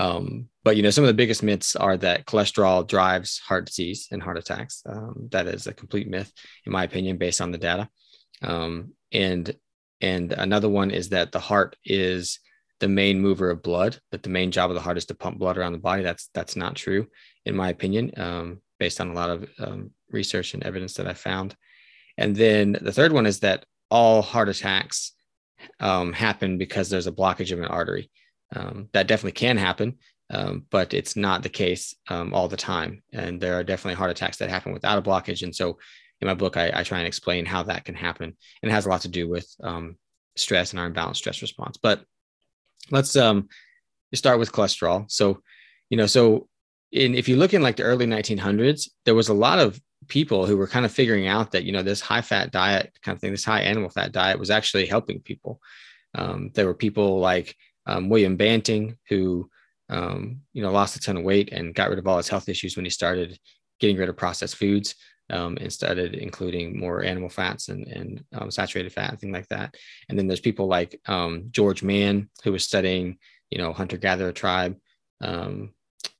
Um, 0.00 0.48
but 0.64 0.76
you 0.76 0.82
know, 0.82 0.90
some 0.90 1.04
of 1.04 1.08
the 1.08 1.14
biggest 1.22 1.42
myths 1.42 1.76
are 1.76 1.96
that 1.98 2.24
cholesterol 2.24 2.88
drives 2.88 3.38
heart 3.38 3.66
disease 3.66 4.08
and 4.10 4.22
heart 4.22 4.38
attacks. 4.38 4.82
Um, 4.86 5.28
that 5.30 5.46
is 5.46 5.66
a 5.66 5.74
complete 5.74 6.08
myth, 6.08 6.32
in 6.64 6.72
my 6.72 6.84
opinion, 6.84 7.18
based 7.18 7.42
on 7.42 7.52
the 7.52 7.58
data. 7.58 7.88
Um, 8.42 8.94
and 9.12 9.54
and 10.00 10.32
another 10.32 10.70
one 10.70 10.90
is 10.90 11.10
that 11.10 11.32
the 11.32 11.38
heart 11.38 11.76
is 11.84 12.40
the 12.78 12.88
main 12.88 13.20
mover 13.20 13.50
of 13.50 13.62
blood. 13.62 13.98
That 14.10 14.22
the 14.22 14.30
main 14.30 14.50
job 14.50 14.70
of 14.70 14.74
the 14.74 14.80
heart 14.80 14.96
is 14.96 15.04
to 15.06 15.14
pump 15.14 15.38
blood 15.38 15.58
around 15.58 15.72
the 15.72 15.78
body. 15.78 16.02
That's 16.02 16.30
that's 16.32 16.56
not 16.56 16.76
true, 16.76 17.08
in 17.44 17.54
my 17.54 17.68
opinion, 17.68 18.12
um, 18.16 18.62
based 18.78 19.02
on 19.02 19.10
a 19.10 19.14
lot 19.14 19.28
of 19.28 19.50
um, 19.58 19.90
research 20.10 20.54
and 20.54 20.62
evidence 20.62 20.94
that 20.94 21.06
I 21.06 21.12
found. 21.12 21.54
And 22.16 22.34
then 22.34 22.78
the 22.80 22.92
third 22.92 23.12
one 23.12 23.26
is 23.26 23.40
that 23.40 23.66
all 23.90 24.22
heart 24.22 24.48
attacks 24.48 25.12
um, 25.78 26.14
happen 26.14 26.56
because 26.56 26.88
there's 26.88 27.06
a 27.06 27.12
blockage 27.12 27.52
of 27.52 27.58
an 27.58 27.66
artery. 27.66 28.10
Um, 28.54 28.88
that 28.92 29.06
definitely 29.06 29.32
can 29.32 29.56
happen, 29.56 29.98
um, 30.30 30.66
but 30.70 30.92
it's 30.92 31.16
not 31.16 31.42
the 31.42 31.48
case 31.48 31.94
um, 32.08 32.34
all 32.34 32.48
the 32.48 32.56
time. 32.56 33.02
And 33.12 33.40
there 33.40 33.58
are 33.58 33.64
definitely 33.64 33.94
heart 33.94 34.10
attacks 34.10 34.38
that 34.38 34.50
happen 34.50 34.72
without 34.72 34.98
a 34.98 35.02
blockage. 35.02 35.42
And 35.42 35.54
so 35.54 35.78
in 36.20 36.26
my 36.26 36.34
book, 36.34 36.56
I, 36.56 36.72
I 36.74 36.82
try 36.82 36.98
and 36.98 37.06
explain 37.06 37.46
how 37.46 37.62
that 37.64 37.84
can 37.84 37.94
happen. 37.94 38.36
And 38.62 38.70
it 38.70 38.74
has 38.74 38.86
a 38.86 38.88
lot 38.88 39.02
to 39.02 39.08
do 39.08 39.28
with 39.28 39.48
um, 39.62 39.96
stress 40.36 40.72
and 40.72 40.80
our 40.80 40.90
imbalanced 40.90 41.16
stress 41.16 41.42
response. 41.42 41.76
But 41.76 42.04
let's 42.90 43.16
um, 43.16 43.48
start 44.14 44.38
with 44.38 44.52
cholesterol. 44.52 45.10
So, 45.10 45.42
you 45.88 45.96
know, 45.96 46.06
so 46.06 46.48
in, 46.92 47.14
if 47.14 47.28
you 47.28 47.36
look 47.36 47.54
in 47.54 47.62
like 47.62 47.76
the 47.76 47.84
early 47.84 48.06
1900s, 48.06 48.88
there 49.04 49.14
was 49.14 49.28
a 49.28 49.34
lot 49.34 49.58
of 49.58 49.80
people 50.08 50.46
who 50.46 50.56
were 50.56 50.66
kind 50.66 50.84
of 50.84 50.92
figuring 50.92 51.26
out 51.26 51.52
that 51.52 51.64
you 51.64 51.72
know 51.72 51.82
this 51.82 52.00
high 52.00 52.22
fat 52.22 52.50
diet 52.50 52.92
kind 53.02 53.14
of 53.14 53.20
thing, 53.20 53.30
this 53.30 53.44
high 53.44 53.60
animal 53.60 53.90
fat 53.90 54.12
diet 54.12 54.38
was 54.38 54.50
actually 54.50 54.86
helping 54.86 55.20
people. 55.20 55.60
Um, 56.14 56.50
there 56.54 56.66
were 56.66 56.74
people 56.74 57.20
like 57.20 57.56
um, 57.90 58.08
William 58.08 58.36
Banting 58.36 58.96
who 59.08 59.48
um, 59.88 60.40
you 60.52 60.62
know 60.62 60.70
lost 60.70 60.96
a 60.96 61.00
ton 61.00 61.16
of 61.16 61.24
weight 61.24 61.52
and 61.52 61.74
got 61.74 61.90
rid 61.90 61.98
of 61.98 62.06
all 62.06 62.16
his 62.16 62.28
health 62.28 62.48
issues 62.48 62.76
when 62.76 62.84
he 62.84 62.90
started 62.90 63.38
getting 63.80 63.96
rid 63.96 64.08
of 64.08 64.16
processed 64.16 64.56
foods 64.56 64.94
um, 65.30 65.56
and 65.60 65.72
started 65.72 66.14
including 66.14 66.78
more 66.78 67.02
animal 67.02 67.28
fats 67.28 67.68
and, 67.68 67.86
and 67.86 68.24
um, 68.34 68.50
saturated 68.50 68.92
fat 68.92 69.10
and 69.10 69.20
things 69.20 69.32
like 69.32 69.48
that. 69.48 69.74
And 70.08 70.18
then 70.18 70.26
there's 70.26 70.40
people 70.40 70.66
like 70.66 71.00
um, 71.06 71.48
George 71.50 71.82
Mann 71.82 72.28
who 72.44 72.52
was 72.52 72.64
studying 72.64 73.18
you 73.50 73.58
know 73.58 73.72
hunter 73.72 73.96
gatherer 73.96 74.32
tribe. 74.32 74.76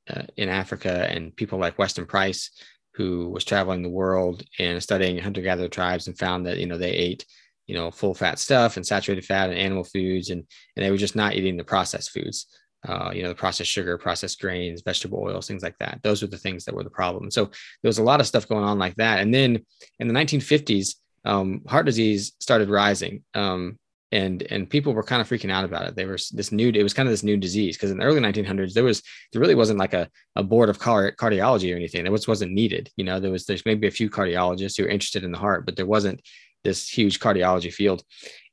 Uh, 0.09 0.23
in 0.37 0.49
Africa, 0.49 1.07
and 1.09 1.37
people 1.37 1.59
like 1.59 1.79
Weston 1.79 2.05
Price, 2.05 2.51
who 2.95 3.29
was 3.29 3.45
traveling 3.45 3.83
the 3.83 3.89
world 3.89 4.43
and 4.59 4.83
studying 4.83 5.19
hunter 5.19 5.41
gatherer 5.41 5.69
tribes 5.69 6.07
and 6.07 6.19
found 6.19 6.47
that 6.47 6.59
you 6.59 6.67
know 6.67 6.79
they 6.79 6.91
ate 6.91 7.25
you 7.71 7.77
know 7.77 7.89
full 7.89 8.15
fat 8.15 8.37
stuff 8.41 8.77
and 8.77 8.85
saturated 8.85 9.25
fat 9.25 9.49
and 9.49 9.59
animal 9.59 9.85
foods 9.85 10.31
and 10.31 10.45
and 10.75 10.85
they 10.85 10.91
were 10.91 10.97
just 10.97 11.15
not 11.15 11.35
eating 11.35 11.57
the 11.57 11.63
processed 11.63 12.11
foods 12.11 12.47
uh, 12.89 13.13
you 13.15 13.23
know 13.23 13.29
the 13.29 13.35
processed 13.35 13.71
sugar 13.71 13.97
processed 13.97 14.41
grains 14.41 14.83
vegetable 14.83 15.21
oils 15.23 15.47
things 15.47 15.63
like 15.63 15.79
that 15.79 16.01
those 16.03 16.21
were 16.21 16.29
the 16.29 16.37
things 16.37 16.65
that 16.65 16.75
were 16.75 16.83
the 16.83 16.91
problem 16.91 17.31
so 17.31 17.45
there 17.45 17.89
was 17.89 17.99
a 17.99 18.03
lot 18.03 18.21
of 18.21 18.27
stuff 18.27 18.49
going 18.49 18.65
on 18.65 18.77
like 18.77 18.97
that 18.97 19.21
and 19.21 19.33
then 19.33 19.65
in 20.01 20.09
the 20.09 20.15
1950s 20.15 20.97
um, 21.25 21.63
heart 21.69 21.87
disease 21.87 22.33
started 22.41 22.69
rising 22.69 23.23
um, 23.35 23.79
and 24.13 24.43
and 24.51 24.69
people 24.69 24.93
were 24.93 25.03
kind 25.03 25.21
of 25.21 25.29
freaking 25.29 25.53
out 25.53 25.65
about 25.65 25.87
it. 25.87 25.95
They 25.95 26.05
were 26.05 26.19
this 26.33 26.51
new. 26.51 26.71
It 26.71 26.83
was 26.83 26.95
kind 26.95 27.09
of 27.09 27.13
this 27.13 27.23
new 27.23 27.37
disease 27.37 27.77
because 27.77 27.91
in 27.91 27.99
the 27.99 28.05
early 28.05 28.21
1900s 28.21 28.73
there 28.73 28.85
was 28.85 29.03
there 29.33 29.41
really 29.41 29.55
wasn't 29.55 29.79
like 29.79 29.95
a, 29.95 30.09
a 30.37 30.43
board 30.43 30.69
of 30.69 30.79
car, 30.79 31.13
cardiology 31.13 31.73
or 31.73 31.77
anything. 31.77 32.03
There 32.03 32.13
was 32.13 32.27
wasn't 32.27 32.53
needed. 32.53 32.91
You 32.97 33.05
know, 33.05 33.21
there 33.21 33.31
was 33.31 33.47
there's 33.47 33.65
maybe 33.65 33.87
a 33.87 33.93
few 33.93 34.11
cardiologists 34.11 34.77
who 34.77 34.83
were 34.83 34.89
interested 34.89 35.23
in 35.23 35.31
the 35.31 35.39
heart, 35.39 35.65
but 35.65 35.77
there 35.77 35.87
wasn't 35.87 36.21
this 36.65 36.89
huge 36.89 37.21
cardiology 37.21 37.73
field. 37.73 38.03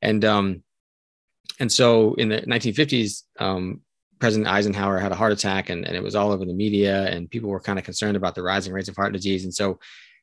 And 0.02 0.24
um, 0.24 0.62
and 1.60 1.70
so 1.70 2.14
in 2.14 2.28
the 2.28 2.42
1950s, 2.42 3.22
um, 3.40 3.80
President 4.20 4.48
Eisenhower 4.48 4.98
had 4.98 5.12
a 5.12 5.16
heart 5.16 5.32
attack, 5.32 5.70
and, 5.70 5.84
and 5.84 5.96
it 5.96 6.02
was 6.02 6.14
all 6.14 6.32
over 6.32 6.44
the 6.44 6.52
media, 6.52 7.06
and 7.06 7.30
people 7.30 7.50
were 7.50 7.60
kind 7.60 7.78
of 7.78 7.84
concerned 7.84 8.16
about 8.16 8.34
the 8.34 8.42
rising 8.42 8.72
rates 8.72 8.88
of 8.88 8.96
heart 8.96 9.12
disease, 9.12 9.44
and 9.44 9.54
so 9.54 9.78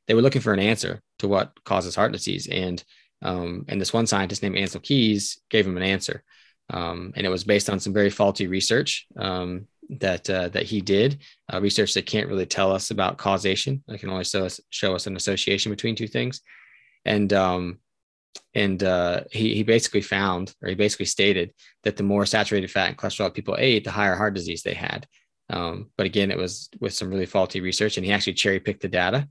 they 0.08 0.14
were 0.14 0.22
looking 0.22 0.42
for 0.42 0.54
an 0.54 0.60
answer 0.60 1.02
to 1.20 1.28
what 1.28 1.52
causes 1.64 1.96
heart 1.96 2.12
disease 2.12 2.48
and 2.48 2.84
um, 3.22 3.66
and 3.68 3.80
this 3.80 3.94
one 3.94 4.06
scientist 4.08 4.44
named 4.44 4.56
Ancel 4.56 4.84
Keys 4.84 5.42
gave 5.50 5.66
him 5.66 5.78
an 5.78 5.84
answer. 5.84 6.24
Um, 6.70 7.14
and 7.16 7.26
it 7.26 7.30
was 7.30 7.44
based 7.44 7.70
on 7.70 7.80
some 7.80 7.94
very 7.94 8.10
faulty 8.10 8.48
research 8.48 9.08
um, 9.18 9.68
that 9.90 10.30
uh, 10.30 10.50
that 10.50 10.64
he 10.64 10.82
did, 10.82 11.22
uh, 11.52 11.62
research 11.62 11.94
that 11.94 12.06
can't 12.06 12.28
really 12.28 12.46
tell 12.46 12.72
us 12.72 12.92
about 12.92 13.18
causation. 13.18 13.84
It 13.88 14.00
can 14.00 14.10
only 14.10 14.24
show 14.24 14.46
us, 14.46 14.60
show 14.70 14.96
us 14.96 15.08
an 15.08 15.16
association 15.16 15.72
between 15.72 15.96
two 15.96 16.08
things. 16.08 16.42
And 17.06 17.32
um, 17.34 17.80
and 18.54 18.82
uh, 18.84 19.22
he 19.32 19.56
he 19.56 19.64
basically 19.64 20.02
found, 20.02 20.54
or 20.62 20.70
he 20.70 20.76
basically 20.76 21.06
stated 21.06 21.54
that 21.84 21.98
the 21.98 22.04
more 22.04 22.26
saturated 22.26 22.72
fat 22.72 22.90
and 22.90 22.98
cholesterol 22.98 23.34
people 23.34 23.56
ate, 23.58 23.84
the 23.84 23.92
higher 23.92 24.16
heart 24.16 24.34
disease 24.34 24.64
they 24.64 24.74
had. 24.74 25.08
Um, 25.50 25.92
but 25.98 26.06
again, 26.06 26.32
it 26.32 26.38
was 26.38 26.70
with 26.80 26.94
some 26.94 27.10
really 27.10 27.26
faulty 27.26 27.62
research, 27.62 27.98
and 27.98 28.06
he 28.06 28.12
actually 28.12 28.34
cherry 28.34 28.60
picked 28.60 28.82
the 28.82 28.88
data 28.88 29.28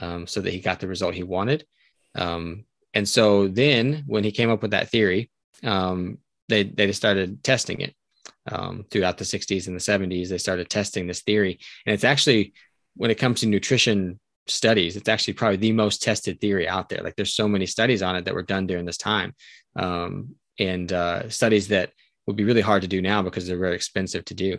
um, 0.00 0.26
so 0.26 0.40
that 0.40 0.52
he 0.52 0.60
got 0.60 0.80
the 0.80 0.88
result 0.88 1.14
he 1.14 1.22
wanted. 1.22 1.66
Um, 2.14 2.64
and 2.94 3.08
so 3.08 3.48
then 3.48 4.04
when 4.06 4.24
he 4.24 4.32
came 4.32 4.50
up 4.50 4.62
with 4.62 4.70
that 4.70 4.88
theory, 4.90 5.30
um, 5.62 6.18
they, 6.48 6.62
they 6.62 6.92
started 6.92 7.42
testing 7.42 7.80
it 7.80 7.94
um, 8.50 8.84
throughout 8.90 9.18
the 9.18 9.24
60s 9.24 9.66
and 9.66 9.76
the 9.76 9.80
70s. 9.80 10.28
They 10.28 10.38
started 10.38 10.70
testing 10.70 11.06
this 11.06 11.22
theory. 11.22 11.58
And 11.84 11.92
it's 11.92 12.04
actually, 12.04 12.54
when 12.94 13.10
it 13.10 13.18
comes 13.18 13.40
to 13.40 13.46
nutrition 13.46 14.18
studies, 14.48 14.96
it's 14.96 15.08
actually 15.08 15.34
probably 15.34 15.56
the 15.56 15.72
most 15.72 16.02
tested 16.02 16.40
theory 16.40 16.68
out 16.68 16.88
there. 16.88 17.02
Like 17.02 17.16
there's 17.16 17.34
so 17.34 17.48
many 17.48 17.66
studies 17.66 18.02
on 18.02 18.16
it 18.16 18.24
that 18.24 18.34
were 18.34 18.42
done 18.42 18.66
during 18.66 18.84
this 18.84 18.98
time. 18.98 19.34
Um, 19.76 20.36
and 20.58 20.92
uh, 20.92 21.28
studies 21.28 21.68
that 21.68 21.90
would 22.26 22.36
be 22.36 22.44
really 22.44 22.60
hard 22.60 22.82
to 22.82 22.88
do 22.88 23.02
now 23.02 23.22
because 23.22 23.46
they're 23.46 23.58
very 23.58 23.74
expensive 23.74 24.24
to 24.26 24.34
do. 24.34 24.58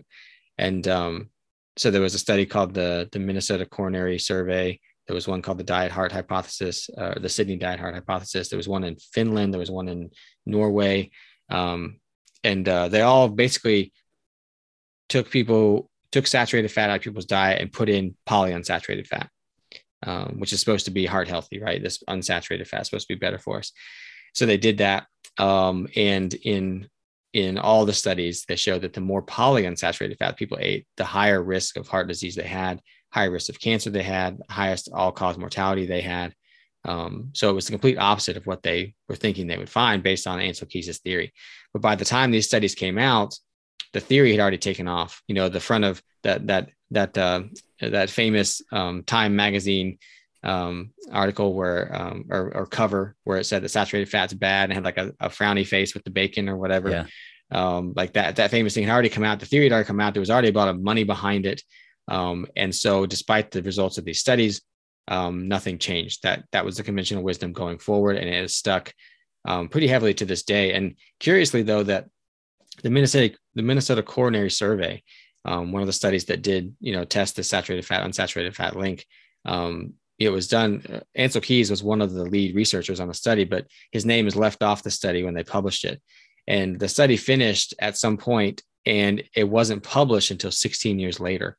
And 0.57 0.87
um, 0.87 1.29
so 1.75 1.91
there 1.91 2.01
was 2.01 2.15
a 2.15 2.19
study 2.19 2.45
called 2.45 2.73
the, 2.73 3.09
the 3.11 3.19
Minnesota 3.19 3.65
Coronary 3.65 4.19
Survey 4.19 4.79
there 5.07 5.15
was 5.15 5.27
one 5.27 5.41
called 5.41 5.57
the 5.57 5.63
diet 5.63 5.91
heart 5.91 6.11
hypothesis, 6.11 6.89
uh, 6.97 7.17
the 7.17 7.29
Sydney 7.29 7.55
diet 7.55 7.79
heart 7.79 7.95
hypothesis. 7.95 8.49
There 8.49 8.57
was 8.57 8.67
one 8.67 8.83
in 8.83 8.97
Finland. 8.97 9.53
There 9.53 9.59
was 9.59 9.71
one 9.71 9.87
in 9.87 10.11
Norway. 10.45 11.11
Um, 11.49 11.99
and 12.43 12.67
uh, 12.67 12.89
they 12.89 13.01
all 13.01 13.29
basically 13.29 13.93
took 15.07 15.29
people, 15.29 15.89
took 16.11 16.27
saturated 16.27 16.71
fat 16.71 16.89
out 16.89 16.97
of 16.97 17.01
people's 17.01 17.25
diet 17.25 17.61
and 17.61 17.71
put 17.71 17.87
in 17.87 18.15
polyunsaturated 18.27 19.07
fat, 19.07 19.29
um, 20.03 20.35
which 20.37 20.53
is 20.53 20.59
supposed 20.59 20.85
to 20.85 20.91
be 20.91 21.05
heart 21.05 21.27
healthy, 21.27 21.59
right? 21.59 21.81
This 21.81 22.03
unsaturated 22.09 22.67
fat 22.67 22.81
is 22.81 22.87
supposed 22.87 23.07
to 23.07 23.15
be 23.15 23.19
better 23.19 23.39
for 23.39 23.57
us. 23.57 23.71
So 24.33 24.45
they 24.45 24.57
did 24.57 24.79
that. 24.79 25.07
Um, 25.37 25.87
and 25.95 26.33
in 26.33 26.89
in 27.33 27.57
all 27.57 27.85
the 27.85 27.93
studies, 27.93 28.45
they 28.47 28.55
showed 28.55 28.81
that 28.81 28.93
the 28.93 29.01
more 29.01 29.21
polyunsaturated 29.21 30.17
fat 30.17 30.37
people 30.37 30.57
ate, 30.59 30.87
the 30.95 31.05
higher 31.05 31.43
risk 31.43 31.77
of 31.77 31.87
heart 31.87 32.07
disease 32.07 32.35
they 32.35 32.47
had 32.47 32.81
higher 33.11 33.31
risk 33.31 33.49
of 33.49 33.59
cancer 33.59 33.89
they 33.89 34.03
had, 34.03 34.39
highest 34.49 34.89
all 34.93 35.11
cause 35.11 35.37
mortality 35.37 35.85
they 35.85 36.01
had. 36.01 36.33
Um, 36.85 37.31
so 37.33 37.49
it 37.49 37.53
was 37.53 37.65
the 37.65 37.71
complete 37.71 37.97
opposite 37.97 38.37
of 38.37 38.45
what 38.45 38.63
they 38.63 38.93
were 39.09 39.15
thinking 39.15 39.47
they 39.47 39.57
would 39.57 39.69
find 39.69 40.03
based 40.03 40.27
on 40.27 40.39
Keys' 40.39 40.99
theory. 40.99 41.33
But 41.73 41.81
by 41.81 41.95
the 41.95 42.05
time 42.05 42.31
these 42.31 42.47
studies 42.47 42.75
came 42.75 42.97
out, 42.97 43.37
the 43.93 43.99
theory 43.99 44.31
had 44.31 44.39
already 44.39 44.57
taken 44.57 44.87
off. 44.87 45.21
You 45.27 45.35
know, 45.35 45.49
the 45.49 45.59
front 45.59 45.85
of 45.85 46.01
that 46.23 46.47
that 46.47 46.69
that 46.91 47.17
uh, 47.17 47.43
that 47.81 48.09
famous 48.09 48.61
um, 48.71 49.03
Time 49.03 49.35
magazine 49.35 49.99
um, 50.43 50.91
article 51.11 51.53
where 51.53 51.93
um, 51.93 52.25
or, 52.29 52.55
or, 52.55 52.65
cover 52.65 53.15
where 53.23 53.39
it 53.39 53.45
said 53.45 53.63
that 53.63 53.69
saturated 53.69 54.09
fat's 54.09 54.33
bad 54.33 54.65
and 54.65 54.73
had 54.73 54.85
like 54.85 54.97
a, 54.97 55.11
a 55.19 55.29
frowny 55.29 55.65
face 55.65 55.93
with 55.93 56.03
the 56.03 56.11
bacon 56.11 56.47
or 56.47 56.57
whatever. 56.57 56.89
Yeah. 56.89 57.05
Um, 57.51 57.93
like 57.95 58.13
that 58.13 58.35
that 58.37 58.51
famous 58.51 58.73
thing 58.73 58.83
had 58.83 58.93
already 58.93 59.09
come 59.09 59.23
out. 59.23 59.39
The 59.39 59.45
theory 59.45 59.65
had 59.65 59.73
already 59.73 59.87
come 59.87 59.99
out. 59.99 60.13
There 60.13 60.21
was 60.21 60.29
already 60.29 60.49
a 60.49 60.53
lot 60.53 60.67
of 60.67 60.81
money 60.81 61.03
behind 61.03 61.45
it. 61.45 61.61
Um, 62.07 62.47
and 62.55 62.73
so, 62.73 63.05
despite 63.05 63.51
the 63.51 63.63
results 63.63 63.97
of 63.97 64.05
these 64.05 64.19
studies, 64.19 64.61
um, 65.07 65.47
nothing 65.47 65.77
changed. 65.77 66.23
That 66.23 66.43
that 66.51 66.65
was 66.65 66.77
the 66.77 66.83
conventional 66.83 67.23
wisdom 67.23 67.53
going 67.53 67.79
forward, 67.79 68.17
and 68.17 68.29
it 68.29 68.41
has 68.41 68.55
stuck 68.55 68.93
um, 69.45 69.69
pretty 69.69 69.87
heavily 69.87 70.13
to 70.15 70.25
this 70.25 70.43
day. 70.43 70.73
And 70.73 70.95
curiously, 71.19 71.63
though, 71.63 71.83
that 71.83 72.05
the 72.83 72.89
Minnesota 72.89 73.35
the 73.55 73.63
Minnesota 73.63 74.03
Coronary 74.03 74.51
Survey, 74.51 75.03
um, 75.45 75.71
one 75.71 75.81
of 75.81 75.87
the 75.87 75.93
studies 75.93 76.25
that 76.25 76.41
did 76.41 76.75
you 76.79 76.93
know 76.93 77.05
test 77.05 77.35
the 77.35 77.43
saturated 77.43 77.85
fat 77.85 78.03
unsaturated 78.03 78.55
fat 78.55 78.75
link, 78.75 79.05
um, 79.45 79.93
it 80.19 80.29
was 80.29 80.47
done. 80.47 80.83
Uh, 80.91 80.99
Ancel 81.17 81.41
Keys 81.43 81.69
was 81.69 81.83
one 81.83 82.01
of 82.01 82.13
the 82.13 82.23
lead 82.23 82.55
researchers 82.55 82.99
on 82.99 83.07
the 83.07 83.13
study, 83.13 83.43
but 83.43 83.67
his 83.91 84.05
name 84.05 84.27
is 84.27 84.35
left 84.35 84.63
off 84.63 84.83
the 84.83 84.91
study 84.91 85.23
when 85.23 85.33
they 85.33 85.43
published 85.43 85.85
it. 85.85 86.01
And 86.47 86.79
the 86.79 86.87
study 86.87 87.17
finished 87.17 87.73
at 87.79 87.97
some 87.97 88.17
point, 88.17 88.63
and 88.85 89.23
it 89.35 89.43
wasn't 89.43 89.83
published 89.83 90.31
until 90.31 90.51
16 90.51 90.99
years 90.99 91.19
later. 91.19 91.57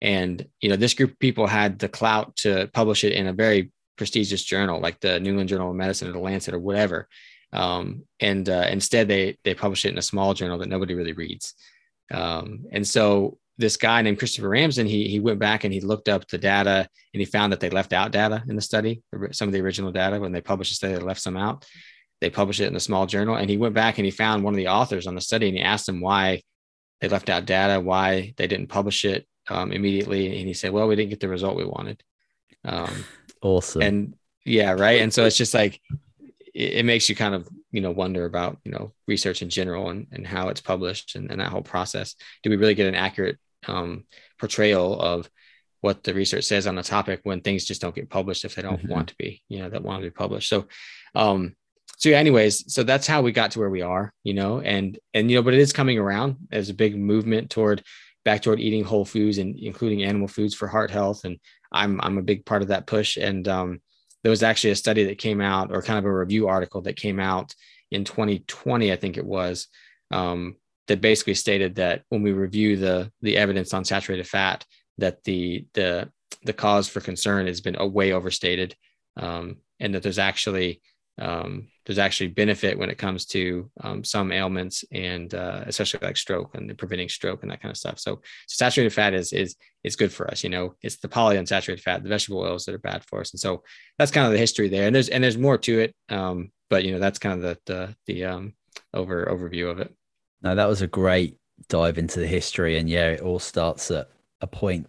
And 0.00 0.46
you 0.60 0.68
know, 0.68 0.76
this 0.76 0.94
group 0.94 1.12
of 1.12 1.18
people 1.18 1.46
had 1.46 1.78
the 1.78 1.88
clout 1.88 2.36
to 2.36 2.68
publish 2.72 3.04
it 3.04 3.12
in 3.12 3.26
a 3.26 3.32
very 3.32 3.72
prestigious 3.96 4.42
journal 4.42 4.80
like 4.80 5.00
the 5.00 5.18
New 5.20 5.30
England 5.30 5.48
Journal 5.48 5.70
of 5.70 5.76
Medicine 5.76 6.08
or 6.08 6.12
the 6.12 6.18
Lancet 6.18 6.54
or 6.54 6.58
whatever. 6.58 7.08
Um, 7.52 8.04
and 8.20 8.48
uh, 8.48 8.66
instead, 8.70 9.08
they 9.08 9.38
they 9.44 9.54
publish 9.54 9.84
it 9.84 9.92
in 9.92 9.98
a 9.98 10.02
small 10.02 10.34
journal 10.34 10.58
that 10.58 10.68
nobody 10.68 10.94
really 10.94 11.12
reads. 11.12 11.54
Um, 12.12 12.66
and 12.72 12.86
so 12.86 13.38
this 13.58 13.76
guy 13.76 14.02
named 14.02 14.18
Christopher 14.18 14.48
Ramsden, 14.48 14.86
he 14.86 15.08
he 15.08 15.20
went 15.20 15.38
back 15.38 15.64
and 15.64 15.72
he 15.72 15.80
looked 15.80 16.08
up 16.08 16.26
the 16.28 16.38
data 16.38 16.88
and 17.14 17.20
he 17.20 17.24
found 17.24 17.52
that 17.52 17.60
they 17.60 17.70
left 17.70 17.92
out 17.92 18.12
data 18.12 18.42
in 18.48 18.56
the 18.56 18.62
study, 18.62 19.02
some 19.32 19.48
of 19.48 19.52
the 19.52 19.60
original 19.60 19.92
data 19.92 20.20
when 20.20 20.32
they 20.32 20.40
published 20.40 20.72
the 20.72 20.74
study, 20.74 20.94
they 20.94 21.00
left 21.00 21.22
some 21.22 21.36
out. 21.36 21.64
They 22.20 22.30
published 22.30 22.60
it 22.60 22.68
in 22.68 22.76
a 22.76 22.80
small 22.80 23.06
journal, 23.06 23.36
and 23.36 23.48
he 23.48 23.58
went 23.58 23.74
back 23.74 23.98
and 23.98 24.04
he 24.04 24.10
found 24.10 24.42
one 24.42 24.54
of 24.54 24.58
the 24.58 24.68
authors 24.68 25.06
on 25.06 25.14
the 25.14 25.20
study 25.20 25.48
and 25.48 25.56
he 25.56 25.62
asked 25.62 25.88
him 25.88 26.00
why 26.00 26.42
they 27.00 27.08
left 27.08 27.28
out 27.28 27.44
data 27.44 27.78
why 27.78 28.32
they 28.36 28.46
didn't 28.46 28.68
publish 28.68 29.04
it 29.04 29.26
um, 29.48 29.72
immediately, 29.72 30.38
and 30.38 30.46
he 30.46 30.54
said, 30.54 30.72
"Well, 30.72 30.88
we 30.88 30.96
didn't 30.96 31.10
get 31.10 31.20
the 31.20 31.28
result 31.28 31.56
we 31.56 31.64
wanted." 31.64 32.02
Um, 32.64 33.04
awesome. 33.42 33.82
And 33.82 34.14
yeah, 34.44 34.72
right. 34.72 35.00
And 35.00 35.12
so 35.12 35.24
it's 35.24 35.36
just 35.36 35.54
like 35.54 35.80
it, 36.56 36.74
it, 36.74 36.84
makes 36.84 37.08
you 37.08 37.14
kind 37.14 37.34
of 37.34 37.48
you 37.70 37.80
know 37.80 37.90
wonder 37.90 38.24
about 38.24 38.58
you 38.64 38.72
know 38.72 38.92
research 39.06 39.42
in 39.42 39.50
general 39.50 39.90
and, 39.90 40.06
and 40.12 40.26
how 40.26 40.48
it's 40.48 40.60
published 40.60 41.14
and, 41.14 41.30
and 41.30 41.40
that 41.40 41.50
whole 41.50 41.62
process. 41.62 42.14
Do 42.42 42.50
we 42.50 42.56
really 42.56 42.74
get 42.74 42.88
an 42.88 42.94
accurate 42.94 43.38
um, 43.68 44.04
portrayal 44.38 45.00
of 45.00 45.28
what 45.80 46.02
the 46.02 46.14
research 46.14 46.44
says 46.44 46.66
on 46.66 46.78
a 46.78 46.82
topic 46.82 47.20
when 47.22 47.40
things 47.40 47.64
just 47.64 47.80
don't 47.80 47.94
get 47.94 48.10
published 48.10 48.44
if 48.44 48.54
they 48.54 48.62
don't 48.62 48.78
mm-hmm. 48.78 48.92
want 48.92 49.08
to 49.08 49.14
be, 49.16 49.42
you 49.48 49.58
know, 49.58 49.70
that 49.70 49.82
want 49.82 50.02
to 50.02 50.06
be 50.06 50.14
published. 50.14 50.48
So, 50.48 50.66
um, 51.14 51.54
so 51.98 52.08
yeah, 52.08 52.18
anyways, 52.18 52.72
so 52.72 52.82
that's 52.82 53.06
how 53.06 53.22
we 53.22 53.32
got 53.32 53.52
to 53.52 53.60
where 53.60 53.70
we 53.70 53.82
are, 53.82 54.12
you 54.24 54.34
know, 54.34 54.60
and, 54.60 54.98
and, 55.14 55.30
you 55.30 55.36
know, 55.36 55.42
but 55.42 55.54
it 55.54 55.60
is 55.60 55.72
coming 55.72 55.98
around 55.98 56.36
as 56.50 56.68
a 56.68 56.74
big 56.74 56.98
movement 56.98 57.50
toward 57.50 57.82
back 58.24 58.42
toward 58.42 58.58
eating 58.58 58.82
whole 58.82 59.04
foods 59.04 59.38
and 59.38 59.56
including 59.56 60.02
animal 60.02 60.26
foods 60.26 60.54
for 60.54 60.66
heart 60.66 60.90
health. 60.90 61.24
And 61.24 61.38
I'm, 61.70 62.00
I'm 62.00 62.18
a 62.18 62.22
big 62.22 62.44
part 62.44 62.62
of 62.62 62.68
that 62.68 62.86
push. 62.86 63.16
And, 63.16 63.46
um, 63.46 63.80
there 64.26 64.30
was 64.30 64.42
actually 64.42 64.72
a 64.72 64.74
study 64.74 65.04
that 65.04 65.18
came 65.18 65.40
out 65.40 65.70
or 65.70 65.80
kind 65.80 66.00
of 66.00 66.04
a 66.04 66.12
review 66.12 66.48
article 66.48 66.80
that 66.80 66.96
came 66.96 67.20
out 67.20 67.54
in 67.92 68.02
2020, 68.02 68.90
I 68.90 68.96
think 68.96 69.16
it 69.16 69.24
was, 69.24 69.68
um, 70.10 70.56
that 70.88 71.00
basically 71.00 71.34
stated 71.34 71.76
that 71.76 72.02
when 72.08 72.22
we 72.22 72.32
review 72.32 72.76
the 72.76 73.12
the 73.22 73.36
evidence 73.36 73.72
on 73.72 73.84
saturated 73.84 74.26
fat, 74.26 74.64
that 74.98 75.22
the 75.22 75.64
the 75.74 76.10
the 76.42 76.52
cause 76.52 76.88
for 76.88 77.00
concern 77.00 77.46
has 77.46 77.60
been 77.60 77.76
way 77.92 78.10
overstated, 78.10 78.74
um, 79.16 79.58
and 79.78 79.94
that 79.94 80.02
there's 80.02 80.18
actually 80.18 80.82
um, 81.18 81.68
there's 81.86 81.98
actually 81.98 82.26
benefit 82.26 82.76
when 82.76 82.90
it 82.90 82.98
comes 82.98 83.24
to 83.26 83.70
um, 83.80 84.02
some 84.02 84.32
ailments 84.32 84.84
and 84.90 85.32
uh, 85.34 85.62
especially 85.66 86.00
like 86.02 86.16
stroke 86.16 86.54
and 86.54 86.76
preventing 86.76 87.08
stroke 87.08 87.42
and 87.42 87.50
that 87.50 87.62
kind 87.62 87.70
of 87.70 87.76
stuff. 87.76 87.98
So, 88.00 88.20
saturated 88.48 88.92
fat 88.92 89.14
is 89.14 89.32
is 89.32 89.56
is 89.84 89.96
good 89.96 90.12
for 90.12 90.28
us. 90.28 90.42
You 90.42 90.50
know, 90.50 90.74
it's 90.82 90.96
the 90.96 91.08
polyunsaturated 91.08 91.80
fat, 91.80 92.02
the 92.02 92.08
vegetable 92.08 92.40
oils 92.40 92.64
that 92.64 92.74
are 92.74 92.78
bad 92.78 93.04
for 93.04 93.20
us. 93.20 93.32
And 93.32 93.40
so 93.40 93.62
that's 93.98 94.10
kind 94.10 94.26
of 94.26 94.32
the 94.32 94.38
history 94.38 94.68
there. 94.68 94.86
And 94.86 94.94
there's 94.94 95.08
and 95.08 95.22
there's 95.22 95.38
more 95.38 95.58
to 95.58 95.78
it, 95.78 95.94
um, 96.08 96.50
but 96.68 96.84
you 96.84 96.92
know 96.92 96.98
that's 96.98 97.20
kind 97.20 97.34
of 97.34 97.42
the 97.42 97.58
the 97.72 97.96
the 98.06 98.24
um, 98.24 98.54
over 98.92 99.24
overview 99.26 99.70
of 99.70 99.78
it. 99.78 99.94
No, 100.42 100.54
that 100.54 100.68
was 100.68 100.82
a 100.82 100.88
great 100.88 101.38
dive 101.68 101.98
into 101.98 102.20
the 102.20 102.26
history, 102.26 102.78
and 102.78 102.90
yeah, 102.90 103.10
it 103.10 103.20
all 103.20 103.38
starts 103.38 103.90
at 103.90 104.10
a 104.40 104.46
point. 104.46 104.88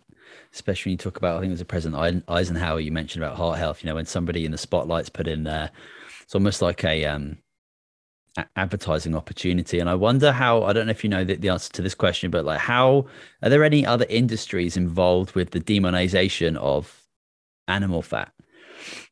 Especially 0.54 0.90
when 0.90 0.94
you 0.94 0.98
talk 0.98 1.18
about, 1.18 1.38
I 1.38 1.40
think 1.42 1.52
it 1.52 1.54
was 1.54 1.64
President 1.64 2.24
Eisenhower 2.28 2.80
you 2.80 2.92
mentioned 2.92 3.24
about 3.24 3.38
heart 3.38 3.60
health. 3.60 3.84
You 3.84 3.90
know, 3.90 3.96
when 3.96 4.06
somebody 4.06 4.44
in 4.44 4.52
the 4.52 4.58
spotlight's 4.58 5.10
put 5.10 5.28
in 5.28 5.44
there, 5.44 5.70
it's 6.28 6.36
almost 6.36 6.62
like 6.62 6.84
a 6.84 7.06
um, 7.06 7.38
advertising 8.56 9.16
opportunity. 9.16 9.80
And 9.80 9.90
I 9.90 9.96
wonder 9.96 10.32
how, 10.32 10.64
I 10.64 10.74
don't 10.74 10.86
know 10.86 10.92
if 10.92 11.04
you 11.04 11.10
know 11.10 11.24
the, 11.24 11.36
the, 11.36 11.50
answer 11.50 11.72
to 11.74 11.82
this 11.82 11.96
question, 11.96 12.30
but 12.30 12.46
like 12.46 12.60
how, 12.60 13.08
are 13.42 13.50
there 13.50 13.64
any 13.64 13.86
other 13.86 14.06
industries 14.10 14.78
involved 14.78 15.34
with 15.36 15.52
the 15.52 15.62
demonization 15.62 16.58
of 16.58 17.02
animal 17.68 18.02
fat 18.02 18.32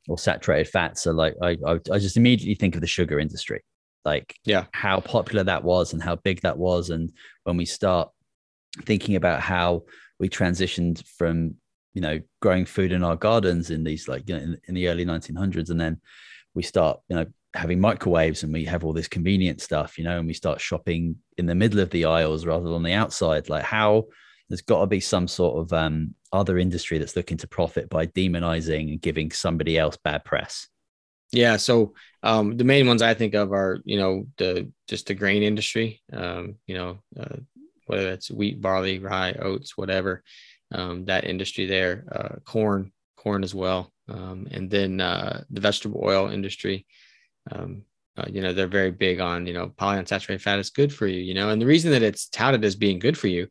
or 0.07 0.17
saturated 0.17 0.69
fat? 0.69 0.97
So 0.99 1.11
like, 1.11 1.35
I, 1.41 1.57
I, 1.65 1.79
I 1.91 1.99
just 1.99 2.17
immediately 2.17 2.55
think 2.55 2.75
of 2.75 2.81
the 2.81 2.87
sugar 2.87 3.19
industry 3.19 3.63
like 4.05 4.37
yeah 4.45 4.65
how 4.71 4.99
popular 4.99 5.43
that 5.43 5.63
was 5.63 5.91
and 5.91 6.01
how 6.01 6.15
big 6.15 6.41
that 6.41 6.57
was 6.57 6.91
and 6.91 7.11
when 7.43 7.57
we 7.57 7.65
start 7.65 8.09
thinking 8.83 9.15
about 9.15 9.41
how 9.41 9.83
we 10.19 10.29
transitioned 10.29 11.05
from 11.07 11.55
you 11.93 12.01
know 12.01 12.19
growing 12.41 12.65
food 12.65 12.91
in 12.91 13.03
our 13.03 13.15
gardens 13.15 13.71
in 13.71 13.83
these 13.83 14.07
like 14.07 14.29
you 14.29 14.35
know 14.35 14.41
in, 14.41 14.57
in 14.67 14.75
the 14.75 14.87
early 14.87 15.05
1900s 15.05 15.69
and 15.69 15.81
then 15.81 15.99
we 16.55 16.63
start 16.63 16.99
you 17.09 17.15
know 17.15 17.25
having 17.53 17.79
microwaves 17.79 18.43
and 18.43 18.51
we 18.51 18.65
have 18.65 18.83
all 18.83 18.93
this 18.93 19.07
convenient 19.07 19.61
stuff 19.61 19.97
you 19.97 20.03
know 20.03 20.17
and 20.17 20.27
we 20.27 20.33
start 20.33 20.59
shopping 20.59 21.15
in 21.37 21.45
the 21.45 21.55
middle 21.55 21.79
of 21.79 21.89
the 21.91 22.05
aisles 22.05 22.45
rather 22.45 22.69
than 22.69 22.83
the 22.83 22.91
outside 22.91 23.47
like 23.47 23.63
how 23.63 24.03
there's 24.49 24.61
got 24.61 24.81
to 24.81 24.87
be 24.87 24.99
some 24.99 25.27
sort 25.27 25.57
of 25.57 25.73
um, 25.73 26.13
other 26.31 26.59
industry 26.59 26.97
that's 26.99 27.15
looking 27.15 27.37
to 27.37 27.47
profit 27.47 27.89
by 27.89 28.05
demonizing 28.05 28.91
and 28.91 29.01
giving 29.01 29.31
somebody 29.31 29.77
else 29.77 29.97
bad 30.03 30.23
press 30.23 30.67
yeah. 31.31 31.57
So 31.57 31.93
um, 32.23 32.57
the 32.57 32.63
main 32.63 32.87
ones 32.87 33.01
I 33.01 33.13
think 33.13 33.33
of 33.33 33.51
are, 33.51 33.79
you 33.83 33.97
know, 33.97 34.27
the 34.37 34.71
just 34.87 35.07
the 35.07 35.13
grain 35.13 35.43
industry, 35.43 36.01
um, 36.13 36.55
you 36.65 36.75
know, 36.75 36.99
uh, 37.19 37.37
whether 37.87 38.05
that's 38.05 38.31
wheat, 38.31 38.61
barley, 38.61 38.99
rye, 38.99 39.33
oats, 39.33 39.77
whatever, 39.77 40.23
um, 40.71 41.05
that 41.05 41.25
industry 41.25 41.65
there, 41.65 42.05
uh, 42.11 42.35
corn, 42.45 42.91
corn 43.17 43.43
as 43.43 43.53
well. 43.53 43.91
Um, 44.07 44.47
and 44.51 44.69
then 44.69 45.01
uh, 45.01 45.43
the 45.49 45.61
vegetable 45.61 46.01
oil 46.03 46.29
industry, 46.29 46.85
um, 47.51 47.83
uh, 48.17 48.25
you 48.29 48.41
know, 48.41 48.53
they're 48.53 48.67
very 48.67 48.91
big 48.91 49.19
on, 49.19 49.45
you 49.45 49.53
know, 49.53 49.69
polyunsaturated 49.69 50.41
fat 50.41 50.59
is 50.59 50.69
good 50.69 50.93
for 50.93 51.07
you, 51.07 51.19
you 51.19 51.33
know, 51.33 51.49
and 51.49 51.61
the 51.61 51.65
reason 51.65 51.91
that 51.91 52.03
it's 52.03 52.29
touted 52.29 52.63
as 52.63 52.75
being 52.75 52.99
good 52.99 53.17
for 53.17 53.27
you 53.27 53.47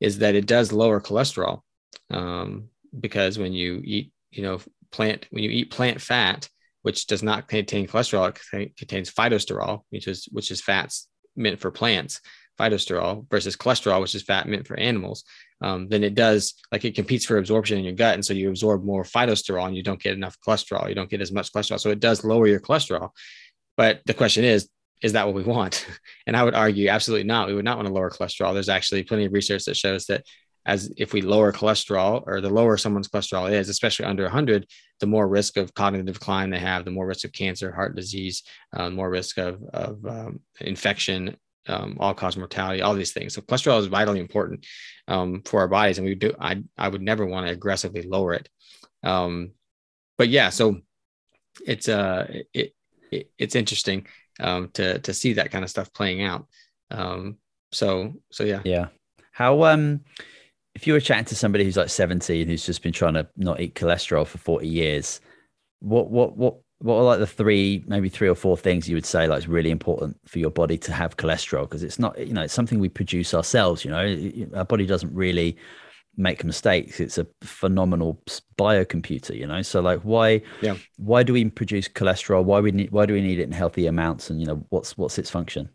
is 0.00 0.18
that 0.18 0.34
it 0.34 0.46
does 0.46 0.72
lower 0.72 1.00
cholesterol 1.00 1.60
um, 2.10 2.68
because 2.98 3.38
when 3.38 3.52
you 3.52 3.82
eat, 3.84 4.12
you 4.30 4.42
know, 4.42 4.60
plant, 4.90 5.26
when 5.30 5.42
you 5.42 5.50
eat 5.50 5.70
plant 5.70 6.00
fat, 6.00 6.48
which 6.86 7.08
does 7.08 7.20
not 7.20 7.48
contain 7.48 7.88
cholesterol. 7.88 8.28
It 8.52 8.76
contains 8.76 9.10
phytosterol, 9.10 9.80
which 9.90 10.06
is 10.06 10.28
which 10.30 10.52
is 10.52 10.60
fats 10.60 11.08
meant 11.34 11.58
for 11.58 11.72
plants, 11.72 12.20
phytosterol 12.58 13.28
versus 13.30 13.56
cholesterol, 13.56 14.00
which 14.00 14.14
is 14.14 14.22
fat 14.22 14.48
meant 14.48 14.66
for 14.66 14.78
animals. 14.78 15.24
Um, 15.60 15.88
then 15.88 16.04
it 16.04 16.14
does 16.14 16.54
like 16.70 16.84
it 16.84 16.94
competes 16.94 17.24
for 17.24 17.38
absorption 17.38 17.78
in 17.78 17.84
your 17.84 17.94
gut, 17.94 18.14
and 18.14 18.24
so 18.24 18.34
you 18.34 18.48
absorb 18.48 18.84
more 18.84 19.04
phytosterol, 19.04 19.66
and 19.66 19.76
you 19.76 19.82
don't 19.82 20.02
get 20.02 20.14
enough 20.14 20.36
cholesterol. 20.46 20.88
You 20.88 20.94
don't 20.94 21.10
get 21.10 21.20
as 21.20 21.32
much 21.32 21.52
cholesterol, 21.52 21.80
so 21.80 21.90
it 21.90 22.00
does 22.00 22.24
lower 22.24 22.46
your 22.46 22.60
cholesterol. 22.60 23.10
But 23.76 24.00
the 24.06 24.14
question 24.14 24.44
is, 24.44 24.68
is 25.02 25.12
that 25.12 25.26
what 25.26 25.34
we 25.34 25.42
want? 25.42 25.86
And 26.26 26.36
I 26.36 26.42
would 26.42 26.54
argue 26.54 26.88
absolutely 26.88 27.26
not. 27.26 27.46
We 27.46 27.54
would 27.54 27.64
not 27.64 27.76
want 27.76 27.86
to 27.86 27.94
lower 27.94 28.10
cholesterol. 28.10 28.52
There's 28.52 28.68
actually 28.68 29.04
plenty 29.04 29.26
of 29.26 29.32
research 29.32 29.64
that 29.66 29.76
shows 29.76 30.06
that 30.06 30.24
as 30.66 30.92
if 30.96 31.12
we 31.12 31.22
lower 31.22 31.52
cholesterol 31.52 32.24
or 32.26 32.40
the 32.40 32.50
lower 32.50 32.76
someone's 32.76 33.08
cholesterol 33.08 33.50
is, 33.50 33.68
especially 33.68 34.06
under 34.06 34.24
100, 34.24 34.66
the 34.98 35.06
more 35.06 35.28
risk 35.28 35.56
of 35.56 35.72
cognitive 35.74 36.12
decline 36.12 36.50
they 36.50 36.58
have, 36.58 36.84
the 36.84 36.90
more 36.90 37.06
risk 37.06 37.24
of 37.24 37.32
cancer, 37.32 37.70
heart 37.70 37.94
disease, 37.94 38.42
um, 38.72 38.94
more 38.94 39.08
risk 39.08 39.38
of, 39.38 39.62
of 39.72 40.04
um, 40.04 40.40
infection, 40.60 41.36
um, 41.68 41.96
all 42.00 42.14
cause 42.14 42.36
mortality, 42.36 42.82
all 42.82 42.94
these 42.94 43.12
things. 43.12 43.34
So 43.34 43.42
cholesterol 43.42 43.80
is 43.80 43.86
vitally 43.86 44.20
important 44.20 44.66
um, 45.08 45.42
for 45.44 45.60
our 45.60 45.68
bodies, 45.68 45.98
and 45.98 46.06
we 46.06 46.14
do. 46.14 46.32
I 46.40 46.62
I 46.76 46.88
would 46.88 47.02
never 47.02 47.26
want 47.26 47.46
to 47.46 47.52
aggressively 47.52 48.02
lower 48.02 48.34
it. 48.34 48.48
Um, 49.02 49.52
but 50.18 50.28
yeah, 50.28 50.50
so 50.50 50.80
it's 51.66 51.88
uh 51.88 52.26
it, 52.52 52.74
it 53.10 53.30
it's 53.38 53.54
interesting 53.54 54.06
um, 54.40 54.70
to 54.74 54.98
to 55.00 55.14
see 55.14 55.34
that 55.34 55.50
kind 55.50 55.64
of 55.64 55.70
stuff 55.70 55.92
playing 55.92 56.22
out. 56.22 56.46
so 57.72 58.14
so 58.30 58.44
yeah 58.44 58.62
yeah. 58.64 58.88
How 59.32 59.64
um 59.64 60.00
if 60.74 60.86
you 60.86 60.92
were 60.92 61.00
chatting 61.00 61.24
to 61.24 61.34
somebody 61.34 61.64
who's 61.64 61.78
like 61.78 61.88
70 61.88 62.42
and 62.42 62.50
who's 62.50 62.66
just 62.66 62.82
been 62.82 62.92
trying 62.92 63.14
to 63.14 63.26
not 63.36 63.60
eat 63.60 63.74
cholesterol 63.74 64.26
for 64.26 64.36
40 64.36 64.68
years, 64.68 65.20
what 65.80 66.10
what 66.10 66.36
what 66.36 66.58
what 66.78 66.96
are 66.96 67.04
like 67.04 67.18
the 67.18 67.26
three 67.26 67.82
maybe 67.86 68.08
three 68.08 68.28
or 68.28 68.34
four 68.34 68.56
things 68.56 68.88
you 68.88 68.96
would 68.96 69.06
say 69.06 69.26
like 69.26 69.38
is 69.38 69.48
really 69.48 69.70
important 69.70 70.18
for 70.26 70.38
your 70.38 70.50
body 70.50 70.76
to 70.78 70.92
have 70.92 71.16
cholesterol? 71.16 71.62
Because 71.62 71.82
it's 71.82 71.98
not 71.98 72.18
you 72.18 72.34
know 72.34 72.42
it's 72.42 72.54
something 72.54 72.78
we 72.78 72.88
produce 72.88 73.32
ourselves 73.32 73.84
you 73.84 73.90
know? 73.90 74.58
Our 74.58 74.64
body 74.64 74.86
doesn't 74.86 75.14
really 75.14 75.56
make 76.18 76.44
mistakes. 76.44 77.00
It's 77.00 77.18
a 77.18 77.26
phenomenal 77.42 78.22
biocomputer 78.58 79.34
you 79.34 79.46
know? 79.46 79.62
So 79.62 79.80
like 79.80 80.00
why 80.00 80.42
yeah. 80.60 80.76
why 80.96 81.22
do 81.22 81.32
we 81.32 81.46
produce 81.46 81.88
cholesterol? 81.88 82.44
Why 82.44 82.60
we 82.60 82.72
need 82.72 82.90
why 82.90 83.06
do 83.06 83.14
we 83.14 83.22
need 83.22 83.38
it 83.38 83.44
in 83.44 83.52
healthy 83.52 83.86
amounts? 83.86 84.28
And 84.28 84.40
you 84.40 84.46
know 84.46 84.66
what's 84.68 84.98
what's 84.98 85.18
its 85.18 85.30
function? 85.30 85.70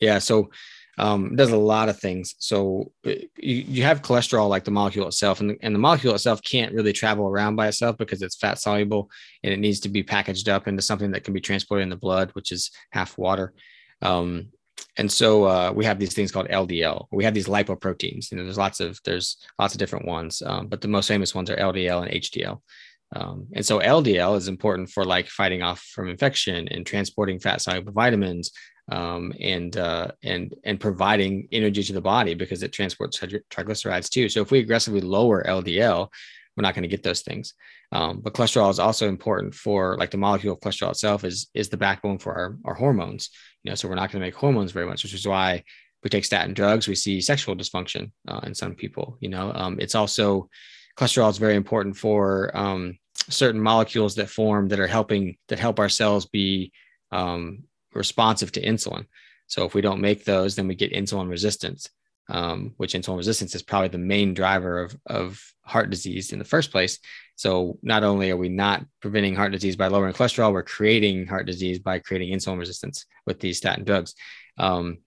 Yeah 0.00 0.18
so 0.18 0.50
um, 0.98 1.36
does 1.36 1.50
a 1.50 1.56
lot 1.56 1.88
of 1.88 1.98
things. 1.98 2.34
So 2.38 2.92
uh, 3.06 3.10
you, 3.36 3.54
you 3.56 3.82
have 3.84 4.02
cholesterol 4.02 4.48
like 4.48 4.64
the 4.64 4.70
molecule 4.70 5.06
itself, 5.06 5.40
and 5.40 5.50
the, 5.50 5.56
and 5.62 5.74
the 5.74 5.78
molecule 5.78 6.14
itself 6.14 6.42
can't 6.42 6.74
really 6.74 6.92
travel 6.92 7.26
around 7.26 7.56
by 7.56 7.68
itself 7.68 7.96
because 7.96 8.22
it's 8.22 8.36
fat 8.36 8.58
soluble 8.58 9.10
and 9.42 9.52
it 9.52 9.60
needs 9.60 9.80
to 9.80 9.88
be 9.88 10.02
packaged 10.02 10.48
up 10.48 10.68
into 10.68 10.82
something 10.82 11.12
that 11.12 11.24
can 11.24 11.34
be 11.34 11.40
transported 11.40 11.82
in 11.82 11.90
the 11.90 11.96
blood, 11.96 12.30
which 12.32 12.52
is 12.52 12.70
half 12.90 13.16
water. 13.16 13.54
Um, 14.02 14.48
and 14.96 15.10
so 15.10 15.44
uh, 15.44 15.72
we 15.74 15.84
have 15.84 15.98
these 15.98 16.14
things 16.14 16.32
called 16.32 16.48
LDL. 16.48 17.06
We 17.12 17.24
have 17.24 17.34
these 17.34 17.46
lipoproteins. 17.46 18.32
Know, 18.32 18.44
there's 18.44 18.58
lots 18.58 18.80
of 18.80 18.98
there's 19.04 19.38
lots 19.58 19.74
of 19.74 19.78
different 19.78 20.06
ones, 20.06 20.42
um, 20.44 20.66
but 20.66 20.80
the 20.80 20.88
most 20.88 21.08
famous 21.08 21.34
ones 21.34 21.50
are 21.50 21.56
LDL 21.56 22.02
and 22.02 22.12
HDL. 22.12 22.60
Um, 23.14 23.46
and 23.54 23.64
so 23.64 23.78
LDL 23.78 24.36
is 24.36 24.48
important 24.48 24.90
for 24.90 25.04
like 25.04 25.28
fighting 25.28 25.62
off 25.62 25.80
from 25.80 26.08
infection 26.08 26.68
and 26.68 26.84
transporting 26.84 27.38
fat 27.38 27.62
soluble 27.62 27.92
vitamins, 27.92 28.50
um, 28.90 29.32
and 29.40 29.76
uh, 29.76 30.08
and 30.22 30.54
and 30.64 30.80
providing 30.80 31.48
energy 31.52 31.82
to 31.82 31.92
the 31.92 32.00
body 32.00 32.34
because 32.34 32.62
it 32.62 32.72
transports 32.72 33.18
triglycerides 33.18 34.08
too. 34.08 34.28
So 34.28 34.40
if 34.40 34.50
we 34.50 34.60
aggressively 34.60 35.00
lower 35.00 35.42
LDL, 35.44 36.08
we're 36.56 36.62
not 36.62 36.74
going 36.74 36.82
to 36.82 36.88
get 36.88 37.02
those 37.02 37.22
things. 37.22 37.54
Um, 37.92 38.20
but 38.20 38.34
cholesterol 38.34 38.70
is 38.70 38.78
also 38.78 39.08
important 39.08 39.54
for 39.54 39.96
like 39.96 40.10
the 40.10 40.18
molecule 40.18 40.54
of 40.54 40.60
cholesterol 40.60 40.90
itself 40.90 41.24
is 41.24 41.48
is 41.54 41.68
the 41.68 41.76
backbone 41.76 42.18
for 42.18 42.34
our, 42.34 42.58
our 42.64 42.74
hormones. 42.74 43.30
You 43.62 43.70
know, 43.70 43.74
so 43.74 43.88
we're 43.88 43.94
not 43.94 44.10
going 44.10 44.20
to 44.20 44.26
make 44.26 44.34
hormones 44.34 44.72
very 44.72 44.86
much, 44.86 45.02
which 45.02 45.14
is 45.14 45.26
why 45.26 45.62
we 46.02 46.10
take 46.10 46.24
statin 46.24 46.54
drugs. 46.54 46.88
We 46.88 46.94
see 46.94 47.20
sexual 47.20 47.56
dysfunction 47.56 48.12
uh, 48.26 48.40
in 48.44 48.54
some 48.54 48.74
people. 48.74 49.16
You 49.20 49.30
know, 49.30 49.52
um, 49.54 49.78
it's 49.80 49.94
also 49.94 50.48
cholesterol 50.98 51.30
is 51.30 51.38
very 51.38 51.54
important 51.54 51.96
for 51.96 52.56
um, 52.56 52.98
certain 53.30 53.60
molecules 53.60 54.14
that 54.16 54.30
form 54.30 54.68
that 54.68 54.80
are 54.80 54.86
helping 54.86 55.36
that 55.48 55.58
help 55.58 55.78
our 55.78 55.88
cells 55.88 56.26
be 56.26 56.72
um, 57.10 57.64
responsive 57.94 58.52
to 58.52 58.62
insulin. 58.62 59.06
So 59.46 59.64
if 59.64 59.74
we 59.74 59.80
don't 59.80 60.00
make 60.00 60.24
those, 60.24 60.56
then 60.56 60.68
we 60.68 60.74
get 60.74 60.92
insulin 60.92 61.28
resistance. 61.30 61.88
um, 62.28 62.74
which 62.76 62.92
insulin 62.92 63.16
resistance 63.16 63.54
is 63.54 63.62
probably 63.62 63.88
the 63.88 63.98
main 63.98 64.34
driver 64.34 64.82
of, 64.82 64.96
of 65.06 65.42
heart 65.62 65.90
disease 65.90 66.32
in 66.32 66.38
the 66.38 66.44
first 66.44 66.70
place. 66.70 66.98
So 67.36 67.78
not 67.82 68.04
only 68.04 68.30
are 68.30 68.36
we 68.36 68.48
not 68.48 68.84
preventing 69.00 69.34
heart 69.34 69.52
disease 69.52 69.76
by 69.76 69.88
lowering 69.88 70.12
cholesterol, 70.12 70.52
we're 70.52 70.62
creating 70.62 71.26
heart 71.26 71.46
disease 71.46 71.78
by 71.78 72.00
creating 72.00 72.36
insulin 72.36 72.58
resistance 72.58 73.06
with 73.26 73.40
these 73.40 73.56
statin 73.56 73.84
drugs. 73.84 74.14
Um, 74.58 74.98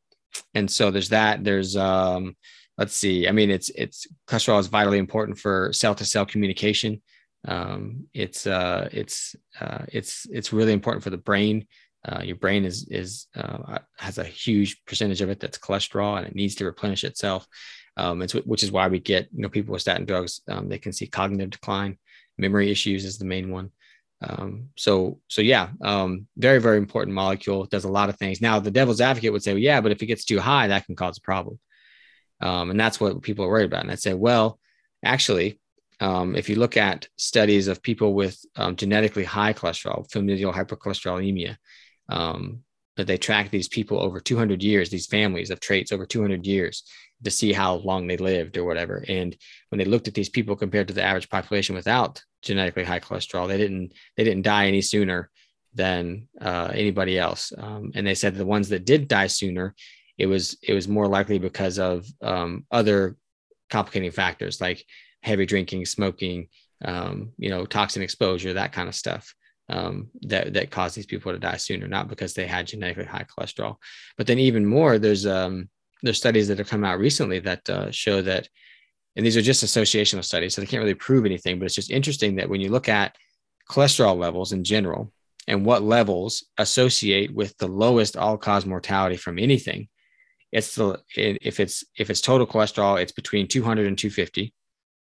and 0.53 0.69
so 0.69 0.91
there's 0.91 1.09
that. 1.09 1.43
There's 1.43 1.75
um, 1.75 2.35
let's 2.77 2.95
see. 2.95 3.27
I 3.27 3.31
mean, 3.31 3.51
it's 3.51 3.69
it's 3.69 4.07
cholesterol 4.27 4.59
is 4.59 4.67
vitally 4.67 4.97
important 4.97 5.37
for 5.37 5.71
cell 5.73 5.93
to 5.95 6.05
cell 6.05 6.25
communication. 6.25 7.01
Um, 7.47 8.07
it's 8.13 8.47
uh, 8.47 8.87
it's 8.91 9.35
uh, 9.59 9.85
it's 9.89 10.25
it's 10.31 10.53
really 10.53 10.73
important 10.73 11.03
for 11.03 11.09
the 11.09 11.17
brain. 11.17 11.67
Uh, 12.07 12.21
your 12.23 12.35
brain 12.35 12.65
is 12.65 12.87
is 12.89 13.27
uh, 13.35 13.77
has 13.97 14.17
a 14.17 14.23
huge 14.23 14.83
percentage 14.85 15.21
of 15.21 15.29
it 15.29 15.39
that's 15.39 15.57
cholesterol, 15.57 16.17
and 16.17 16.27
it 16.27 16.35
needs 16.35 16.55
to 16.55 16.65
replenish 16.65 17.03
itself. 17.03 17.47
Um, 17.97 18.21
it's, 18.21 18.33
which 18.33 18.63
is 18.63 18.71
why 18.71 18.87
we 18.87 18.99
get 18.99 19.27
you 19.33 19.41
know 19.41 19.49
people 19.49 19.73
with 19.73 19.81
statin 19.81 20.05
drugs. 20.05 20.41
Um, 20.47 20.67
they 20.67 20.79
can 20.79 20.93
see 20.93 21.07
cognitive 21.07 21.51
decline, 21.51 21.97
memory 22.37 22.71
issues 22.71 23.05
is 23.05 23.17
the 23.17 23.25
main 23.25 23.51
one. 23.51 23.71
Um, 24.23 24.69
so 24.77 25.19
so 25.27 25.41
yeah, 25.41 25.69
um, 25.81 26.27
very 26.37 26.59
very 26.59 26.77
important 26.77 27.13
molecule. 27.13 27.65
Does 27.65 27.83
a 27.83 27.89
lot 27.91 28.09
of 28.09 28.17
things. 28.17 28.41
Now 28.41 28.59
the 28.59 28.71
devil's 28.71 29.01
advocate 29.01 29.33
would 29.33 29.43
say, 29.43 29.53
well, 29.53 29.59
yeah, 29.59 29.81
but 29.81 29.91
if 29.91 30.01
it 30.01 30.07
gets 30.07 30.25
too 30.25 30.39
high, 30.39 30.67
that 30.67 30.85
can 30.85 30.95
cause 30.95 31.17
a 31.17 31.21
problem, 31.21 31.59
um, 32.41 32.71
and 32.71 32.79
that's 32.79 32.99
what 32.99 33.21
people 33.21 33.45
are 33.45 33.49
worried 33.49 33.65
about. 33.65 33.81
And 33.81 33.91
I'd 33.91 33.99
say, 33.99 34.15
well, 34.15 34.59
actually, 35.05 35.59
um, 35.99 36.35
if 36.35 36.49
you 36.49 36.55
look 36.55 36.77
at 36.77 37.07
studies 37.15 37.67
of 37.67 37.83
people 37.83 38.15
with 38.15 38.39
um, 38.55 38.75
genetically 38.75 39.23
high 39.23 39.53
cholesterol, 39.53 40.09
familial 40.11 40.51
hypercholesterolemia, 40.51 41.57
um, 42.09 42.63
that 42.97 43.07
they 43.07 43.17
track 43.17 43.49
these 43.49 43.67
people 43.67 43.99
over 43.99 44.19
200 44.19 44.61
years, 44.61 44.89
these 44.89 45.07
families 45.07 45.49
of 45.49 45.59
traits 45.59 45.91
over 45.91 46.05
200 46.05 46.45
years 46.45 46.83
to 47.23 47.31
see 47.31 47.53
how 47.53 47.75
long 47.75 48.07
they 48.07 48.17
lived 48.17 48.57
or 48.57 48.65
whatever. 48.65 49.03
And 49.07 49.35
when 49.69 49.79
they 49.79 49.85
looked 49.85 50.07
at 50.07 50.13
these 50.13 50.29
people 50.29 50.55
compared 50.55 50.87
to 50.87 50.93
the 50.93 51.03
average 51.03 51.29
population 51.29 51.75
without 51.75 52.21
genetically 52.41 52.83
high 52.83 52.99
cholesterol, 52.99 53.47
they 53.47 53.57
didn't 53.57 53.93
they 54.17 54.23
didn't 54.23 54.43
die 54.43 54.67
any 54.67 54.81
sooner 54.81 55.29
than 55.73 56.27
uh, 56.41 56.71
anybody 56.73 57.17
else. 57.17 57.53
Um, 57.57 57.91
and 57.95 58.05
they 58.05 58.15
said 58.15 58.35
the 58.35 58.45
ones 58.45 58.69
that 58.69 58.85
did 58.85 59.07
die 59.07 59.27
sooner, 59.27 59.73
it 60.17 60.25
was 60.25 60.57
it 60.61 60.73
was 60.73 60.87
more 60.87 61.07
likely 61.07 61.39
because 61.39 61.79
of 61.79 62.05
um, 62.21 62.65
other 62.71 63.15
complicating 63.69 64.11
factors 64.11 64.59
like 64.59 64.83
heavy 65.23 65.45
drinking, 65.45 65.85
smoking, 65.85 66.49
um, 66.83 67.31
you 67.37 67.49
know, 67.49 67.65
toxin 67.65 68.01
exposure, 68.01 68.53
that 68.53 68.73
kind 68.73 68.89
of 68.89 68.95
stuff 68.95 69.33
um, 69.71 70.09
that 70.23 70.53
that 70.53 70.69
cause 70.69 70.93
these 70.93 71.05
people 71.05 71.31
to 71.31 71.39
die 71.39 71.57
sooner, 71.57 71.87
not 71.87 72.09
because 72.09 72.33
they 72.33 72.45
had 72.45 72.67
genetically 72.67 73.05
high 73.05 73.25
cholesterol. 73.25 73.77
But 74.17 74.27
then 74.27 74.37
even 74.37 74.65
more, 74.65 74.99
there's 74.99 75.25
um, 75.25 75.69
there's 76.03 76.17
studies 76.17 76.49
that 76.49 76.57
have 76.57 76.69
come 76.69 76.83
out 76.83 76.99
recently 76.99 77.39
that 77.39 77.69
uh, 77.69 77.89
show 77.89 78.21
that, 78.21 78.49
and 79.15 79.25
these 79.25 79.37
are 79.37 79.41
just 79.41 79.63
associational 79.63 80.25
studies, 80.25 80.53
so 80.53 80.61
they 80.61 80.67
can't 80.67 80.81
really 80.83 80.93
prove 80.93 81.25
anything. 81.25 81.57
But 81.57 81.65
it's 81.65 81.75
just 81.75 81.89
interesting 81.89 82.35
that 82.35 82.49
when 82.49 82.59
you 82.59 82.69
look 82.69 82.89
at 82.89 83.15
cholesterol 83.69 84.17
levels 84.17 84.51
in 84.51 84.65
general 84.65 85.11
and 85.47 85.65
what 85.65 85.83
levels 85.83 86.43
associate 86.57 87.33
with 87.33 87.57
the 87.57 87.67
lowest 87.67 88.17
all-cause 88.17 88.65
mortality 88.65 89.15
from 89.15 89.39
anything, 89.39 89.87
it's 90.51 90.75
the 90.75 90.99
if 91.15 91.61
it's 91.61 91.85
if 91.97 92.09
it's 92.09 92.19
total 92.19 92.45
cholesterol, 92.45 93.01
it's 93.01 93.13
between 93.13 93.47
200 93.47 93.87
and 93.87 93.97
250, 93.97 94.53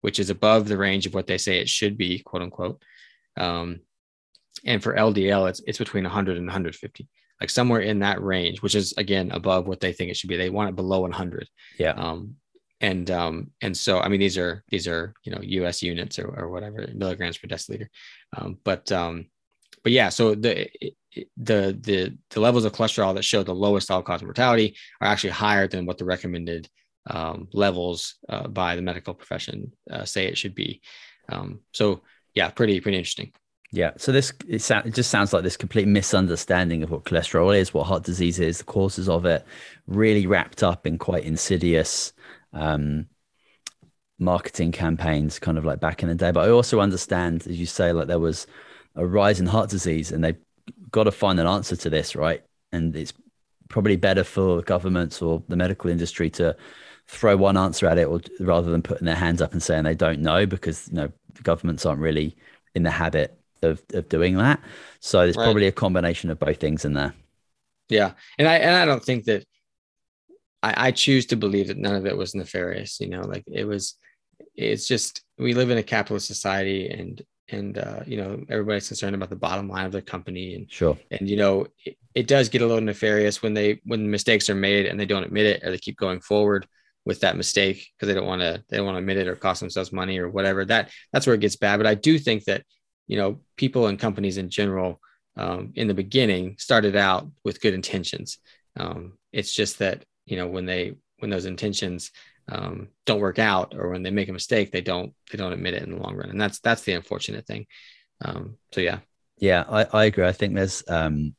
which 0.02 0.20
is 0.20 0.30
above 0.30 0.68
the 0.68 0.78
range 0.78 1.06
of 1.06 1.14
what 1.14 1.26
they 1.26 1.38
say 1.38 1.58
it 1.58 1.68
should 1.68 1.98
be, 1.98 2.20
quote 2.20 2.42
unquote. 2.42 2.80
Um, 3.36 3.80
and 4.64 4.82
for 4.82 4.94
LDL, 4.94 5.48
it's 5.48 5.60
it's 5.66 5.78
between 5.78 6.04
100 6.04 6.36
and 6.36 6.46
150, 6.46 7.08
like 7.40 7.50
somewhere 7.50 7.80
in 7.80 8.00
that 8.00 8.22
range, 8.22 8.62
which 8.62 8.74
is 8.74 8.94
again 8.96 9.30
above 9.30 9.66
what 9.66 9.80
they 9.80 9.92
think 9.92 10.10
it 10.10 10.16
should 10.16 10.28
be. 10.28 10.36
They 10.36 10.50
want 10.50 10.70
it 10.70 10.76
below 10.76 11.00
100. 11.00 11.48
Yeah. 11.78 11.92
Um, 11.92 12.36
and 12.80 13.10
um, 13.10 13.50
and 13.60 13.76
so 13.76 14.00
I 14.00 14.08
mean 14.08 14.20
these 14.20 14.38
are 14.38 14.64
these 14.68 14.88
are 14.88 15.14
you 15.24 15.32
know 15.32 15.40
U.S. 15.42 15.82
units 15.82 16.18
or, 16.18 16.28
or 16.28 16.48
whatever 16.50 16.86
milligrams 16.94 17.38
per 17.38 17.48
deciliter, 17.48 17.88
um, 18.36 18.58
but 18.64 18.90
um, 18.90 19.26
but 19.82 19.92
yeah, 19.92 20.08
so 20.08 20.34
the 20.34 20.68
the 21.36 21.78
the 21.80 22.16
the 22.30 22.40
levels 22.40 22.64
of 22.64 22.72
cholesterol 22.72 23.14
that 23.14 23.24
show 23.24 23.42
the 23.42 23.54
lowest 23.54 23.90
all 23.90 24.02
cause 24.02 24.22
mortality 24.22 24.76
are 25.00 25.08
actually 25.08 25.30
higher 25.30 25.66
than 25.68 25.84
what 25.84 25.98
the 25.98 26.04
recommended 26.04 26.68
um, 27.08 27.48
levels 27.52 28.16
uh, 28.28 28.46
by 28.48 28.76
the 28.76 28.82
medical 28.82 29.14
profession 29.14 29.72
uh, 29.90 30.04
say 30.04 30.26
it 30.26 30.38
should 30.38 30.54
be. 30.54 30.80
Um, 31.28 31.60
so 31.72 32.02
yeah, 32.34 32.50
pretty 32.50 32.80
pretty 32.80 32.98
interesting. 32.98 33.32
Yeah. 33.72 33.92
So 33.98 34.10
this 34.10 34.32
it, 34.48 34.62
sound, 34.62 34.86
it 34.86 34.94
just 34.94 35.10
sounds 35.10 35.32
like 35.32 35.44
this 35.44 35.56
complete 35.56 35.86
misunderstanding 35.86 36.82
of 36.82 36.90
what 36.90 37.04
cholesterol 37.04 37.56
is, 37.56 37.72
what 37.72 37.84
heart 37.84 38.02
disease 38.02 38.40
is, 38.40 38.58
the 38.58 38.64
causes 38.64 39.08
of 39.08 39.24
it, 39.24 39.44
really 39.86 40.26
wrapped 40.26 40.62
up 40.62 40.86
in 40.86 40.98
quite 40.98 41.24
insidious 41.24 42.12
um, 42.52 43.06
marketing 44.18 44.72
campaigns, 44.72 45.38
kind 45.38 45.56
of 45.56 45.64
like 45.64 45.78
back 45.78 46.02
in 46.02 46.08
the 46.08 46.16
day. 46.16 46.32
But 46.32 46.48
I 46.48 46.50
also 46.50 46.80
understand, 46.80 47.46
as 47.46 47.60
you 47.60 47.66
say, 47.66 47.92
like 47.92 48.08
there 48.08 48.18
was 48.18 48.48
a 48.96 49.06
rise 49.06 49.38
in 49.38 49.46
heart 49.46 49.70
disease, 49.70 50.10
and 50.10 50.24
they've 50.24 50.38
got 50.90 51.04
to 51.04 51.12
find 51.12 51.38
an 51.38 51.46
answer 51.46 51.76
to 51.76 51.90
this, 51.90 52.16
right? 52.16 52.42
And 52.72 52.94
it's 52.96 53.12
probably 53.68 53.96
better 53.96 54.24
for 54.24 54.62
governments 54.62 55.22
or 55.22 55.44
the 55.46 55.56
medical 55.56 55.90
industry 55.90 56.28
to 56.30 56.56
throw 57.06 57.36
one 57.36 57.56
answer 57.56 57.86
at 57.86 57.98
it, 57.98 58.08
or 58.08 58.20
rather 58.40 58.72
than 58.72 58.82
putting 58.82 59.06
their 59.06 59.14
hands 59.14 59.40
up 59.40 59.52
and 59.52 59.62
saying 59.62 59.84
they 59.84 59.94
don't 59.94 60.20
know, 60.20 60.44
because 60.44 60.88
you 60.88 60.94
know 60.96 61.12
the 61.34 61.42
governments 61.42 61.86
aren't 61.86 62.00
really 62.00 62.36
in 62.74 62.82
the 62.82 62.90
habit 62.90 63.39
of, 63.62 63.82
of 63.92 64.08
doing 64.08 64.36
that. 64.36 64.60
So 65.00 65.20
there's 65.20 65.36
right. 65.36 65.44
probably 65.44 65.66
a 65.66 65.72
combination 65.72 66.30
of 66.30 66.38
both 66.38 66.58
things 66.58 66.84
in 66.84 66.94
there. 66.94 67.14
Yeah. 67.88 68.12
And 68.38 68.46
I, 68.46 68.56
and 68.56 68.76
I 68.76 68.84
don't 68.84 69.04
think 69.04 69.24
that 69.24 69.44
I, 70.62 70.88
I 70.88 70.90
choose 70.92 71.26
to 71.26 71.36
believe 71.36 71.68
that 71.68 71.78
none 71.78 71.94
of 71.94 72.06
it 72.06 72.16
was 72.16 72.34
nefarious, 72.34 73.00
you 73.00 73.08
know, 73.08 73.22
like 73.22 73.44
it 73.46 73.64
was, 73.64 73.94
it's 74.54 74.86
just, 74.86 75.22
we 75.38 75.54
live 75.54 75.70
in 75.70 75.78
a 75.78 75.82
capitalist 75.82 76.26
society 76.26 76.88
and, 76.88 77.22
and, 77.48 77.78
uh, 77.78 78.00
you 78.06 78.16
know, 78.16 78.40
everybody's 78.48 78.88
concerned 78.88 79.16
about 79.16 79.30
the 79.30 79.36
bottom 79.36 79.68
line 79.68 79.86
of 79.86 79.92
the 79.92 80.02
company. 80.02 80.54
And 80.54 80.70
sure. 80.70 80.96
And, 81.10 81.28
you 81.28 81.36
know, 81.36 81.66
it, 81.84 81.96
it 82.14 82.26
does 82.28 82.48
get 82.48 82.62
a 82.62 82.66
little 82.66 82.82
nefarious 82.82 83.42
when 83.42 83.54
they, 83.54 83.80
when 83.84 84.10
mistakes 84.10 84.48
are 84.48 84.54
made 84.54 84.86
and 84.86 85.00
they 85.00 85.06
don't 85.06 85.24
admit 85.24 85.46
it 85.46 85.64
or 85.64 85.70
they 85.70 85.78
keep 85.78 85.96
going 85.96 86.20
forward 86.20 86.68
with 87.04 87.20
that 87.20 87.36
mistake 87.36 87.88
because 87.96 88.08
they 88.08 88.14
don't 88.14 88.26
want 88.26 88.42
to 88.42 88.62
they 88.68 88.76
don't 88.76 88.86
want 88.86 88.94
to 88.94 89.00
admit 89.00 89.16
it 89.16 89.26
or 89.26 89.34
cost 89.34 89.60
themselves 89.60 89.92
money 89.92 90.18
or 90.18 90.28
whatever 90.28 90.64
that 90.64 90.90
that's 91.12 91.26
where 91.26 91.34
it 91.34 91.40
gets 91.40 91.56
bad 91.56 91.78
but 91.78 91.86
i 91.86 91.94
do 91.94 92.18
think 92.18 92.44
that 92.44 92.62
you 93.10 93.16
know, 93.16 93.40
people 93.56 93.88
and 93.88 93.98
companies 93.98 94.38
in 94.38 94.50
general 94.50 95.00
um, 95.36 95.72
in 95.74 95.88
the 95.88 95.94
beginning 95.94 96.54
started 96.58 96.94
out 96.94 97.28
with 97.44 97.60
good 97.60 97.74
intentions. 97.74 98.38
Um, 98.76 99.18
it's 99.32 99.52
just 99.52 99.80
that 99.80 100.04
you 100.26 100.36
know 100.36 100.46
when 100.46 100.64
they 100.64 100.94
when 101.18 101.28
those 101.28 101.44
intentions 101.44 102.12
um, 102.48 102.86
don't 103.06 103.18
work 103.18 103.40
out 103.40 103.74
or 103.76 103.90
when 103.90 104.04
they 104.04 104.12
make 104.12 104.28
a 104.28 104.32
mistake, 104.32 104.70
they 104.70 104.80
don't 104.80 105.12
they 105.28 105.36
don't 105.36 105.52
admit 105.52 105.74
it 105.74 105.82
in 105.82 105.90
the 105.90 106.00
long 106.00 106.14
run, 106.14 106.30
and 106.30 106.40
that's 106.40 106.60
that's 106.60 106.82
the 106.82 106.92
unfortunate 106.92 107.48
thing. 107.48 107.66
Um, 108.24 108.58
so 108.72 108.80
yeah, 108.80 109.00
yeah, 109.38 109.64
I, 109.68 109.86
I 109.92 110.04
agree. 110.04 110.24
I 110.24 110.32
think 110.32 110.54
there's 110.54 110.84
um, 110.86 111.34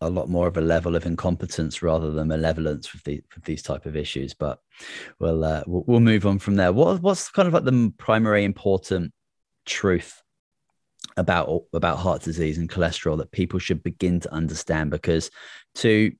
a 0.00 0.10
lot 0.10 0.28
more 0.28 0.48
of 0.48 0.56
a 0.56 0.60
level 0.60 0.96
of 0.96 1.06
incompetence 1.06 1.82
rather 1.82 2.10
than 2.10 2.28
malevolence 2.28 2.92
with, 2.92 3.04
the, 3.04 3.22
with 3.32 3.44
these 3.44 3.62
type 3.62 3.86
of 3.86 3.94
issues. 3.94 4.34
But 4.34 4.58
we'll, 5.20 5.44
uh, 5.44 5.62
we'll, 5.68 5.84
we'll 5.86 6.00
move 6.00 6.26
on 6.26 6.40
from 6.40 6.56
there. 6.56 6.72
What 6.72 7.00
what's 7.00 7.30
kind 7.30 7.46
of 7.46 7.54
like 7.54 7.64
the 7.64 7.92
primary 7.96 8.42
important 8.42 9.12
truth 9.66 10.22
about 11.16 11.64
about 11.72 11.98
heart 11.98 12.22
disease 12.22 12.58
and 12.58 12.68
cholesterol 12.68 13.18
that 13.18 13.30
people 13.30 13.58
should 13.58 13.82
begin 13.82 14.20
to 14.20 14.32
understand 14.32 14.90
because 14.90 15.30
to 15.74 16.12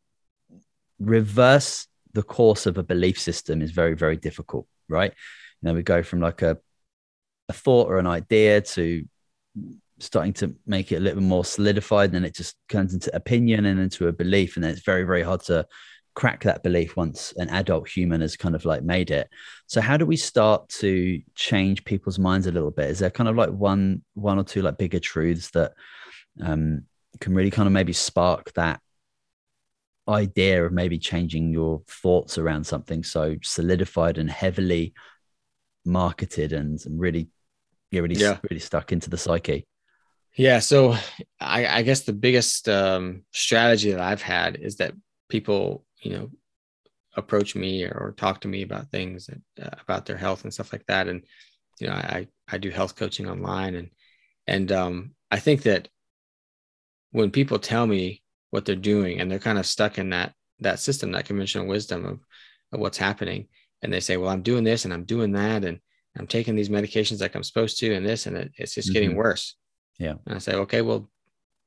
reverse 0.98 1.86
the 2.14 2.22
course 2.22 2.64
of 2.64 2.78
a 2.78 2.82
belief 2.82 3.20
system 3.20 3.60
is 3.60 3.70
very 3.70 3.94
very 3.94 4.16
difficult 4.16 4.66
right? 4.88 5.12
You 5.62 5.68
know 5.68 5.74
we 5.74 5.82
go 5.82 6.02
from 6.02 6.20
like 6.20 6.42
a 6.42 6.58
a 7.48 7.52
thought 7.52 7.88
or 7.88 7.98
an 7.98 8.06
idea 8.06 8.60
to 8.60 9.04
starting 9.98 10.32
to 10.34 10.54
make 10.66 10.92
it 10.92 10.96
a 10.96 11.00
little 11.00 11.22
more 11.22 11.44
solidified 11.44 12.06
and 12.06 12.14
then 12.16 12.24
it 12.24 12.34
just 12.34 12.56
turns 12.68 12.92
into 12.92 13.14
opinion 13.16 13.64
and 13.64 13.80
into 13.80 14.08
a 14.08 14.12
belief 14.12 14.56
and 14.56 14.64
then 14.64 14.70
it's 14.70 14.84
very 14.84 15.04
very 15.04 15.22
hard 15.22 15.40
to 15.40 15.66
crack 16.16 16.42
that 16.44 16.62
belief 16.62 16.96
once 16.96 17.34
an 17.36 17.50
adult 17.50 17.86
human 17.86 18.22
has 18.22 18.36
kind 18.36 18.54
of 18.54 18.64
like 18.64 18.82
made 18.82 19.10
it. 19.10 19.28
So 19.66 19.82
how 19.82 19.98
do 19.98 20.06
we 20.06 20.16
start 20.16 20.68
to 20.80 21.20
change 21.34 21.84
people's 21.84 22.18
minds 22.18 22.46
a 22.46 22.52
little 22.52 22.70
bit? 22.70 22.90
Is 22.90 22.98
there 22.98 23.10
kind 23.10 23.28
of 23.28 23.36
like 23.36 23.50
one 23.50 24.02
one 24.14 24.38
or 24.38 24.44
two 24.44 24.62
like 24.62 24.78
bigger 24.78 24.98
truths 24.98 25.50
that 25.50 25.74
um, 26.42 26.84
can 27.20 27.34
really 27.34 27.50
kind 27.50 27.66
of 27.66 27.72
maybe 27.72 27.92
spark 27.92 28.52
that 28.54 28.80
idea 30.08 30.64
of 30.64 30.72
maybe 30.72 30.98
changing 30.98 31.52
your 31.52 31.82
thoughts 31.86 32.38
around 32.38 32.64
something 32.64 33.04
so 33.04 33.36
solidified 33.42 34.16
and 34.18 34.30
heavily 34.30 34.94
marketed 35.84 36.52
and, 36.52 36.80
and 36.86 36.98
really 36.98 37.28
yeah 37.90 38.00
really 38.00 38.14
yeah. 38.14 38.38
really 38.48 38.60
stuck 38.60 38.90
into 38.90 39.10
the 39.10 39.18
psyche? 39.18 39.66
Yeah 40.36 40.60
so 40.60 40.96
i, 41.40 41.66
I 41.66 41.82
guess 41.82 42.02
the 42.02 42.12
biggest 42.12 42.68
um, 42.68 43.24
strategy 43.32 43.90
that 43.90 44.00
i've 44.00 44.22
had 44.22 44.56
is 44.56 44.76
that 44.76 44.92
people 45.28 45.85
you 46.00 46.12
know 46.12 46.30
approach 47.16 47.54
me 47.54 47.84
or, 47.84 48.14
talk 48.16 48.42
to 48.42 48.48
me 48.48 48.62
about 48.62 48.90
things 48.90 49.30
uh, 49.30 49.68
about 49.80 50.04
their 50.04 50.18
health 50.18 50.44
and 50.44 50.52
stuff 50.52 50.72
like 50.72 50.84
that 50.86 51.08
and 51.08 51.22
you 51.80 51.86
know 51.86 51.94
i 51.94 52.26
i 52.48 52.58
do 52.58 52.70
health 52.70 52.94
coaching 52.94 53.28
online 53.28 53.74
and 53.74 53.88
and 54.46 54.70
um 54.70 55.12
i 55.30 55.38
think 55.38 55.62
that 55.62 55.88
when 57.12 57.30
people 57.30 57.58
tell 57.58 57.86
me 57.86 58.22
what 58.50 58.64
they're 58.64 58.76
doing 58.76 59.20
and 59.20 59.30
they're 59.30 59.38
kind 59.38 59.58
of 59.58 59.66
stuck 59.66 59.98
in 59.98 60.10
that 60.10 60.34
that 60.60 60.78
system 60.78 61.12
that 61.12 61.24
conventional 61.24 61.66
wisdom 61.66 62.04
of, 62.04 62.20
of 62.72 62.80
what's 62.80 62.98
happening 62.98 63.48
and 63.82 63.92
they 63.92 64.00
say, 64.00 64.16
well, 64.16 64.30
I'm 64.30 64.42
doing 64.42 64.64
this 64.64 64.84
and 64.84 64.92
I'm 64.92 65.04
doing 65.04 65.32
that. 65.32 65.64
And 65.64 65.78
I'm 66.18 66.26
taking 66.26 66.56
these 66.56 66.68
medications 66.68 67.20
like 67.20 67.34
I'm 67.34 67.42
supposed 67.42 67.78
to, 67.80 67.94
and 67.94 68.06
this, 68.06 68.26
and 68.26 68.36
it, 68.36 68.52
it's 68.56 68.74
just 68.74 68.88
mm-hmm. 68.88 68.94
getting 68.94 69.16
worse. 69.16 69.54
Yeah. 69.98 70.14
And 70.26 70.34
I 70.34 70.38
say, 70.38 70.54
okay, 70.54 70.82
well, 70.82 71.10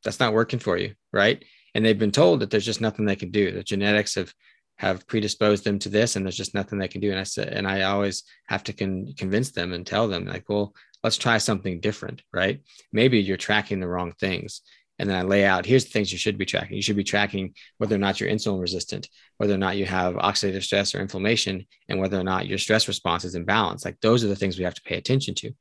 that's 0.04 0.20
not 0.20 0.34
working 0.34 0.60
for 0.60 0.78
you. 0.78 0.96
Right. 1.14 1.44
And 1.76 1.86
they've 1.86 1.98
been 1.98 2.12
told 2.12 2.40
that 2.40 2.50
there's 2.50 2.66
just 2.66 2.82
nothing 2.82 3.06
they 3.06 3.16
can 3.16 3.32
do. 3.32 3.52
The 3.52 3.64
genetics 3.64 4.16
have, 4.16 4.34
have 4.78 5.08
predisposed 5.08 5.64
them 5.64 5.80
to 5.80 5.90
this 5.90 6.16
and 6.16 6.26
there's 6.26 6.38
just 6.38 6.54
nothing 6.54 6.80
they 6.80 6.88
can 6.88 7.02
do. 7.02 7.12
And 7.12 7.20
I 7.20 7.24
said, 7.24 7.50
and 7.50 7.68
I 7.68 7.84
always 7.84 8.24
have 8.48 8.64
to 8.66 8.74
con- 8.74 9.14
convince 9.18 9.52
them 9.52 9.74
and 9.74 9.86
tell 9.86 10.08
them 10.08 10.26
like, 10.26 10.46
well, 10.50 10.74
let's 11.04 11.18
try 11.18 11.38
something 11.38 11.80
different. 11.80 12.22
Right. 12.34 12.62
Maybe 12.92 13.20
you're 13.20 13.38
tracking 13.38 13.80
the 13.80 13.88
wrong 13.88 14.14
things 14.20 14.62
and 15.00 15.10
then 15.10 15.16
I 15.16 15.22
lay 15.24 15.46
out 15.46 15.66
here's 15.66 15.86
the 15.86 15.92
things 15.92 16.12
you 16.12 16.18
should 16.18 16.38
be 16.38 16.46
tracking. 16.46 16.76
You 16.76 16.82
should 16.82 16.98
be 16.98 17.06
tracking 17.06 17.56
whether 17.78 17.96
or 17.96 18.00
not 18.00 18.20
you're 18.20 18.30
insulin 18.30 18.62
resistant, 18.62 19.08
whether 19.38 19.54
or 19.54 19.58
not 19.58 19.78
you 19.78 19.86
have 19.86 20.16
oxidative 20.16 20.64
stress 20.64 20.94
or 20.94 21.00
inflammation, 21.00 21.66
and 21.88 22.00
whether 22.00 22.20
or 22.20 22.24
not 22.24 22.48
your 22.48 22.58
stress 22.58 22.88
response 22.88 23.24
is 23.24 23.34
in 23.34 23.46
balance. 23.46 23.86
Like 23.86 24.00
those 24.02 24.24
are 24.24 24.28
the 24.28 24.36
things 24.36 24.58
we 24.58 24.66
have 24.66 24.76
to 24.76 24.82
pay 24.82 24.98
attention 24.98 25.34
to. 25.36 25.52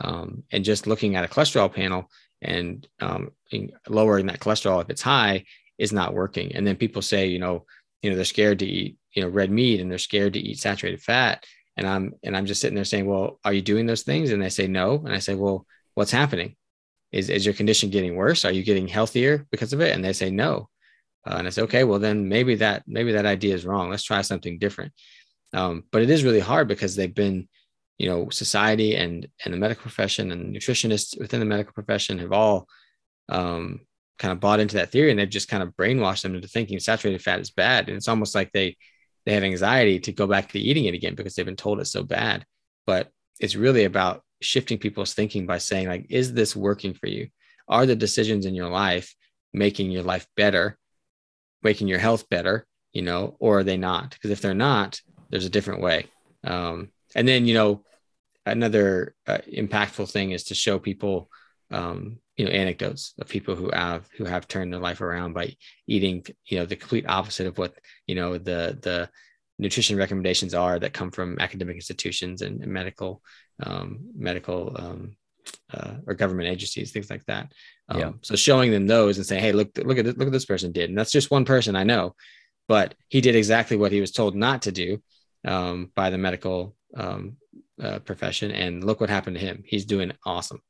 Um, 0.00 0.42
and 0.50 0.64
just 0.64 0.86
looking 0.86 1.14
at 1.14 1.24
a 1.24 1.28
cholesterol 1.28 1.72
panel 1.72 2.10
and 2.42 2.86
um, 3.00 3.30
lowering 3.88 4.26
that 4.26 4.40
cholesterol 4.40 4.82
if 4.82 4.90
it's 4.90 5.02
high 5.02 5.44
is 5.78 5.92
not 5.92 6.14
working. 6.14 6.54
And 6.54 6.66
then 6.66 6.76
people 6.76 7.02
say, 7.02 7.26
you 7.26 7.38
know, 7.38 7.64
you 8.02 8.10
know, 8.10 8.16
they're 8.16 8.24
scared 8.24 8.60
to 8.60 8.66
eat, 8.66 8.96
you 9.12 9.22
know, 9.22 9.28
red 9.28 9.50
meat 9.50 9.80
and 9.80 9.90
they're 9.90 9.98
scared 9.98 10.34
to 10.34 10.40
eat 10.40 10.58
saturated 10.58 11.02
fat. 11.02 11.44
And 11.76 11.86
I'm 11.86 12.14
and 12.22 12.36
I'm 12.36 12.46
just 12.46 12.60
sitting 12.60 12.74
there 12.74 12.84
saying, 12.84 13.06
well, 13.06 13.38
are 13.44 13.52
you 13.52 13.62
doing 13.62 13.86
those 13.86 14.02
things? 14.02 14.30
And 14.30 14.42
they 14.42 14.48
say 14.48 14.66
no. 14.66 15.02
And 15.04 15.12
I 15.14 15.18
say, 15.18 15.34
well, 15.34 15.66
what's 15.94 16.10
happening? 16.10 16.56
is, 17.12 17.30
is 17.30 17.44
your 17.44 17.54
condition 17.54 17.90
getting 17.90 18.16
worse? 18.16 18.44
Are 18.44 18.52
you 18.52 18.62
getting 18.62 18.88
healthier 18.88 19.46
because 19.50 19.72
of 19.72 19.80
it? 19.80 19.94
And 19.94 20.04
they 20.04 20.12
say 20.12 20.30
no. 20.30 20.68
Uh, 21.26 21.36
and 21.38 21.46
I 21.46 21.50
say, 21.50 21.62
okay, 21.62 21.84
well 21.84 21.98
then 21.98 22.28
maybe 22.28 22.56
that 22.56 22.84
maybe 22.86 23.12
that 23.12 23.26
idea 23.26 23.54
is 23.54 23.66
wrong. 23.66 23.90
Let's 23.90 24.02
try 24.02 24.22
something 24.22 24.58
different. 24.58 24.92
Um, 25.52 25.84
but 25.90 26.02
it 26.02 26.10
is 26.10 26.24
really 26.24 26.40
hard 26.40 26.68
because 26.68 26.94
they've 26.94 27.14
been, 27.14 27.48
you 27.98 28.08
know, 28.08 28.28
society 28.30 28.96
and 28.96 29.26
and 29.44 29.54
the 29.54 29.58
medical 29.58 29.82
profession 29.82 30.32
and 30.32 30.54
nutritionists 30.54 31.18
within 31.18 31.40
the 31.40 31.46
medical 31.46 31.72
profession 31.72 32.18
have 32.18 32.32
all 32.32 32.68
um, 33.28 33.80
kind 34.18 34.32
of 34.32 34.40
bought 34.40 34.60
into 34.60 34.76
that 34.76 34.90
theory 34.90 35.10
and 35.10 35.18
they've 35.18 35.28
just 35.28 35.48
kind 35.48 35.62
of 35.62 35.76
brainwashed 35.76 36.22
them 36.22 36.34
into 36.34 36.48
thinking 36.48 36.78
saturated 36.78 37.22
fat 37.22 37.40
is 37.40 37.50
bad. 37.50 37.88
And 37.88 37.96
it's 37.96 38.08
almost 38.08 38.34
like 38.34 38.52
they 38.52 38.76
they 39.24 39.34
have 39.34 39.42
anxiety 39.42 39.98
to 40.00 40.12
go 40.12 40.26
back 40.26 40.52
to 40.52 40.58
eating 40.58 40.84
it 40.84 40.94
again 40.94 41.14
because 41.14 41.34
they've 41.34 41.44
been 41.44 41.56
told 41.56 41.80
it's 41.80 41.90
so 41.90 42.04
bad. 42.04 42.44
But 42.86 43.10
it's 43.40 43.56
really 43.56 43.84
about 43.84 44.22
shifting 44.40 44.78
people's 44.78 45.14
thinking 45.14 45.46
by 45.46 45.58
saying 45.58 45.88
like 45.88 46.06
is 46.10 46.32
this 46.32 46.54
working 46.54 46.94
for 46.94 47.06
you 47.06 47.28
are 47.68 47.86
the 47.86 47.96
decisions 47.96 48.46
in 48.46 48.54
your 48.54 48.68
life 48.68 49.14
making 49.52 49.90
your 49.90 50.02
life 50.02 50.26
better 50.36 50.76
making 51.62 51.88
your 51.88 51.98
health 51.98 52.28
better 52.28 52.66
you 52.92 53.02
know 53.02 53.36
or 53.40 53.60
are 53.60 53.64
they 53.64 53.76
not 53.76 54.10
because 54.10 54.30
if 54.30 54.42
they're 54.42 54.54
not 54.54 55.00
there's 55.30 55.46
a 55.46 55.50
different 55.50 55.80
way 55.80 56.06
um, 56.44 56.90
and 57.14 57.26
then 57.26 57.46
you 57.46 57.54
know 57.54 57.82
another 58.44 59.14
uh, 59.26 59.38
impactful 59.52 60.10
thing 60.10 60.30
is 60.30 60.44
to 60.44 60.54
show 60.54 60.78
people 60.78 61.30
um, 61.70 62.18
you 62.36 62.44
know 62.44 62.50
anecdotes 62.50 63.14
of 63.18 63.28
people 63.28 63.54
who 63.54 63.70
have 63.72 64.08
who 64.16 64.24
have 64.24 64.48
turned 64.48 64.72
their 64.72 64.80
life 64.80 65.00
around 65.00 65.32
by 65.32 65.54
eating 65.86 66.24
you 66.46 66.58
know 66.58 66.66
the 66.66 66.76
complete 66.76 67.08
opposite 67.08 67.46
of 67.46 67.58
what 67.58 67.74
you 68.06 68.14
know 68.14 68.38
the 68.38 68.78
the 68.82 69.08
nutrition 69.58 69.96
recommendations 69.96 70.52
are 70.52 70.78
that 70.78 70.92
come 70.92 71.10
from 71.10 71.38
academic 71.40 71.76
institutions 71.76 72.42
and, 72.42 72.62
and 72.62 72.72
medical 72.72 73.22
um, 73.62 74.10
medical 74.14 74.76
um, 74.78 75.16
uh, 75.72 75.94
or 76.06 76.14
government 76.14 76.48
agencies, 76.48 76.92
things 76.92 77.10
like 77.10 77.24
that. 77.26 77.52
Um, 77.88 78.00
yeah. 78.00 78.12
So 78.22 78.36
showing 78.36 78.70
them 78.70 78.86
those 78.86 79.16
and 79.16 79.26
saying, 79.26 79.42
"Hey, 79.42 79.52
look, 79.52 79.76
look 79.78 79.98
at 79.98 80.04
this, 80.04 80.16
look 80.16 80.26
at 80.26 80.32
this 80.32 80.44
person 80.44 80.72
did," 80.72 80.90
and 80.90 80.98
that's 80.98 81.12
just 81.12 81.30
one 81.30 81.44
person 81.44 81.76
I 81.76 81.84
know, 81.84 82.14
but 82.68 82.94
he 83.08 83.20
did 83.20 83.36
exactly 83.36 83.76
what 83.76 83.92
he 83.92 84.00
was 84.00 84.12
told 84.12 84.34
not 84.34 84.62
to 84.62 84.72
do 84.72 85.02
um, 85.44 85.90
by 85.94 86.10
the 86.10 86.18
medical 86.18 86.75
um, 86.96 87.36
uh, 87.82 87.98
profession, 88.00 88.50
and 88.50 88.84
look 88.84 89.00
what 89.00 89.10
happened 89.10 89.36
to 89.38 89.44
him. 89.44 89.62
He's 89.66 89.84
doing 89.84 90.12
awesome. 90.24 90.60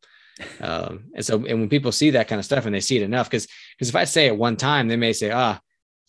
Um, 0.61 1.05
and 1.15 1.25
so, 1.25 1.37
and 1.37 1.61
when 1.61 1.69
people 1.69 1.93
see 1.93 2.11
that 2.11 2.29
kind 2.29 2.39
of 2.39 2.45
stuff 2.45 2.67
and 2.67 2.75
they 2.75 2.81
see 2.81 2.97
it 2.97 3.03
enough, 3.03 3.29
because 3.31 3.49
because 3.77 3.89
if 3.89 3.97
I 3.97 4.05
say 4.05 4.27
it 4.27 4.37
one 4.37 4.57
time, 4.57 4.89
they 4.89 4.97
may 4.97 5.13
say, 5.13 5.31
"Ah, 5.31 5.61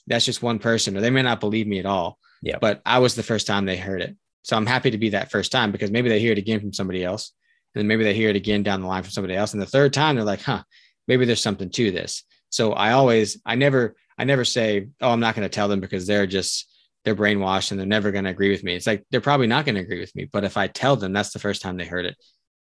that's 0.06 0.26
just 0.26 0.44
one 0.44 0.60
person," 0.60 0.98
or 0.98 1.02
they 1.02 1.10
may 1.10 1.22
not 1.22 1.40
believe 1.40 1.68
me 1.68 1.80
at 1.80 1.86
all. 1.86 2.20
Yeah. 2.42 2.58
But 2.60 2.82
I 2.86 3.00
was 3.00 3.16
the 3.16 3.24
first 3.24 3.48
time 3.48 3.66
they 3.66 3.78
heard 3.78 4.02
it. 4.02 4.16
So 4.44 4.56
I'm 4.56 4.66
happy 4.66 4.92
to 4.92 4.98
be 4.98 5.10
that 5.10 5.32
first 5.32 5.52
time 5.52 5.72
because 5.72 5.92
maybe 5.92 6.10
they 6.10 6.20
hear 6.20 6.32
it 6.32 6.38
again 6.38 6.60
from 6.60 6.74
somebody 6.74 7.04
else. 7.04 7.34
And 7.74 7.82
then 7.82 7.88
maybe 7.88 8.04
they 8.04 8.14
hear 8.14 8.30
it 8.30 8.36
again 8.36 8.64
down 8.64 8.82
the 8.82 8.88
line 8.88 9.04
from 9.04 9.12
somebody 9.12 9.36
else. 9.36 9.54
And 9.54 9.62
the 9.62 9.66
third 9.66 9.94
time 9.94 10.16
they're 10.16 10.24
like, 10.24 10.42
huh, 10.42 10.64
maybe 11.08 11.26
there's 11.26 11.42
something 11.42 11.70
to 11.72 11.92
this. 11.92 12.24
So 12.50 12.74
I 12.74 12.94
always, 12.94 13.42
I 13.46 13.56
never, 13.56 13.96
I 14.18 14.24
never 14.24 14.46
say, 14.46 14.88
oh, 15.02 15.12
I'm 15.12 15.20
not 15.20 15.36
going 15.36 15.48
to 15.48 15.54
tell 15.54 15.68
them 15.68 15.82
because 15.82 16.08
they're 16.08 16.28
just, 16.28 16.74
they're 17.04 17.16
brainwashed 17.16 17.72
and 17.72 17.80
they're 17.80 17.88
never 17.88 18.12
going 18.12 18.26
to 18.26 18.32
agree 18.32 18.50
with 18.50 18.64
me. 18.64 18.76
It's 18.76 18.88
like, 18.88 19.06
they're 19.12 19.22
probably 19.22 19.48
not 19.48 19.66
going 19.66 19.76
to 19.76 19.82
agree 19.82 20.00
with 20.00 20.16
me. 20.16 20.26
But 20.32 20.44
if 20.44 20.58
I 20.58 20.68
tell 20.68 20.96
them 20.96 21.14
that's 21.14 21.32
the 21.32 21.40
first 21.40 21.62
time 21.62 21.78
they 21.78 21.86
heard 21.86 22.06
it, 22.06 22.16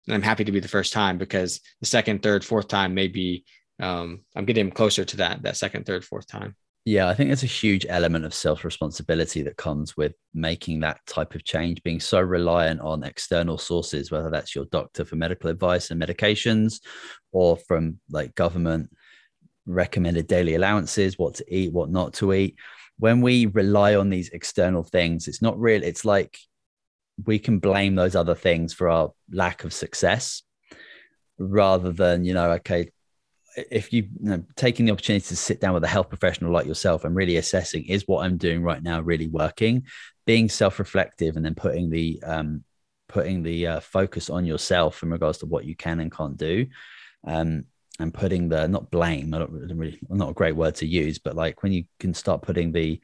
and 0.08 0.16
I'm 0.16 0.22
happy 0.22 0.44
to 0.44 0.52
be 0.52 0.60
the 0.60 0.68
first 0.68 0.92
time 0.92 1.18
because 1.18 1.62
the 1.80 1.88
second, 1.88 2.22
third, 2.22 2.44
fourth 2.44 2.68
time 2.68 2.94
may 2.94 3.08
be, 3.08 3.46
um, 3.80 4.22
I'm 4.36 4.46
getting 4.46 4.70
closer 4.72 5.06
to 5.06 5.18
that, 5.18 5.44
that 5.44 5.58
second, 5.58 5.86
third, 5.86 6.04
fourth 6.04 6.28
time. 6.28 6.56
Yeah, 6.86 7.08
I 7.08 7.14
think 7.14 7.30
there's 7.30 7.44
a 7.44 7.48
huge 7.48 7.86
element 7.88 8.26
of 8.26 8.34
self 8.34 8.66
responsibility 8.66 9.42
that 9.44 9.56
comes 9.56 9.96
with 9.96 10.14
making 10.34 10.82
that 10.82 11.00
type 11.08 11.34
of 11.34 11.46
change, 11.46 11.82
being 11.82 12.02
so 12.02 12.20
reliant 12.20 12.82
on 12.82 13.04
external 13.04 13.58
sources, 13.58 14.12
whether 14.12 14.30
that's 14.30 14.54
your 14.54 14.66
doctor 14.66 15.06
for 15.06 15.16
medical 15.16 15.50
advice 15.50 15.92
and 15.92 16.02
medications 16.02 16.82
or 17.32 17.56
from 17.56 18.00
like 18.10 18.36
government 18.36 18.90
recommended 19.66 20.28
daily 20.28 20.56
allowances, 20.56 21.18
what 21.18 21.36
to 21.36 21.46
eat, 21.56 21.72
what 21.72 21.90
not 21.90 22.14
to 22.16 22.34
eat. 22.34 22.58
When 23.04 23.20
we 23.20 23.48
rely 23.48 23.96
on 23.96 24.10
these 24.10 24.30
external 24.30 24.82
things, 24.82 25.28
it's 25.28 25.42
not 25.42 25.60
real. 25.60 25.84
It's 25.84 26.06
like 26.06 26.38
we 27.26 27.38
can 27.38 27.60
blame 27.60 27.96
those 27.96 28.16
other 28.16 28.34
things 28.34 28.74
for 28.74 28.88
our 28.88 29.12
lack 29.30 29.66
of 29.66 29.74
success 29.74 30.42
rather 31.38 31.92
than, 31.92 32.24
you 32.24 32.34
know, 32.34 32.52
okay, 32.52 32.92
if 33.70 33.92
you, 33.92 34.04
you 34.04 34.30
know, 34.30 34.46
taking 34.56 34.86
the 34.86 34.94
opportunity 34.94 35.26
to 35.26 35.36
sit 35.36 35.60
down 35.60 35.74
with 35.74 35.84
a 35.84 35.88
health 35.96 36.08
professional 36.08 36.54
like 36.54 36.66
yourself 36.66 37.04
and 37.04 37.14
really 37.14 37.36
assessing 37.36 37.84
is 37.90 38.08
what 38.08 38.24
I'm 38.24 38.38
doing 38.38 38.64
right 38.64 38.82
now 38.82 39.02
really 39.02 39.28
working, 39.28 39.84
being 40.26 40.48
self-reflective 40.48 41.36
and 41.36 41.44
then 41.44 41.56
putting 41.56 41.90
the 41.90 42.24
um, 42.26 42.64
putting 43.10 43.44
the 43.44 43.68
uh, 43.68 43.80
focus 43.82 44.30
on 44.30 44.46
yourself 44.46 45.04
in 45.04 45.10
regards 45.10 45.40
to 45.40 45.46
what 45.46 45.66
you 45.66 45.76
can 45.76 46.00
and 46.00 46.10
can't 46.10 46.38
do, 46.38 46.68
um, 47.28 47.66
and 48.00 48.14
putting 48.14 48.50
the 48.50 48.68
not 48.68 48.92
blame, 48.92 49.34
I 49.34 49.40
don't 49.40 49.52
really 49.52 50.00
not 50.10 50.32
a 50.32 50.34
great 50.34 50.56
word 50.56 50.76
to 50.76 50.88
use, 50.88 51.20
but 51.20 51.36
like 51.36 51.64
when 51.64 51.72
you 51.72 51.86
can 52.00 52.14
start 52.14 52.42
putting 52.42 52.72
the 52.72 53.00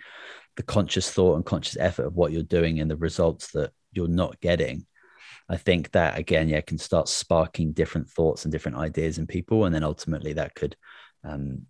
the 0.56 0.64
conscious 0.64 1.10
thought 1.10 1.36
and 1.36 1.46
conscious 1.46 1.78
effort 1.78 2.06
of 2.06 2.16
what 2.16 2.32
you're 2.32 2.44
doing 2.44 2.80
and 2.80 2.92
the 2.92 2.98
results 2.98 3.52
that 3.52 3.72
you're 3.94 4.08
not 4.08 4.40
getting 4.42 4.86
I 5.50 5.58
think 5.58 5.92
that 5.92 6.18
again, 6.18 6.48
yeah, 6.48 6.62
can 6.62 6.78
start 6.78 7.10
sparking 7.10 7.72
different 7.72 8.08
thoughts 8.08 8.46
and 8.46 8.52
different 8.52 8.78
ideas 8.78 9.18
in 9.18 9.26
people, 9.26 9.66
and 9.66 9.74
then 9.74 9.84
ultimately 9.84 10.34
that 10.34 10.54
could 10.54 10.76
um, 11.24 11.66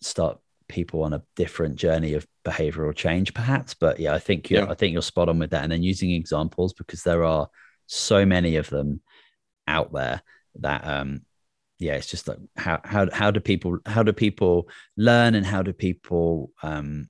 start 0.00 0.38
people 0.68 1.02
on 1.02 1.12
a 1.12 1.22
different 1.34 1.74
journey 1.74 2.14
of 2.14 2.26
behavioral 2.44 2.94
change, 2.94 3.34
perhaps. 3.34 3.74
But 3.74 3.98
yeah, 3.98 4.14
I 4.14 4.20
think 4.20 4.50
you're, 4.50 4.62
yeah. 4.62 4.70
I 4.70 4.74
think 4.74 4.92
you're 4.92 5.02
spot 5.02 5.28
on 5.28 5.40
with 5.40 5.50
that, 5.50 5.64
and 5.64 5.72
then 5.72 5.82
using 5.82 6.12
examples 6.12 6.74
because 6.74 7.02
there 7.02 7.24
are 7.24 7.48
so 7.86 8.24
many 8.24 8.54
of 8.56 8.70
them 8.70 9.00
out 9.66 9.92
there 9.92 10.22
that 10.60 10.86
um 10.86 11.22
yeah 11.78 11.94
it's 11.94 12.06
just 12.06 12.28
like 12.28 12.38
how 12.56 12.80
how 12.84 13.08
how 13.12 13.30
do 13.30 13.40
people 13.40 13.78
how 13.86 14.02
do 14.02 14.12
people 14.12 14.68
learn 14.96 15.34
and 15.34 15.46
how 15.46 15.62
do 15.62 15.72
people 15.72 16.50
um 16.62 17.08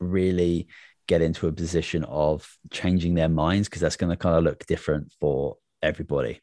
really 0.00 0.68
get 1.06 1.22
into 1.22 1.46
a 1.46 1.52
position 1.52 2.04
of 2.04 2.56
changing 2.70 3.14
their 3.14 3.28
minds 3.28 3.68
because 3.68 3.80
that's 3.80 3.96
going 3.96 4.10
to 4.10 4.16
kind 4.16 4.36
of 4.36 4.44
look 4.44 4.66
different 4.66 5.12
for 5.20 5.56
everybody. 5.82 6.40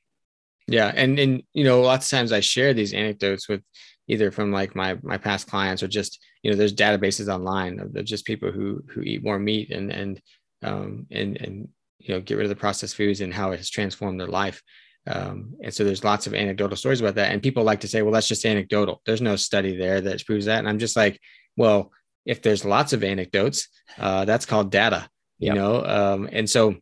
Yeah, 0.67 0.91
and 0.95 1.19
and 1.19 1.43
you 1.53 1.65
know, 1.65 1.81
lots 1.81 2.05
of 2.05 2.17
times 2.17 2.31
I 2.31 2.39
share 2.39 2.73
these 2.73 2.93
anecdotes 2.93 3.49
with 3.49 3.61
either 4.07 4.31
from 4.31 4.51
like 4.51 4.75
my 4.75 4.97
my 5.03 5.17
past 5.17 5.47
clients 5.47 5.83
or 5.83 5.87
just 5.87 6.19
you 6.41 6.51
know, 6.51 6.57
there's 6.57 6.73
databases 6.73 7.33
online 7.33 7.79
of 7.79 7.93
just 8.05 8.25
people 8.25 8.51
who 8.51 8.81
who 8.89 9.01
eat 9.01 9.23
more 9.23 9.39
meat 9.39 9.71
and 9.71 9.91
and 9.91 10.21
um 10.61 11.05
and 11.11 11.35
and 11.41 11.67
you 11.99 12.13
know 12.13 12.21
get 12.21 12.35
rid 12.35 12.45
of 12.45 12.49
the 12.49 12.55
processed 12.55 12.95
foods 12.95 13.19
and 13.19 13.33
how 13.33 13.51
it 13.51 13.57
has 13.57 13.69
transformed 13.69 14.19
their 14.19 14.27
life. 14.27 14.61
Um, 15.05 15.55
and 15.61 15.73
so 15.73 15.83
there's 15.83 16.03
lots 16.03 16.27
of 16.27 16.33
anecdotal 16.33 16.77
stories 16.77 17.01
about 17.01 17.15
that. 17.15 17.31
And 17.31 17.41
people 17.41 17.63
like 17.63 17.81
to 17.81 17.87
say, 17.87 18.01
well, 18.01 18.13
that's 18.13 18.27
just 18.27 18.45
anecdotal. 18.45 19.01
There's 19.05 19.21
no 19.21 19.35
study 19.35 19.75
there 19.75 20.01
that 20.01 20.25
proves 20.25 20.45
that. 20.45 20.59
And 20.59 20.69
I'm 20.69 20.79
just 20.79 20.95
like, 20.95 21.19
well, 21.57 21.91
if 22.25 22.41
there's 22.41 22.63
lots 22.63 22.93
of 22.93 23.03
anecdotes, 23.03 23.67
uh, 23.97 24.25
that's 24.25 24.45
called 24.45 24.71
data, 24.71 25.09
you 25.39 25.47
yep. 25.47 25.55
know? 25.55 25.83
Um, 25.83 26.29
and 26.31 26.49
so, 26.49 26.75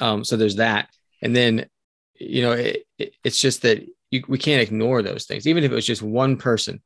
um, 0.00 0.24
so 0.24 0.36
there's 0.36 0.56
that. 0.56 0.88
And 1.22 1.34
then, 1.34 1.66
you 2.14 2.42
know, 2.42 2.52
it, 2.52 2.84
it, 2.98 3.14
it's 3.22 3.40
just 3.40 3.62
that 3.62 3.86
you, 4.10 4.24
we 4.26 4.38
can't 4.38 4.62
ignore 4.62 5.02
those 5.02 5.26
things, 5.26 5.46
even 5.46 5.62
if 5.62 5.70
it 5.70 5.74
was 5.74 5.86
just 5.86 6.02
one 6.02 6.36
person 6.36 6.82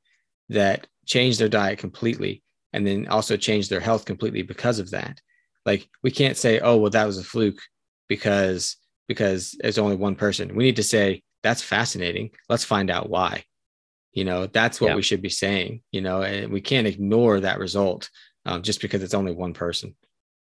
that 0.51 0.87
changed 1.07 1.41
their 1.41 1.49
diet 1.49 1.79
completely 1.79 2.43
and 2.73 2.87
then 2.87 3.07
also 3.09 3.37
changed 3.37 3.71
their 3.71 3.81
health 3.81 4.05
completely 4.05 4.43
because 4.43 4.79
of 4.79 4.91
that. 4.91 5.21
Like 5.65 5.89
we 6.03 6.11
can't 6.11 6.37
say, 6.37 6.61
oh, 6.61 6.77
well, 6.77 6.91
that 6.91 7.07
was 7.07 7.19
a 7.19 7.25
fluke 7.25 7.61
because 8.07 8.77
because 9.09 9.57
it's 9.63 9.79
only 9.79 9.97
one 9.97 10.17
person. 10.17 10.55
We 10.55 10.65
need 10.65 10.77
to 10.77 10.83
say 10.83 11.23
that's 11.43 11.63
fascinating. 11.63 12.31
Let's 12.49 12.65
find 12.65 12.91
out 12.91 13.09
why 13.09 13.45
you 14.13 14.25
know 14.25 14.47
that's 14.47 14.81
what 14.81 14.89
yeah. 14.89 14.97
we 14.97 15.03
should 15.03 15.21
be 15.21 15.29
saying 15.29 15.83
you 15.91 16.01
know 16.01 16.23
and 16.23 16.51
we 16.51 16.63
can't 16.63 16.87
ignore 16.87 17.39
that 17.39 17.59
result 17.59 18.09
um, 18.47 18.63
just 18.63 18.81
because 18.81 19.03
it's 19.03 19.13
only 19.13 19.33
one 19.33 19.53
person 19.53 19.95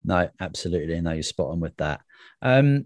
No, 0.03 0.29
absolutely. 0.39 0.99
No, 1.01 1.11
you're 1.11 1.23
spot 1.23 1.51
on 1.51 1.59
with 1.59 1.75
that. 1.77 2.01
Um, 2.41 2.85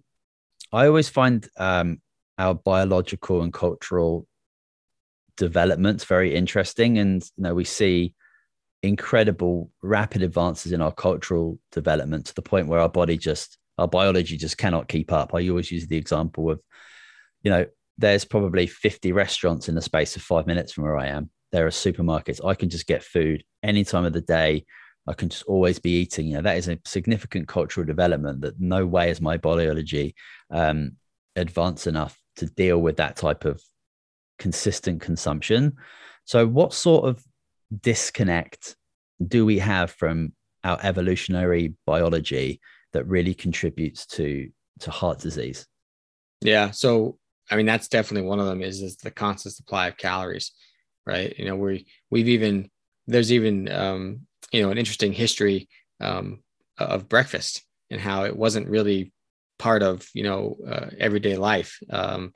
I 0.72 0.88
always 0.88 1.10
find 1.10 1.48
um, 1.58 2.02
our 2.38 2.56
biological 2.56 3.42
and 3.44 3.54
cultural 3.54 4.28
developments 5.38 6.06
very 6.06 6.34
interesting, 6.34 6.98
and 6.98 7.24
you 7.38 7.44
know 7.44 7.54
we 7.54 7.64
see 7.64 8.16
incredible 8.82 9.72
rapid 9.82 10.24
advances 10.24 10.72
in 10.72 10.82
our 10.82 10.92
cultural 10.92 11.60
development 11.72 12.26
to 12.26 12.36
the 12.36 12.42
point 12.42 12.68
where 12.68 12.80
our 12.80 12.90
body 12.90 13.18
just 13.18 13.58
our 13.78 13.88
biology 13.88 14.38
just 14.38 14.58
cannot 14.58 14.88
keep 14.88 15.12
up. 15.12 15.34
I 15.34 15.48
always 15.50 15.72
use 15.72 15.88
the 15.88 15.98
example 15.98 16.52
of, 16.52 16.62
you 17.42 17.52
know, 17.52 17.66
there's 17.98 18.26
probably 18.26 18.68
50 18.68 19.12
restaurants 19.12 19.70
in 19.70 19.76
the 19.76 19.82
space 19.82 20.16
of 20.16 20.22
five 20.22 20.48
minutes 20.48 20.74
from 20.74 20.84
where 20.84 20.98
I 20.98 21.08
am. 21.08 21.30
There 21.52 21.66
are 21.66 21.72
supermarkets. 21.72 22.46
I 22.46 22.56
can 22.56 22.70
just 22.70 22.88
get 22.88 23.04
food 23.04 23.44
any 23.62 23.84
time 23.84 24.06
of 24.06 24.14
the 24.14 24.22
day. 24.22 24.66
I 25.08 25.14
can 25.14 25.30
just 25.30 25.44
always 25.44 25.80
be 25.80 25.92
eating. 25.92 26.28
You 26.28 26.36
know, 26.36 26.42
that 26.42 26.58
is 26.58 26.68
a 26.68 26.80
significant 26.86 27.48
cultural 27.48 27.86
development 27.86 28.42
that 28.42 28.60
no 28.60 28.86
way 28.86 29.10
is 29.10 29.22
my 29.22 29.38
biology 29.38 30.16
um, 30.50 30.94
advanced 31.36 31.88
enough 31.88 32.20
to 32.38 32.48
deal 32.48 32.80
with 32.80 32.98
that 32.98 33.16
type 33.16 33.46
of 33.46 33.62
consistent 34.40 35.02
consumption. 35.02 35.74
So, 36.26 36.48
what 36.48 36.74
sort 36.74 37.06
of 37.06 37.24
disconnect 37.82 38.76
do 39.26 39.46
we 39.46 39.60
have 39.60 39.92
from 39.92 40.34
our 40.64 40.80
evolutionary 40.82 41.74
biology 41.86 42.62
that 42.94 43.08
really 43.08 43.34
contributes 43.34 44.06
to 44.06 44.50
to 44.80 44.92
heart 44.92 45.20
disease? 45.20 45.68
Yeah. 46.42 46.72
So 46.72 47.18
I 47.50 47.56
mean, 47.56 47.66
that's 47.66 47.88
definitely 47.88 48.28
one 48.28 48.40
of 48.40 48.46
them 48.46 48.62
is, 48.62 48.82
is 48.82 48.98
the 48.98 49.12
constant 49.12 49.54
supply 49.56 49.88
of 49.88 49.98
calories, 49.98 50.52
right? 51.06 51.38
You 51.38 51.46
know, 51.46 51.56
we 51.56 51.88
we've 52.10 52.30
even 52.30 52.70
there's 53.08 53.32
even 53.32 53.70
um, 53.72 54.22
you 54.52 54.62
know 54.62 54.72
an 54.72 54.78
interesting 54.78 55.14
history 55.14 55.68
um, 56.00 56.42
of 56.78 57.10
breakfast 57.10 57.64
and 57.90 58.00
how 58.00 58.24
it 58.24 58.36
wasn't 58.36 58.70
really 58.70 59.12
part 59.60 59.84
of 59.84 60.08
you 60.14 60.24
know 60.24 60.58
uh, 60.68 60.88
everyday 61.00 61.38
life. 61.38 61.80
Um, 61.90 62.34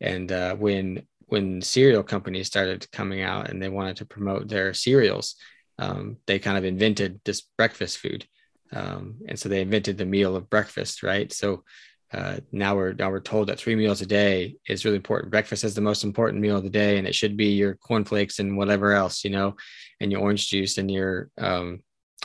and 0.00 0.30
uh, 0.30 0.54
when 0.56 1.06
when 1.26 1.62
cereal 1.62 2.02
companies 2.02 2.46
started 2.46 2.90
coming 2.92 3.22
out 3.22 3.48
and 3.48 3.62
they 3.62 3.70
wanted 3.70 3.96
to 3.96 4.04
promote 4.04 4.48
their 4.48 4.74
cereals, 4.74 5.34
um, 5.78 6.18
they 6.26 6.38
kind 6.38 6.58
of 6.58 6.64
invented 6.64 7.20
this 7.24 7.42
breakfast 7.56 7.98
food, 7.98 8.26
um, 8.72 9.16
and 9.28 9.38
so 9.38 9.48
they 9.48 9.60
invented 9.60 9.98
the 9.98 10.06
meal 10.06 10.36
of 10.36 10.50
breakfast, 10.50 11.02
right? 11.02 11.32
So 11.32 11.64
uh, 12.12 12.36
now 12.50 12.76
we're 12.76 12.92
now 12.92 13.10
we're 13.10 13.20
told 13.20 13.48
that 13.48 13.58
three 13.58 13.74
meals 13.74 14.02
a 14.02 14.06
day 14.06 14.56
is 14.68 14.84
really 14.84 14.96
important. 14.96 15.30
Breakfast 15.30 15.64
is 15.64 15.74
the 15.74 15.80
most 15.80 16.04
important 16.04 16.42
meal 16.42 16.56
of 16.56 16.62
the 16.62 16.70
day, 16.70 16.98
and 16.98 17.06
it 17.06 17.14
should 17.14 17.36
be 17.36 17.52
your 17.52 17.74
cornflakes 17.76 18.38
and 18.38 18.56
whatever 18.56 18.92
else, 18.92 19.24
you 19.24 19.30
know, 19.30 19.56
and 20.00 20.12
your 20.12 20.20
orange 20.20 20.48
juice 20.48 20.78
and 20.78 20.90
your 20.90 21.30
um, 21.38 21.82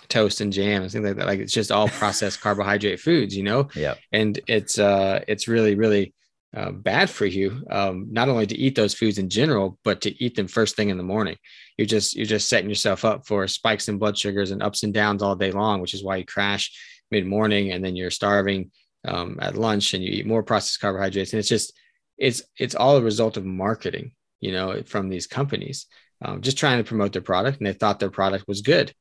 toast 0.09 0.41
and 0.41 0.53
jam 0.53 0.83
and 0.83 0.91
things 0.91 1.05
like 1.05 1.15
that. 1.15 1.27
Like 1.27 1.39
it's 1.39 1.53
just 1.53 1.71
all 1.71 1.87
processed 1.87 2.41
carbohydrate 2.41 2.99
foods, 2.99 3.35
you 3.35 3.43
know. 3.43 3.69
Yeah. 3.75 3.95
And 4.11 4.39
it's 4.47 4.77
uh 4.79 5.23
it's 5.27 5.47
really 5.47 5.75
really 5.75 6.13
uh, 6.57 6.71
bad 6.71 7.09
for 7.09 7.25
you, 7.25 7.63
um, 7.69 8.07
not 8.09 8.29
only 8.29 8.47
to 8.47 8.57
eat 8.57 8.75
those 8.75 8.93
foods 8.93 9.19
in 9.19 9.29
general, 9.29 9.77
but 9.83 10.01
to 10.01 10.23
eat 10.23 10.35
them 10.35 10.47
first 10.47 10.75
thing 10.75 10.89
in 10.89 10.97
the 10.97 11.03
morning. 11.03 11.37
You're 11.77 11.85
just 11.85 12.15
you're 12.15 12.25
just 12.25 12.49
setting 12.49 12.69
yourself 12.69 13.05
up 13.05 13.27
for 13.27 13.47
spikes 13.47 13.87
in 13.89 13.99
blood 13.99 14.17
sugars 14.17 14.51
and 14.51 14.63
ups 14.63 14.83
and 14.83 14.93
downs 14.93 15.21
all 15.21 15.35
day 15.35 15.51
long, 15.51 15.81
which 15.81 15.93
is 15.93 16.03
why 16.03 16.17
you 16.17 16.25
crash 16.25 16.71
mid 17.11 17.25
morning 17.25 17.71
and 17.71 17.83
then 17.83 17.95
you're 17.95 18.11
starving 18.11 18.71
um, 19.07 19.37
at 19.41 19.55
lunch 19.55 19.93
and 19.93 20.03
you 20.03 20.11
eat 20.11 20.27
more 20.27 20.43
processed 20.43 20.81
carbohydrates 20.81 21.33
and 21.33 21.39
it's 21.39 21.49
just 21.49 21.73
it's 22.17 22.41
it's 22.57 22.75
all 22.75 22.97
a 22.97 23.01
result 23.01 23.37
of 23.37 23.45
marketing 23.45 24.11
you 24.39 24.51
know 24.51 24.81
from 24.83 25.09
these 25.09 25.27
companies 25.27 25.85
um, 26.23 26.41
just 26.41 26.57
trying 26.57 26.77
to 26.77 26.87
promote 26.87 27.13
their 27.13 27.21
product 27.21 27.59
and 27.59 27.67
they 27.67 27.73
thought 27.73 27.99
their 27.99 28.09
product 28.09 28.45
was 28.47 28.61
good 28.61 28.93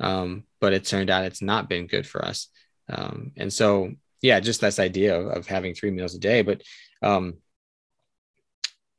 um, 0.00 0.44
but 0.60 0.72
it 0.72 0.84
turned 0.84 1.10
out 1.10 1.24
it's 1.24 1.42
not 1.42 1.68
been 1.68 1.86
good 1.86 2.06
for 2.06 2.24
us 2.24 2.48
um, 2.90 3.32
and 3.36 3.52
so 3.52 3.92
yeah 4.22 4.40
just 4.40 4.60
this 4.60 4.78
idea 4.78 5.18
of, 5.18 5.26
of, 5.28 5.46
having 5.46 5.74
three 5.74 5.90
meals 5.90 6.14
a 6.14 6.18
day 6.18 6.42
but 6.42 6.62
um, 7.04 7.34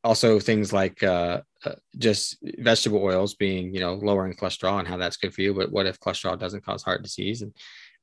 also 0.04 0.40
things 0.40 0.72
like 0.72 1.02
uh, 1.04 1.42
uh, 1.66 1.76
just 1.98 2.38
vegetable 2.60 3.04
oils 3.04 3.34
being 3.34 3.74
you 3.74 3.80
know 3.80 3.96
lower 3.96 4.28
in 4.28 4.34
cholesterol 4.34 4.80
and 4.80 4.88
how 4.88 4.98
that's 4.98 5.18
good 5.18 5.34
for 5.34 5.42
you 5.42 5.54
but 5.54 5.72
what 5.72 5.88
if 5.88 6.00
cholesterol 6.00 6.38
doesn't 6.38 6.64
cause 6.64 6.84
heart 6.84 7.02
disease 7.02 7.42
and 7.42 7.54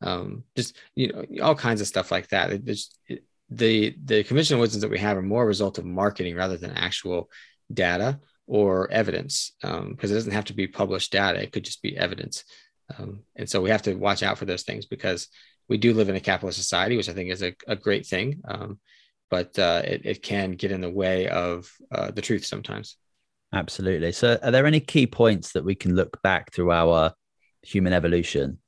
um, 0.03 0.45
just 0.57 0.77
you 0.95 1.13
know 1.13 1.25
all 1.43 1.55
kinds 1.55 1.81
of 1.81 1.87
stuff 1.87 2.11
like 2.11 2.29
that. 2.29 2.65
There's, 2.65 2.91
the 3.49 3.95
the 4.03 4.25
conventional 4.25 4.61
wisdoms 4.61 4.83
that 4.83 4.91
we 4.91 4.99
have 4.99 5.17
are 5.17 5.23
more 5.23 5.43
a 5.43 5.47
result 5.47 5.79
of 5.79 5.85
marketing 5.85 6.35
rather 6.35 6.57
than 6.57 6.71
actual 6.71 7.31
data 7.73 8.19
or 8.47 8.91
evidence 8.91 9.53
because 9.61 9.81
um, 9.81 9.97
it 10.01 10.07
doesn't 10.07 10.33
have 10.33 10.47
to 10.47 10.55
be 10.55 10.67
published 10.67 11.13
data; 11.13 11.43
it 11.43 11.53
could 11.53 11.65
just 11.65 11.83
be 11.83 11.97
evidence. 11.97 12.45
Um, 12.99 13.21
and 13.37 13.49
so 13.49 13.61
we 13.61 13.71
have 13.71 13.83
to 13.83 13.95
watch 13.95 14.23
out 14.23 14.39
for 14.39 14.45
those 14.45 14.63
things 14.63 14.87
because 14.87 15.29
we 15.69 15.79
do 15.79 15.95
live 15.95 16.09
in 16.09 16.17
a 16.17 16.21
capitalist 16.21 16.59
society, 16.59 16.97
which 16.97 17.09
I 17.09 17.13
think 17.13 17.31
is 17.31 17.43
a, 17.43 17.55
a 17.67 17.77
great 17.77 18.07
thing. 18.07 18.43
Um, 18.47 18.81
but 19.33 19.59
uh, 19.59 19.81
it, 19.83 20.03
it 20.05 20.23
can 20.23 20.53
get 20.53 20.71
in 20.71 20.83
the 20.83 20.91
way 20.91 21.27
of 21.27 21.73
uh, 21.91 22.11
the 22.11 22.21
truth 22.21 22.45
sometimes. 22.45 22.99
Absolutely. 23.55 24.13
So, 24.13 24.39
are 24.43 24.51
there 24.51 24.67
any 24.67 24.79
key 24.79 25.07
points 25.07 25.53
that 25.53 25.65
we 25.65 25.75
can 25.75 25.97
look 25.97 26.21
back 26.21 26.53
through 26.53 26.71
our 26.71 27.15
human 27.63 27.95
evolution? 27.95 28.59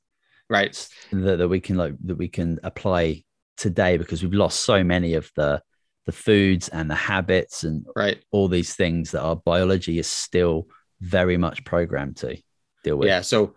Right. 0.49 0.75
That, 1.11 1.37
that 1.37 1.47
we 1.47 1.59
can 1.59 1.77
like 1.77 1.93
that 2.05 2.17
we 2.17 2.29
can 2.29 2.59
apply 2.63 3.25
today? 3.57 3.97
Because 3.97 4.23
we've 4.23 4.33
lost 4.33 4.61
so 4.61 4.83
many 4.83 5.13
of 5.13 5.29
the 5.35 5.61
the 6.07 6.11
foods 6.11 6.67
and 6.69 6.89
the 6.89 6.95
habits 6.95 7.63
and 7.63 7.85
right. 7.95 8.23
all 8.31 8.47
these 8.47 8.73
things 8.73 9.11
that 9.11 9.21
our 9.21 9.35
biology 9.35 9.99
is 9.99 10.07
still 10.07 10.67
very 10.99 11.37
much 11.37 11.63
programmed 11.63 12.17
to 12.17 12.37
deal 12.83 12.97
with. 12.97 13.07
Yeah. 13.07 13.21
So 13.21 13.53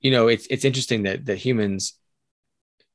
you 0.00 0.10
know 0.10 0.26
it's 0.26 0.48
it's 0.50 0.64
interesting 0.64 1.04
that 1.04 1.26
that 1.26 1.36
humans 1.36 1.94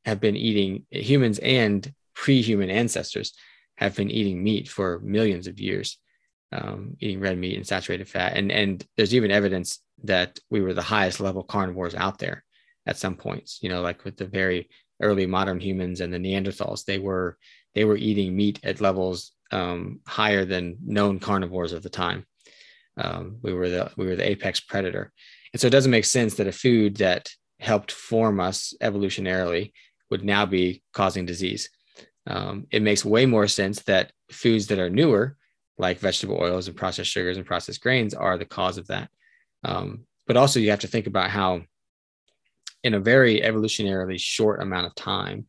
have 0.03 0.19
been 0.19 0.35
eating 0.35 0.85
humans 0.91 1.39
and 1.39 1.93
pre-human 2.15 2.69
ancestors 2.69 3.33
have 3.77 3.95
been 3.95 4.11
eating 4.11 4.43
meat 4.43 4.67
for 4.67 4.99
millions 4.99 5.47
of 5.47 5.59
years 5.59 5.97
um, 6.51 6.95
eating 6.99 7.19
red 7.19 7.37
meat 7.37 7.57
and 7.57 7.65
saturated 7.65 8.07
fat. 8.07 8.37
And 8.37 8.51
and 8.51 8.85
there's 8.95 9.15
even 9.15 9.31
evidence 9.31 9.79
that 10.03 10.39
we 10.49 10.61
were 10.61 10.73
the 10.73 10.81
highest 10.81 11.19
level 11.19 11.43
carnivores 11.43 11.95
out 11.95 12.19
there 12.19 12.43
at 12.85 12.97
some 12.97 13.15
points 13.15 13.59
you 13.61 13.69
know 13.69 13.81
like 13.81 14.03
with 14.03 14.17
the 14.17 14.25
very 14.25 14.69
early 15.01 15.25
modern 15.25 15.59
humans 15.59 16.01
and 16.01 16.13
the 16.13 16.17
neanderthals 16.17 16.83
they 16.83 16.99
were 16.99 17.37
they 17.75 17.85
were 17.85 17.95
eating 17.95 18.35
meat 18.35 18.59
at 18.63 18.81
levels 18.81 19.31
um, 19.53 19.99
higher 20.07 20.45
than 20.45 20.77
known 20.83 21.19
carnivores 21.19 21.73
of 21.73 21.83
the 21.83 21.89
time. 21.89 22.25
Um, 22.97 23.37
we 23.41 23.53
were 23.53 23.69
the 23.69 23.91
we 23.97 24.05
were 24.05 24.15
the 24.15 24.29
apex 24.29 24.59
predator. 24.59 25.11
And 25.53 25.61
so 25.61 25.67
it 25.67 25.71
doesn't 25.71 25.91
make 25.91 26.05
sense 26.05 26.35
that 26.35 26.47
a 26.47 26.51
food 26.51 26.97
that 26.97 27.29
helped 27.59 27.91
form 27.91 28.39
us 28.39 28.73
evolutionarily 28.81 29.71
would 30.09 30.23
now 30.23 30.45
be 30.45 30.83
causing 30.93 31.25
disease 31.25 31.69
um, 32.27 32.67
it 32.71 32.81
makes 32.81 33.03
way 33.03 33.25
more 33.25 33.47
sense 33.47 33.81
that 33.83 34.11
foods 34.31 34.67
that 34.67 34.79
are 34.79 34.89
newer 34.89 35.37
like 35.77 35.99
vegetable 35.99 36.37
oils 36.39 36.67
and 36.67 36.77
processed 36.77 37.09
sugars 37.09 37.37
and 37.37 37.45
processed 37.45 37.81
grains 37.81 38.13
are 38.13 38.37
the 38.37 38.45
cause 38.45 38.77
of 38.77 38.87
that. 38.87 39.09
Um, 39.63 40.05
but 40.27 40.37
also 40.37 40.59
you 40.59 40.69
have 40.69 40.81
to 40.81 40.87
think 40.87 41.07
about 41.07 41.29
how 41.29 41.63
in 42.83 42.93
a 42.93 42.99
very 42.99 43.41
evolutionarily 43.41 44.19
short 44.19 44.61
amount 44.61 44.85
of 44.85 44.95
time, 44.95 45.47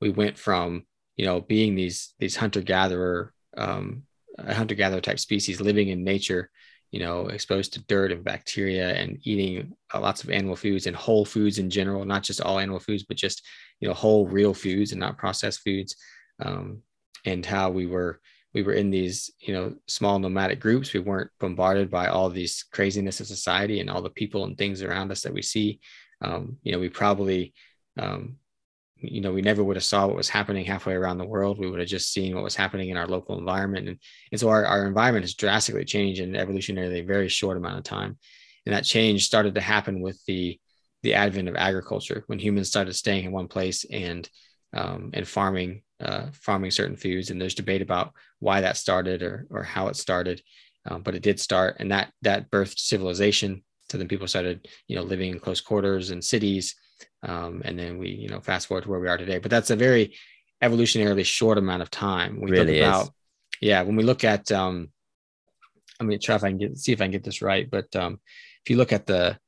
we 0.00 0.10
went 0.10 0.38
from 0.38 0.84
you 1.16 1.26
know 1.26 1.40
being 1.40 1.74
these 1.74 2.14
these 2.18 2.36
hunter 2.36 2.60
gatherer 2.60 3.32
um, 3.56 4.04
hunter 4.38 4.74
gatherer 4.74 5.00
type 5.00 5.18
species 5.18 5.60
living 5.60 5.88
in 5.88 6.04
nature, 6.04 6.50
you 6.90 7.00
know, 7.00 7.28
exposed 7.28 7.74
to 7.74 7.84
dirt 7.84 8.12
and 8.12 8.24
bacteria 8.24 8.94
and 8.94 9.18
eating 9.24 9.74
lots 9.94 10.24
of 10.24 10.30
animal 10.30 10.56
foods 10.56 10.86
and 10.86 10.96
whole 10.96 11.24
foods 11.24 11.58
in 11.58 11.70
general, 11.70 12.04
not 12.04 12.22
just 12.22 12.40
all 12.40 12.58
animal 12.58 12.80
foods, 12.80 13.04
but 13.04 13.16
just 13.16 13.46
you 13.82 13.88
know 13.88 13.94
whole 13.94 14.26
real 14.26 14.54
foods 14.54 14.92
and 14.92 15.00
not 15.00 15.18
processed 15.18 15.60
foods, 15.60 15.94
um, 16.40 16.80
and 17.26 17.44
how 17.44 17.68
we 17.68 17.84
were 17.84 18.20
we 18.54 18.62
were 18.62 18.72
in 18.72 18.90
these 18.90 19.30
you 19.40 19.52
know 19.52 19.74
small 19.86 20.18
nomadic 20.18 20.60
groups 20.60 20.94
we 20.94 21.00
weren't 21.00 21.30
bombarded 21.38 21.90
by 21.90 22.06
all 22.06 22.30
these 22.30 22.64
craziness 22.72 23.20
of 23.20 23.26
society 23.26 23.80
and 23.80 23.90
all 23.90 24.02
the 24.02 24.10
people 24.10 24.44
and 24.44 24.56
things 24.56 24.82
around 24.82 25.10
us 25.10 25.22
that 25.22 25.34
we 25.34 25.42
see 25.42 25.78
um, 26.22 26.58
you 26.62 26.72
know, 26.72 26.78
we 26.78 26.88
probably, 26.88 27.52
um, 27.98 28.36
you 28.96 29.20
know, 29.20 29.32
we 29.32 29.42
never 29.42 29.64
would 29.64 29.76
have 29.76 29.84
saw 29.84 30.06
what 30.06 30.16
was 30.16 30.28
happening 30.28 30.64
halfway 30.64 30.94
around 30.94 31.18
the 31.18 31.26
world. 31.26 31.58
We 31.58 31.68
would 31.68 31.80
have 31.80 31.88
just 31.88 32.12
seen 32.12 32.34
what 32.34 32.44
was 32.44 32.54
happening 32.54 32.90
in 32.90 32.96
our 32.96 33.08
local 33.08 33.38
environment. 33.38 33.88
And, 33.88 33.98
and 34.30 34.40
so 34.40 34.48
our, 34.48 34.64
our 34.64 34.86
environment 34.86 35.24
has 35.24 35.34
drastically 35.34 35.84
changed 35.84 36.20
in 36.20 36.32
evolutionarily 36.32 37.06
very 37.06 37.28
short 37.28 37.56
amount 37.56 37.78
of 37.78 37.84
time. 37.84 38.16
And 38.64 38.74
that 38.74 38.84
change 38.84 39.26
started 39.26 39.56
to 39.56 39.60
happen 39.60 40.00
with 40.00 40.22
the, 40.26 40.60
the 41.02 41.14
advent 41.14 41.48
of 41.48 41.56
agriculture 41.56 42.24
when 42.26 42.38
humans 42.38 42.68
started 42.68 42.94
staying 42.94 43.24
in 43.24 43.32
one 43.32 43.48
place 43.48 43.84
and, 43.90 44.28
um, 44.72 45.10
and 45.14 45.26
farming, 45.26 45.82
uh, 46.00 46.26
farming 46.32 46.70
certain 46.70 46.96
foods. 46.96 47.30
And 47.30 47.40
there's 47.40 47.54
debate 47.54 47.82
about 47.82 48.12
why 48.38 48.60
that 48.60 48.76
started 48.76 49.22
or, 49.22 49.46
or 49.50 49.62
how 49.62 49.88
it 49.88 49.96
started. 49.96 50.42
Um, 50.84 51.02
but 51.02 51.14
it 51.14 51.22
did 51.22 51.38
start 51.38 51.76
and 51.78 51.92
that, 51.92 52.12
that 52.22 52.50
birthed 52.50 52.78
civilization 52.78 53.62
so 53.92 53.98
then 53.98 54.08
people 54.08 54.26
started, 54.26 54.66
you 54.88 54.96
know, 54.96 55.02
living 55.02 55.32
in 55.32 55.38
close 55.38 55.60
quarters 55.60 56.10
in 56.10 56.22
cities. 56.22 56.76
Um, 57.22 57.60
and 57.62 57.78
then 57.78 57.98
we, 57.98 58.08
you 58.08 58.28
know, 58.28 58.40
fast 58.40 58.66
forward 58.66 58.84
to 58.84 58.90
where 58.90 59.00
we 59.00 59.08
are 59.08 59.18
today. 59.18 59.38
But 59.38 59.50
that's 59.50 59.68
a 59.68 59.76
very 59.76 60.16
evolutionarily 60.62 61.26
short 61.26 61.58
amount 61.58 61.82
of 61.82 61.90
time. 61.90 62.40
We 62.40 62.52
really 62.52 62.80
about, 62.80 63.04
is. 63.04 63.10
yeah, 63.60 63.82
when 63.82 63.96
we 63.96 64.02
look 64.02 64.24
at, 64.24 64.50
um, 64.50 64.88
I'm 66.00 66.06
gonna 66.06 66.18
try 66.18 66.36
if 66.36 66.44
I 66.44 66.48
can 66.48 66.56
get 66.56 66.78
see 66.78 66.92
if 66.92 67.02
I 67.02 67.04
can 67.04 67.10
get 67.10 67.22
this 67.22 67.42
right. 67.42 67.70
But 67.70 67.94
um, 67.94 68.18
if 68.64 68.70
you 68.70 68.78
look 68.78 68.94
at 68.94 69.04
the 69.04 69.38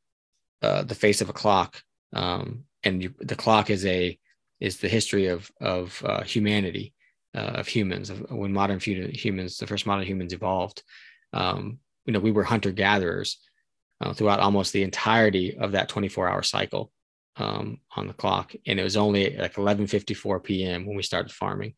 uh, 0.65 0.83
the 0.83 0.95
face 0.95 1.21
of 1.21 1.29
a 1.29 1.35
clock, 1.35 1.83
um, 2.15 2.65
and 2.83 3.03
you, 3.03 3.15
the 3.19 3.37
clock 3.37 3.71
is 3.71 3.85
a 3.85 4.19
is 4.61 4.79
the 4.79 4.89
history 4.89 5.27
of 5.27 5.51
of 5.61 6.03
uh, 6.07 6.23
humanity, 6.23 6.95
uh, 7.35 7.61
of 7.61 7.69
humans, 7.69 8.11
of 8.11 8.31
when 8.31 8.53
modern 8.53 8.81
humans, 8.81 9.59
the 9.59 9.67
first 9.67 9.87
modern 9.87 10.07
humans 10.07 10.33
evolved. 10.33 10.83
Um, 11.33 11.79
you 12.07 12.13
know, 12.13 12.21
we 12.21 12.33
were 12.33 12.45
hunter 12.45 12.73
gatherers 12.73 13.39
uh, 14.01 14.13
throughout 14.15 14.41
almost 14.41 14.73
the 14.73 14.83
entirety 14.83 15.57
of 15.57 15.73
that 15.73 15.89
24 15.89 16.29
hour 16.29 16.43
cycle 16.43 16.93
um, 17.37 17.81
on 17.97 18.07
the 18.07 18.15
clock, 18.15 18.55
and 18.67 18.81
it 18.81 18.85
was 18.85 18.97
only 18.97 19.37
like 19.37 19.55
11:54 19.55 20.43
p.m. 20.43 20.87
when 20.87 20.97
we 20.97 21.03
started 21.03 21.33
farming. 21.33 21.75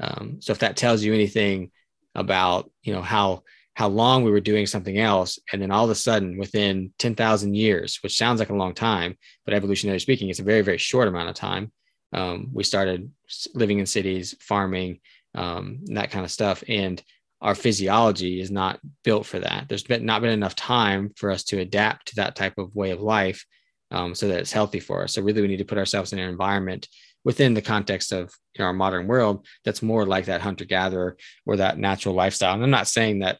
Um, 0.00 0.40
so 0.40 0.52
if 0.52 0.60
that 0.60 0.76
tells 0.76 1.02
you 1.02 1.14
anything 1.14 1.70
about 2.14 2.70
you 2.82 2.92
know 2.92 3.02
how 3.02 3.44
how 3.78 3.86
long 3.86 4.24
we 4.24 4.32
were 4.32 4.40
doing 4.40 4.66
something 4.66 4.98
else, 4.98 5.38
and 5.52 5.62
then 5.62 5.70
all 5.70 5.84
of 5.84 5.90
a 5.90 5.94
sudden, 5.94 6.36
within 6.36 6.92
10,000 6.98 7.54
years, 7.54 8.00
which 8.02 8.16
sounds 8.16 8.40
like 8.40 8.50
a 8.50 8.56
long 8.56 8.74
time, 8.74 9.16
but 9.44 9.54
evolutionarily 9.54 10.00
speaking, 10.00 10.28
it's 10.28 10.40
a 10.40 10.42
very 10.52 10.62
very 10.62 10.78
short 10.78 11.06
amount 11.06 11.28
of 11.28 11.36
time. 11.36 11.70
Um, 12.12 12.48
we 12.52 12.64
started 12.64 13.08
living 13.54 13.78
in 13.78 13.86
cities, 13.86 14.34
farming, 14.40 14.98
um, 15.36 15.78
that 15.94 16.10
kind 16.10 16.24
of 16.24 16.32
stuff, 16.32 16.64
and 16.66 17.00
our 17.40 17.54
physiology 17.54 18.40
is 18.40 18.50
not 18.50 18.80
built 19.04 19.26
for 19.26 19.38
that. 19.38 19.68
There's 19.68 19.84
been 19.84 20.04
not 20.04 20.22
been 20.22 20.32
enough 20.32 20.56
time 20.56 21.12
for 21.14 21.30
us 21.30 21.44
to 21.44 21.60
adapt 21.60 22.08
to 22.08 22.16
that 22.16 22.34
type 22.34 22.58
of 22.58 22.74
way 22.74 22.90
of 22.90 23.00
life 23.00 23.46
um, 23.92 24.12
so 24.12 24.26
that 24.26 24.40
it's 24.40 24.50
healthy 24.50 24.80
for 24.80 25.04
us. 25.04 25.12
So 25.14 25.22
really, 25.22 25.40
we 25.40 25.46
need 25.46 25.58
to 25.58 25.64
put 25.64 25.78
ourselves 25.78 26.12
in 26.12 26.18
an 26.18 26.28
environment 26.28 26.88
within 27.24 27.54
the 27.54 27.62
context 27.62 28.10
of 28.10 28.34
you 28.54 28.58
know, 28.58 28.64
our 28.64 28.72
modern 28.72 29.06
world 29.06 29.46
that's 29.64 29.82
more 29.82 30.04
like 30.04 30.24
that 30.24 30.40
hunter 30.40 30.64
gatherer 30.64 31.16
or 31.46 31.58
that 31.58 31.78
natural 31.78 32.16
lifestyle. 32.16 32.54
And 32.54 32.64
I'm 32.64 32.70
not 32.70 32.88
saying 32.88 33.20
that 33.20 33.38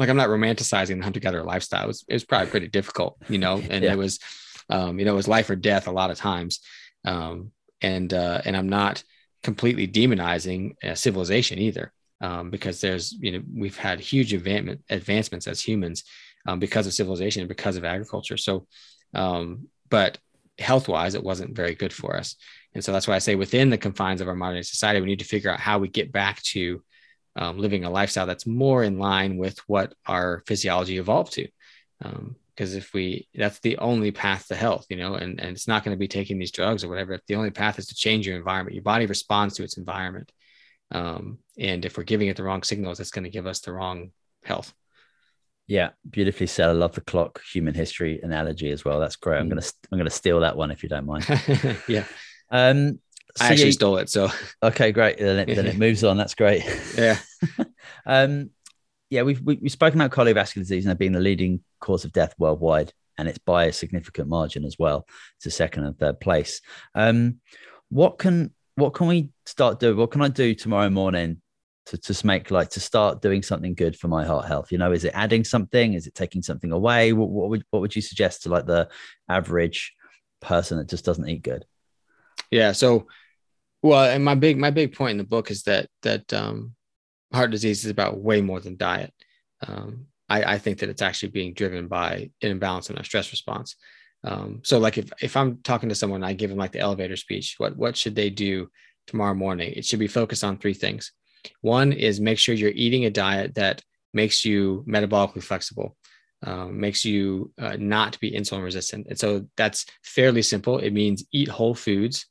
like 0.00 0.08
I'm 0.08 0.16
not 0.16 0.28
romanticizing 0.28 0.98
the 0.98 1.04
hunter 1.04 1.20
gatherer 1.20 1.44
lifestyle. 1.44 1.84
It 1.84 1.88
was, 1.88 2.04
it 2.08 2.14
was, 2.14 2.24
probably 2.24 2.50
pretty 2.50 2.68
difficult, 2.68 3.16
you 3.28 3.38
know, 3.38 3.62
and 3.70 3.84
yeah. 3.84 3.92
it 3.92 3.96
was, 3.96 4.18
um, 4.68 4.98
you 4.98 5.04
know, 5.04 5.12
it 5.12 5.16
was 5.16 5.28
life 5.28 5.48
or 5.50 5.56
death 5.56 5.86
a 5.86 5.92
lot 5.92 6.10
of 6.10 6.18
times. 6.18 6.60
Um, 7.04 7.52
and, 7.80 8.12
uh, 8.12 8.40
and 8.44 8.56
I'm 8.56 8.68
not 8.68 9.04
completely 9.42 9.86
demonizing 9.86 10.74
uh, 10.84 10.94
civilization 10.94 11.58
either 11.58 11.92
um, 12.20 12.50
because 12.50 12.80
there's 12.80 13.12
you 13.12 13.32
know 13.32 13.42
we've 13.54 13.76
had 13.76 14.00
huge 14.00 14.32
advancement, 14.32 14.82
advancements 14.90 15.46
as 15.46 15.60
humans 15.60 16.04
um, 16.46 16.58
because 16.58 16.86
of 16.86 16.94
civilization 16.94 17.42
and 17.42 17.48
because 17.48 17.76
of 17.76 17.84
agriculture. 17.84 18.36
So, 18.36 18.66
um, 19.14 19.68
but 19.88 20.18
health 20.58 20.88
wise, 20.88 21.14
it 21.14 21.24
wasn't 21.24 21.56
very 21.56 21.74
good 21.74 21.92
for 21.92 22.16
us. 22.16 22.36
And 22.74 22.84
so 22.84 22.92
that's 22.92 23.08
why 23.08 23.14
I 23.14 23.18
say 23.18 23.34
within 23.34 23.70
the 23.70 23.78
confines 23.78 24.20
of 24.20 24.28
our 24.28 24.34
modern 24.34 24.62
society, 24.62 25.00
we 25.00 25.06
need 25.06 25.18
to 25.20 25.24
figure 25.24 25.50
out 25.50 25.60
how 25.60 25.78
we 25.78 25.88
get 25.88 26.12
back 26.12 26.42
to 26.42 26.82
um, 27.40 27.58
living 27.58 27.84
a 27.84 27.90
lifestyle 27.90 28.26
that's 28.26 28.46
more 28.46 28.84
in 28.84 28.98
line 28.98 29.38
with 29.38 29.58
what 29.66 29.94
our 30.06 30.42
physiology 30.46 30.98
evolved 30.98 31.32
to. 31.32 31.48
because 31.98 32.72
um, 32.74 32.78
if 32.78 32.92
we, 32.92 33.26
that's 33.34 33.58
the 33.60 33.78
only 33.78 34.12
path 34.12 34.46
to 34.48 34.54
health, 34.54 34.84
you 34.90 34.96
know, 34.96 35.14
and, 35.14 35.40
and 35.40 35.50
it's 35.50 35.66
not 35.66 35.82
going 35.82 35.96
to 35.96 35.98
be 35.98 36.06
taking 36.06 36.38
these 36.38 36.52
drugs 36.52 36.84
or 36.84 36.88
whatever. 36.88 37.14
If 37.14 37.24
The 37.26 37.36
only 37.36 37.50
path 37.50 37.78
is 37.78 37.86
to 37.86 37.94
change 37.94 38.26
your 38.26 38.36
environment. 38.36 38.74
Your 38.74 38.84
body 38.84 39.06
responds 39.06 39.56
to 39.56 39.64
its 39.64 39.78
environment. 39.78 40.30
Um, 40.92 41.38
and 41.58 41.84
if 41.84 41.96
we're 41.96 42.04
giving 42.04 42.28
it 42.28 42.36
the 42.36 42.44
wrong 42.44 42.62
signals, 42.62 43.00
it's 43.00 43.10
going 43.10 43.24
to 43.24 43.30
give 43.30 43.46
us 43.46 43.60
the 43.60 43.72
wrong 43.72 44.10
health. 44.44 44.74
Yeah, 45.66 45.90
beautifully 46.08 46.46
said. 46.46 46.68
I 46.68 46.72
love 46.72 46.94
the 46.94 47.00
clock 47.00 47.40
human 47.50 47.74
history 47.74 48.20
analogy 48.22 48.70
as 48.70 48.84
well. 48.84 49.00
That's 49.00 49.14
great. 49.16 49.38
I'm 49.38 49.46
mm. 49.46 49.50
gonna 49.50 49.66
I'm 49.92 49.98
gonna 49.98 50.10
steal 50.10 50.40
that 50.40 50.56
one 50.56 50.72
if 50.72 50.82
you 50.82 50.88
don't 50.88 51.06
mind. 51.06 51.24
yeah. 51.88 52.04
Um, 52.50 52.98
actually 53.38 53.72
stole 53.72 53.98
it. 53.98 54.08
So 54.08 54.28
okay, 54.62 54.92
great. 54.92 55.18
Then 55.18 55.48
it, 55.48 55.54
then 55.54 55.66
it 55.66 55.78
moves 55.78 56.04
on. 56.04 56.16
That's 56.16 56.34
great. 56.34 56.64
Yeah. 56.96 57.18
um, 58.06 58.50
yeah, 59.10 59.22
we've 59.22 59.40
we, 59.40 59.54
have 59.54 59.62
we 59.62 59.66
have 59.66 59.72
spoken 59.72 60.00
about 60.00 60.12
cardiovascular 60.12 60.54
disease 60.54 60.86
and 60.86 60.98
being 60.98 61.12
the 61.12 61.20
leading 61.20 61.62
cause 61.80 62.04
of 62.04 62.12
death 62.12 62.34
worldwide, 62.38 62.92
and 63.18 63.28
it's 63.28 63.38
by 63.38 63.66
a 63.66 63.72
significant 63.72 64.28
margin 64.28 64.64
as 64.64 64.76
well. 64.78 65.06
It's 65.36 65.46
a 65.46 65.50
second 65.50 65.84
and 65.84 65.98
third 65.98 66.20
place. 66.20 66.60
Um, 66.94 67.40
what 67.88 68.18
can 68.18 68.54
what 68.76 68.94
can 68.94 69.08
we 69.08 69.30
start 69.46 69.80
doing? 69.80 69.96
What 69.96 70.10
can 70.10 70.22
I 70.22 70.28
do 70.28 70.54
tomorrow 70.54 70.90
morning 70.90 71.42
to 71.86 71.98
just 71.98 72.24
make 72.24 72.50
like 72.50 72.70
to 72.70 72.80
start 72.80 73.20
doing 73.20 73.42
something 73.42 73.74
good 73.74 73.96
for 73.96 74.08
my 74.08 74.24
heart 74.24 74.46
health? 74.46 74.70
You 74.70 74.78
know, 74.78 74.92
is 74.92 75.04
it 75.04 75.12
adding 75.14 75.44
something? 75.44 75.94
Is 75.94 76.06
it 76.06 76.14
taking 76.14 76.42
something 76.42 76.70
away? 76.70 77.12
What, 77.12 77.30
what 77.30 77.50
would 77.50 77.64
what 77.70 77.80
would 77.80 77.96
you 77.96 78.02
suggest 78.02 78.42
to 78.42 78.48
like 78.48 78.66
the 78.66 78.88
average 79.28 79.92
person 80.40 80.78
that 80.78 80.88
just 80.88 81.04
doesn't 81.04 81.28
eat 81.28 81.42
good? 81.42 81.64
Yeah. 82.50 82.72
So, 82.72 83.06
well, 83.82 84.04
and 84.04 84.24
my 84.24 84.34
big 84.34 84.58
my 84.58 84.70
big 84.70 84.94
point 84.94 85.12
in 85.12 85.18
the 85.18 85.24
book 85.24 85.50
is 85.50 85.62
that 85.64 85.88
that 86.02 86.32
um, 86.32 86.74
heart 87.32 87.50
disease 87.50 87.84
is 87.84 87.90
about 87.90 88.20
way 88.20 88.40
more 88.40 88.60
than 88.60 88.76
diet. 88.76 89.12
Um, 89.66 90.06
I, 90.28 90.54
I 90.54 90.58
think 90.58 90.78
that 90.78 90.88
it's 90.88 91.02
actually 91.02 91.30
being 91.30 91.54
driven 91.54 91.88
by 91.88 92.30
an 92.42 92.50
imbalance 92.50 92.88
in 92.88 92.96
our 92.96 93.04
stress 93.04 93.30
response. 93.32 93.76
Um, 94.22 94.60
so 94.62 94.78
like 94.78 94.98
if, 94.98 95.10
if 95.20 95.36
I'm 95.36 95.58
talking 95.62 95.88
to 95.88 95.94
someone, 95.94 96.22
I 96.22 96.34
give 96.34 96.50
them 96.50 96.58
like 96.58 96.72
the 96.72 96.78
elevator 96.80 97.16
speech, 97.16 97.54
what, 97.58 97.76
what 97.76 97.96
should 97.96 98.14
they 98.14 98.30
do 98.30 98.68
tomorrow 99.06 99.34
morning? 99.34 99.72
It 99.72 99.84
should 99.84 99.98
be 99.98 100.06
focused 100.06 100.44
on 100.44 100.58
three 100.58 100.74
things. 100.74 101.12
One 101.62 101.92
is 101.92 102.20
make 102.20 102.38
sure 102.38 102.54
you're 102.54 102.70
eating 102.70 103.06
a 103.06 103.10
diet 103.10 103.54
that 103.54 103.82
makes 104.12 104.44
you 104.44 104.84
metabolically 104.86 105.42
flexible, 105.42 105.96
um, 106.44 106.78
makes 106.78 107.04
you 107.04 107.52
uh, 107.58 107.76
not 107.78 108.20
be 108.20 108.32
insulin 108.32 108.62
resistant. 108.62 109.06
And 109.08 109.18
so 109.18 109.46
that's 109.56 109.86
fairly 110.04 110.42
simple. 110.42 110.78
It 110.78 110.92
means 110.92 111.24
eat 111.32 111.48
whole 111.48 111.74
foods. 111.74 112.26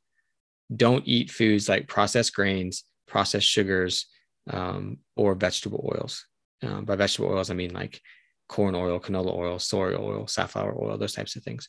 Don't 0.74 1.06
eat 1.06 1.30
foods 1.30 1.68
like 1.68 1.88
processed 1.88 2.34
grains, 2.34 2.84
processed 3.06 3.46
sugars, 3.46 4.06
um, 4.48 4.98
or 5.16 5.34
vegetable 5.34 5.90
oils. 5.92 6.26
Um, 6.62 6.84
by 6.84 6.96
vegetable 6.96 7.30
oils, 7.30 7.50
I 7.50 7.54
mean 7.54 7.72
like 7.72 8.00
corn 8.48 8.74
oil, 8.74 9.00
canola 9.00 9.34
oil, 9.34 9.58
soy 9.58 9.94
oil, 9.94 10.26
safflower 10.26 10.76
oil, 10.80 10.98
those 10.98 11.14
types 11.14 11.36
of 11.36 11.42
things. 11.42 11.68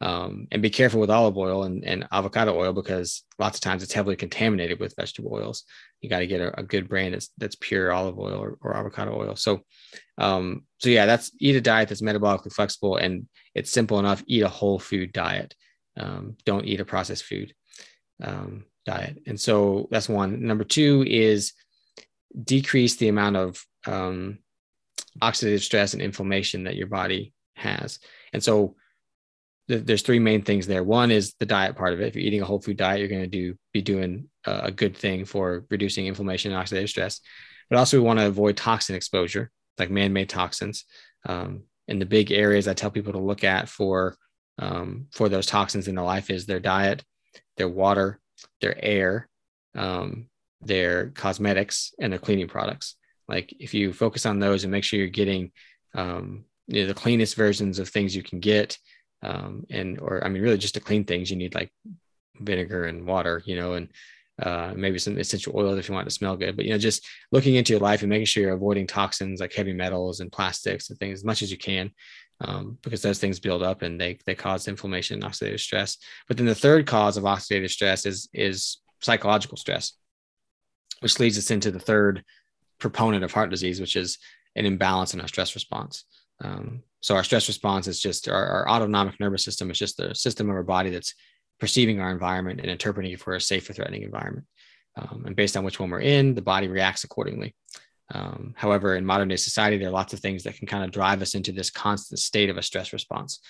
Um, 0.00 0.46
and 0.52 0.62
be 0.62 0.70
careful 0.70 1.00
with 1.00 1.10
olive 1.10 1.36
oil 1.36 1.64
and, 1.64 1.84
and, 1.84 2.06
avocado 2.12 2.54
oil 2.54 2.72
because 2.72 3.22
lots 3.38 3.56
of 3.56 3.62
times 3.62 3.82
it's 3.82 3.92
heavily 3.92 4.16
contaminated 4.16 4.78
with 4.78 4.94
vegetable 4.96 5.32
oils. 5.32 5.64
You 6.00 6.10
got 6.10 6.18
to 6.18 6.26
get 6.26 6.40
a, 6.40 6.60
a, 6.60 6.62
good 6.62 6.88
brand 6.88 7.14
that's 7.14 7.30
that's 7.38 7.56
pure 7.56 7.92
olive 7.92 8.18
oil 8.18 8.38
or, 8.38 8.58
or 8.60 8.76
avocado 8.76 9.16
oil. 9.16 9.34
So, 9.36 9.62
um, 10.18 10.64
so 10.78 10.88
yeah, 10.90 11.06
that's 11.06 11.30
eat 11.40 11.56
a 11.56 11.60
diet 11.60 11.88
that's 11.88 12.02
metabolically 12.02 12.52
flexible 12.52 12.96
and 12.96 13.26
it's 13.54 13.70
simple 13.70 13.98
enough. 13.98 14.22
Eat 14.26 14.42
a 14.42 14.48
whole 14.48 14.78
food 14.78 15.12
diet. 15.12 15.54
Um, 15.96 16.36
don't 16.44 16.66
eat 16.66 16.80
a 16.80 16.84
processed 16.84 17.24
food 17.24 17.54
um, 18.22 18.64
diet. 18.84 19.22
And 19.26 19.40
so 19.40 19.88
that's 19.90 20.08
one. 20.08 20.46
Number 20.46 20.64
two 20.64 21.04
is 21.06 21.52
decrease 22.42 22.96
the 22.96 23.08
amount 23.08 23.36
of 23.36 23.64
um, 23.86 24.38
oxidative 25.20 25.62
stress 25.62 25.92
and 25.92 26.02
inflammation 26.02 26.64
that 26.64 26.76
your 26.76 26.86
body 26.86 27.32
has. 27.56 27.98
And 28.32 28.42
so 28.42 28.76
th- 29.68 29.84
there's 29.84 30.02
three 30.02 30.18
main 30.18 30.42
things 30.42 30.66
there. 30.66 30.82
One 30.82 31.10
is 31.10 31.34
the 31.38 31.46
diet 31.46 31.76
part 31.76 31.92
of 31.92 32.00
it. 32.00 32.08
If 32.08 32.16
you're 32.16 32.24
eating 32.24 32.42
a 32.42 32.46
whole 32.46 32.60
food 32.60 32.76
diet, 32.76 33.00
you're 33.00 33.08
going 33.08 33.22
to 33.22 33.26
do 33.26 33.56
be 33.72 33.82
doing 33.82 34.28
a, 34.44 34.70
good 34.70 34.96
thing 34.96 35.24
for 35.24 35.64
reducing 35.70 36.06
inflammation 36.06 36.52
and 36.52 36.62
oxidative 36.62 36.88
stress. 36.88 37.20
But 37.70 37.78
also, 37.78 37.96
we 37.96 38.04
want 38.04 38.18
to 38.18 38.26
avoid 38.26 38.56
toxin 38.56 38.94
exposure, 38.94 39.50
like 39.78 39.90
man-made 39.90 40.28
toxins. 40.28 40.84
Um, 41.26 41.64
and 41.88 42.00
the 42.00 42.06
big 42.06 42.30
areas 42.30 42.68
I 42.68 42.74
tell 42.74 42.90
people 42.90 43.12
to 43.12 43.18
look 43.18 43.44
at 43.44 43.68
for 43.68 44.16
um, 44.58 45.06
for 45.12 45.28
those 45.28 45.46
toxins 45.46 45.88
in 45.88 45.94
their 45.94 46.04
life 46.04 46.30
is 46.30 46.46
their 46.46 46.60
diet, 46.60 47.02
their 47.56 47.68
water, 47.68 48.20
their 48.60 48.76
air, 48.82 49.28
um, 49.74 50.26
their 50.60 51.10
cosmetics, 51.10 51.94
and 51.98 52.12
their 52.12 52.20
cleaning 52.20 52.48
products. 52.48 52.96
Like 53.28 53.54
if 53.58 53.74
you 53.74 53.92
focus 53.92 54.26
on 54.26 54.38
those 54.38 54.64
and 54.64 54.70
make 54.70 54.84
sure 54.84 54.98
you're 54.98 55.08
getting 55.08 55.52
um, 55.94 56.44
you 56.66 56.82
know, 56.82 56.88
the 56.88 56.94
cleanest 56.94 57.36
versions 57.36 57.78
of 57.78 57.88
things 57.88 58.14
you 58.14 58.22
can 58.22 58.40
get, 58.40 58.78
um, 59.22 59.64
and 59.70 59.98
or 60.00 60.24
I 60.24 60.28
mean, 60.28 60.42
really 60.42 60.58
just 60.58 60.74
to 60.74 60.80
clean 60.80 61.04
things, 61.04 61.30
you 61.30 61.36
need 61.36 61.54
like 61.54 61.72
vinegar 62.40 62.84
and 62.84 63.06
water, 63.06 63.42
you 63.44 63.56
know, 63.56 63.74
and 63.74 63.88
uh, 64.42 64.72
maybe 64.74 64.98
some 64.98 65.16
essential 65.18 65.56
oils 65.56 65.78
if 65.78 65.88
you 65.88 65.94
want 65.94 66.08
to 66.08 66.14
smell 66.14 66.36
good. 66.36 66.56
But 66.56 66.64
you 66.64 66.72
know, 66.72 66.78
just 66.78 67.06
looking 67.30 67.54
into 67.54 67.72
your 67.72 67.80
life 67.80 68.02
and 68.02 68.10
making 68.10 68.26
sure 68.26 68.42
you're 68.42 68.54
avoiding 68.54 68.86
toxins 68.86 69.40
like 69.40 69.52
heavy 69.52 69.72
metals 69.72 70.20
and 70.20 70.32
plastics 70.32 70.90
and 70.90 70.98
things 70.98 71.20
as 71.20 71.24
much 71.24 71.42
as 71.42 71.50
you 71.50 71.58
can, 71.58 71.90
um, 72.46 72.78
because 72.82 73.02
those 73.02 73.18
things 73.18 73.40
build 73.40 73.62
up 73.62 73.82
and 73.82 74.00
they 74.00 74.18
they 74.26 74.34
cause 74.34 74.68
inflammation 74.68 75.22
and 75.22 75.32
oxidative 75.32 75.60
stress. 75.60 75.96
But 76.28 76.36
then 76.36 76.46
the 76.46 76.54
third 76.54 76.86
cause 76.86 77.16
of 77.16 77.24
oxidative 77.24 77.70
stress 77.70 78.06
is 78.06 78.28
is 78.32 78.78
psychological 79.00 79.56
stress, 79.56 79.92
which 81.00 81.18
leads 81.18 81.38
us 81.38 81.50
into 81.50 81.70
the 81.70 81.80
third 81.80 82.22
proponent 82.78 83.24
of 83.24 83.32
heart 83.32 83.50
disease, 83.50 83.80
which 83.80 83.96
is 83.96 84.18
an 84.56 84.66
imbalance 84.66 85.14
in 85.14 85.20
our 85.20 85.28
stress 85.28 85.54
response. 85.54 86.04
Um, 86.42 86.82
so 87.00 87.14
our 87.14 87.24
stress 87.24 87.48
response 87.48 87.86
is 87.86 88.00
just 88.00 88.28
our, 88.28 88.46
our, 88.46 88.68
autonomic 88.68 89.20
nervous 89.20 89.44
system 89.44 89.70
is 89.70 89.78
just 89.78 89.96
the 89.96 90.14
system 90.14 90.50
of 90.50 90.56
our 90.56 90.64
body 90.64 90.90
that's 90.90 91.14
perceiving 91.60 92.00
our 92.00 92.10
environment 92.10 92.60
and 92.60 92.70
interpreting 92.70 93.12
if 93.12 93.26
we're 93.26 93.36
a 93.36 93.40
safe 93.40 93.70
or 93.70 93.72
threatening 93.72 94.02
environment. 94.02 94.46
Um, 94.96 95.24
and 95.26 95.36
based 95.36 95.56
on 95.56 95.64
which 95.64 95.78
one 95.78 95.90
we're 95.90 96.00
in, 96.00 96.34
the 96.34 96.42
body 96.42 96.66
reacts 96.66 97.04
accordingly. 97.04 97.54
Um, 98.12 98.54
however, 98.56 98.96
in 98.96 99.06
modern 99.06 99.28
day 99.28 99.36
society, 99.36 99.78
there 99.78 99.88
are 99.88 99.92
lots 99.92 100.12
of 100.12 100.20
things 100.20 100.42
that 100.44 100.56
can 100.56 100.66
kind 100.66 100.84
of 100.84 100.90
drive 100.90 101.22
us 101.22 101.34
into 101.34 101.52
this 101.52 101.70
constant 101.70 102.20
state 102.20 102.50
of 102.50 102.58
a 102.58 102.62
stress 102.62 102.92
response. 102.92 103.40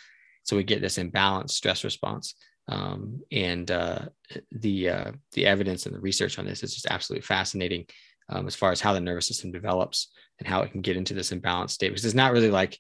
So 0.45 0.57
we 0.57 0.63
get 0.63 0.81
this 0.81 0.99
imbalanced 0.99 1.51
stress 1.51 1.85
response. 1.85 2.35
Um, 2.67 3.21
and 3.31 3.71
uh, 3.71 4.07
the 4.53 4.89
uh, 4.89 5.13
the 5.33 5.47
evidence 5.47 5.87
and 5.87 5.95
the 5.95 6.01
research 6.01 6.39
on 6.39 6.47
this 6.47 6.63
is 6.63 6.73
just 6.73 6.87
absolutely 6.87 7.27
fascinating 7.27 7.87
um, 8.31 8.47
as 8.47 8.55
far 8.55 8.73
as 8.73 8.81
how 8.81 8.93
the 8.93 9.01
nervous 9.01 9.29
system 9.29 9.53
develops 9.53 10.09
and 10.39 10.49
how 10.49 10.63
it 10.63 10.73
can 10.73 10.81
get 10.81 10.97
into 10.97 11.15
this 11.15 11.31
imbalanced 11.31 11.71
state 11.71 11.91
because 11.91 12.05
it's 12.05 12.15
not 12.15 12.33
really 12.33 12.51
like 12.51 12.79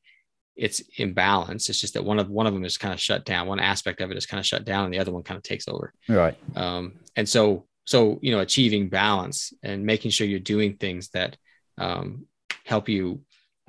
it's 0.57 0.81
imbalanced. 0.99 1.69
It's 1.69 1.81
just 1.81 1.95
that 1.95 2.05
one 2.05 2.19
of 2.19 2.31
one 2.31 2.47
of 2.47 2.55
them 2.55 2.65
is 2.65 2.79
kind 2.79 2.95
of 2.95 3.01
shut 3.01 3.25
down. 3.25 3.47
One 3.47 3.61
aspect 3.61 4.01
of 4.01 4.11
it 4.11 4.17
is 4.17 4.27
kind 4.27 4.39
of 4.39 4.47
shut 4.47 4.65
down, 4.65 4.85
and 4.85 4.95
the 4.95 5.01
other 5.01 5.13
one 5.13 5.23
kind 5.23 5.37
of 5.37 5.43
takes 5.43 5.69
over. 5.69 5.93
Right. 6.09 6.37
Um, 6.55 6.95
and 7.17 7.29
so 7.29 7.67
so 7.85 8.19
you 8.23 8.31
know, 8.31 8.41
achieving 8.41 8.89
balance 8.89 9.53
and 9.63 9.85
making 9.85 10.13
sure 10.13 10.27
you're 10.27 10.39
doing 10.39 10.77
things 10.77 11.11
that 11.11 11.37
um, 11.79 12.27
help 12.65 12.89
you 12.89 13.21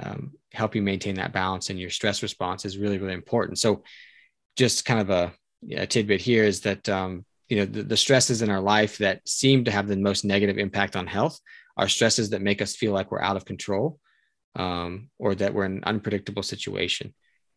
um, 0.02 0.34
help 0.52 0.76
you 0.76 0.82
maintain 0.82 1.16
that 1.16 1.34
balance 1.34 1.70
and 1.70 1.80
your 1.80 1.90
stress 1.90 2.22
response 2.22 2.66
is 2.66 2.78
really 2.78 2.98
really 2.98 3.14
important. 3.14 3.60
So 3.60 3.84
just 4.56 4.86
kind 4.86 5.00
of 5.00 5.10
a, 5.10 5.34
a 5.72 5.88
tidbit 5.88 6.22
here 6.22 6.44
is 6.44 6.62
that 6.62 6.88
um, 6.90 7.26
you 7.50 7.58
know 7.58 7.66
the, 7.66 7.84
the 7.84 7.98
stresses 7.98 8.42
in 8.42 8.50
our 8.50 8.62
life 8.62 8.98
that 9.00 9.28
seem 9.28 9.66
to 9.66 9.72
have 9.72 9.88
the 9.88 9.98
most 9.98 10.26
negative 10.26 10.58
impact 10.58 10.96
on 10.96 11.08
health 11.08 11.40
are 11.78 11.88
stresses 11.88 12.30
that 12.30 12.42
make 12.42 12.62
us 12.62 12.76
feel 12.76 12.94
like 12.94 13.12
we're 13.12 13.22
out 13.22 13.36
of 13.36 13.46
control 13.46 14.00
um, 14.56 15.10
or 15.20 15.36
that 15.36 15.54
we're 15.54 15.66
in 15.66 15.78
an 15.78 15.84
unpredictable 15.84 16.44
situation, 16.44 17.14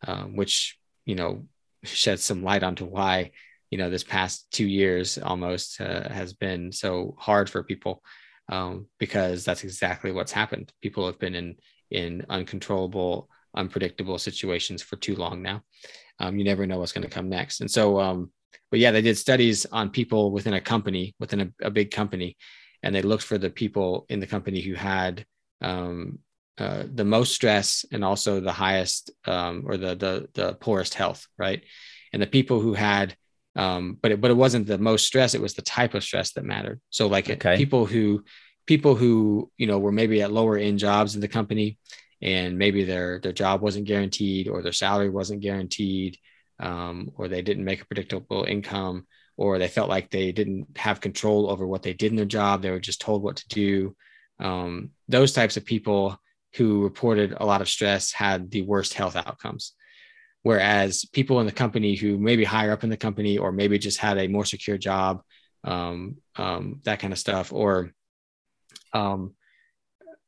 um, 0.06 0.36
which 0.36 0.78
you 1.06 1.14
know 1.14 1.46
sheds 1.84 2.24
some 2.24 2.42
light 2.42 2.62
onto 2.62 2.84
why 2.84 3.30
you 3.70 3.78
know 3.78 3.90
this 3.90 4.04
past 4.04 4.50
two 4.50 4.66
years 4.66 5.18
almost 5.18 5.80
uh, 5.80 6.08
has 6.08 6.32
been 6.32 6.72
so 6.72 7.14
hard 7.18 7.48
for 7.48 7.62
people 7.62 8.02
um, 8.48 8.86
because 8.98 9.44
that's 9.44 9.64
exactly 9.64 10.12
what's 10.12 10.32
happened. 10.32 10.72
People 10.82 11.06
have 11.06 11.18
been 11.18 11.34
in 11.34 11.56
in 11.90 12.24
uncontrollable, 12.28 13.28
unpredictable 13.54 14.18
situations 14.18 14.82
for 14.82 14.96
too 14.96 15.16
long 15.16 15.42
now. 15.42 15.62
Um, 16.18 16.38
you 16.38 16.44
never 16.44 16.66
know 16.66 16.78
what's 16.78 16.92
going 16.92 17.08
to 17.08 17.14
come 17.14 17.28
next, 17.28 17.60
and 17.60 17.70
so. 17.70 18.00
Um, 18.00 18.30
but 18.70 18.80
yeah, 18.80 18.90
they 18.90 19.00
did 19.02 19.16
studies 19.16 19.64
on 19.66 19.88
people 19.88 20.30
within 20.30 20.52
a 20.52 20.60
company, 20.60 21.14
within 21.18 21.40
a, 21.40 21.66
a 21.66 21.70
big 21.70 21.90
company, 21.90 22.36
and 22.82 22.94
they 22.94 23.02
looked 23.02 23.24
for 23.24 23.38
the 23.38 23.50
people 23.50 24.04
in 24.10 24.20
the 24.20 24.26
company 24.26 24.60
who 24.60 24.74
had 24.74 25.24
um, 25.62 26.18
uh, 26.58 26.84
the 26.92 27.04
most 27.04 27.34
stress 27.34 27.84
and 27.92 28.04
also 28.04 28.40
the 28.40 28.52
highest 28.52 29.10
um, 29.26 29.64
or 29.66 29.76
the, 29.76 29.94
the 29.94 30.28
the 30.34 30.54
poorest 30.54 30.94
health, 30.94 31.26
right? 31.38 31.62
And 32.12 32.20
the 32.20 32.26
people 32.26 32.60
who 32.60 32.74
had, 32.74 33.16
um, 33.58 33.98
but 34.00 34.12
it, 34.12 34.20
but 34.20 34.30
it 34.30 34.36
wasn't 34.36 34.68
the 34.68 34.78
most 34.78 35.04
stress; 35.04 35.34
it 35.34 35.42
was 35.42 35.54
the 35.54 35.62
type 35.62 35.94
of 35.94 36.04
stress 36.04 36.32
that 36.32 36.44
mattered. 36.44 36.80
So 36.90 37.08
like 37.08 37.28
okay. 37.28 37.56
people 37.56 37.86
who 37.86 38.24
people 38.66 38.94
who 38.94 39.50
you 39.56 39.66
know 39.66 39.80
were 39.80 39.90
maybe 39.90 40.22
at 40.22 40.32
lower 40.32 40.56
end 40.56 40.78
jobs 40.78 41.16
in 41.16 41.20
the 41.20 41.26
company, 41.26 41.76
and 42.22 42.56
maybe 42.56 42.84
their 42.84 43.18
their 43.18 43.32
job 43.32 43.60
wasn't 43.60 43.88
guaranteed 43.88 44.46
or 44.46 44.62
their 44.62 44.72
salary 44.72 45.10
wasn't 45.10 45.40
guaranteed, 45.40 46.16
um, 46.60 47.10
or 47.16 47.26
they 47.26 47.42
didn't 47.42 47.64
make 47.64 47.82
a 47.82 47.86
predictable 47.86 48.44
income, 48.44 49.08
or 49.36 49.58
they 49.58 49.66
felt 49.66 49.88
like 49.88 50.08
they 50.08 50.30
didn't 50.30 50.78
have 50.78 51.00
control 51.00 51.50
over 51.50 51.66
what 51.66 51.82
they 51.82 51.92
did 51.92 52.12
in 52.12 52.16
their 52.16 52.26
job; 52.26 52.62
they 52.62 52.70
were 52.70 52.78
just 52.78 53.00
told 53.00 53.24
what 53.24 53.38
to 53.38 53.48
do. 53.48 53.96
Um, 54.38 54.90
those 55.08 55.32
types 55.32 55.56
of 55.56 55.64
people 55.64 56.16
who 56.54 56.84
reported 56.84 57.34
a 57.36 57.44
lot 57.44 57.60
of 57.60 57.68
stress 57.68 58.12
had 58.12 58.52
the 58.52 58.62
worst 58.62 58.94
health 58.94 59.16
outcomes. 59.16 59.72
Whereas 60.42 61.04
people 61.04 61.40
in 61.40 61.46
the 61.46 61.52
company 61.52 61.94
who 61.94 62.18
maybe 62.18 62.44
higher 62.44 62.72
up 62.72 62.84
in 62.84 62.90
the 62.90 62.96
company 62.96 63.38
or 63.38 63.52
maybe 63.52 63.78
just 63.78 63.98
had 63.98 64.18
a 64.18 64.28
more 64.28 64.44
secure 64.44 64.78
job, 64.78 65.22
um, 65.64 66.16
um, 66.36 66.80
that 66.84 67.00
kind 67.00 67.12
of 67.12 67.18
stuff, 67.18 67.52
or 67.52 67.92
um, 68.92 69.34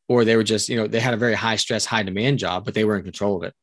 or 0.08 0.24
they 0.24 0.34
were 0.34 0.42
just, 0.42 0.68
you 0.68 0.76
know, 0.76 0.88
they 0.88 0.98
had 0.98 1.14
a 1.14 1.16
very 1.16 1.34
high 1.34 1.54
stress, 1.54 1.84
high 1.84 2.02
demand 2.02 2.40
job, 2.40 2.64
but 2.64 2.74
they 2.74 2.84
were 2.84 2.96
in 2.96 3.04
control 3.04 3.36
of 3.36 3.44
it, 3.44 3.54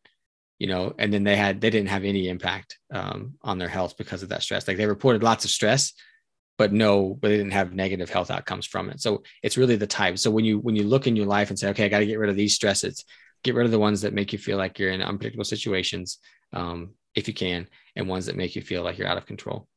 you 0.60 0.68
know, 0.68 0.94
and 0.98 1.12
then 1.12 1.26
they 1.26 1.36
had, 1.36 1.60
they 1.60 1.70
didn't 1.70 1.90
have 1.90 2.06
any 2.06 2.30
impact 2.30 2.80
um, 2.90 3.34
on 3.42 3.58
their 3.58 3.68
health 3.68 3.98
because 3.98 4.24
of 4.24 4.30
that 4.30 4.44
stress. 4.44 4.66
Like 4.66 4.78
they 4.78 4.86
reported 4.86 5.24
lots 5.24 5.44
of 5.44 5.52
stress, 5.52 5.92
but 6.58 6.72
no, 6.72 7.18
but 7.20 7.28
they 7.28 7.38
didn't 7.38 7.52
have 7.52 7.74
negative 7.74 8.10
health 8.10 8.32
outcomes 8.32 8.66
from 8.66 8.90
it. 8.90 9.02
So 9.02 9.24
it's 9.44 9.58
really 9.58 9.76
the 9.76 9.88
type. 9.88 10.18
So 10.18 10.32
when 10.32 10.46
you 10.46 10.58
when 10.60 10.78
you 10.78 10.84
look 10.84 11.06
in 11.06 11.18
your 11.18 11.26
life 11.26 11.50
and 11.50 11.60
say, 11.60 11.70
okay, 11.72 11.86
I 11.86 11.90
got 11.90 12.00
to 12.00 12.06
get 12.06 12.18
rid 12.18 12.30
of 12.30 12.38
these 12.38 12.56
stresses, 12.56 13.04
get 13.44 13.54
rid 13.54 13.66
of 13.66 13.72
the 13.72 13.78
ones 13.78 14.02
that 14.02 14.14
make 14.14 14.32
you 14.32 14.40
feel 14.40 14.58
like 14.58 14.80
you're 14.80 14.92
in 14.92 15.02
unpredictable 15.02 15.44
situations, 15.44 16.18
um, 16.54 16.92
if 17.16 17.28
you 17.28 17.34
can, 17.34 17.68
and 17.96 18.08
ones 18.08 18.28
that 18.28 18.36
make 18.36 18.56
you 18.56 18.62
feel 18.62 18.84
like 18.84 18.98
you're 18.98 19.08
out 19.08 19.18
of 19.18 19.26
control. 19.26 19.68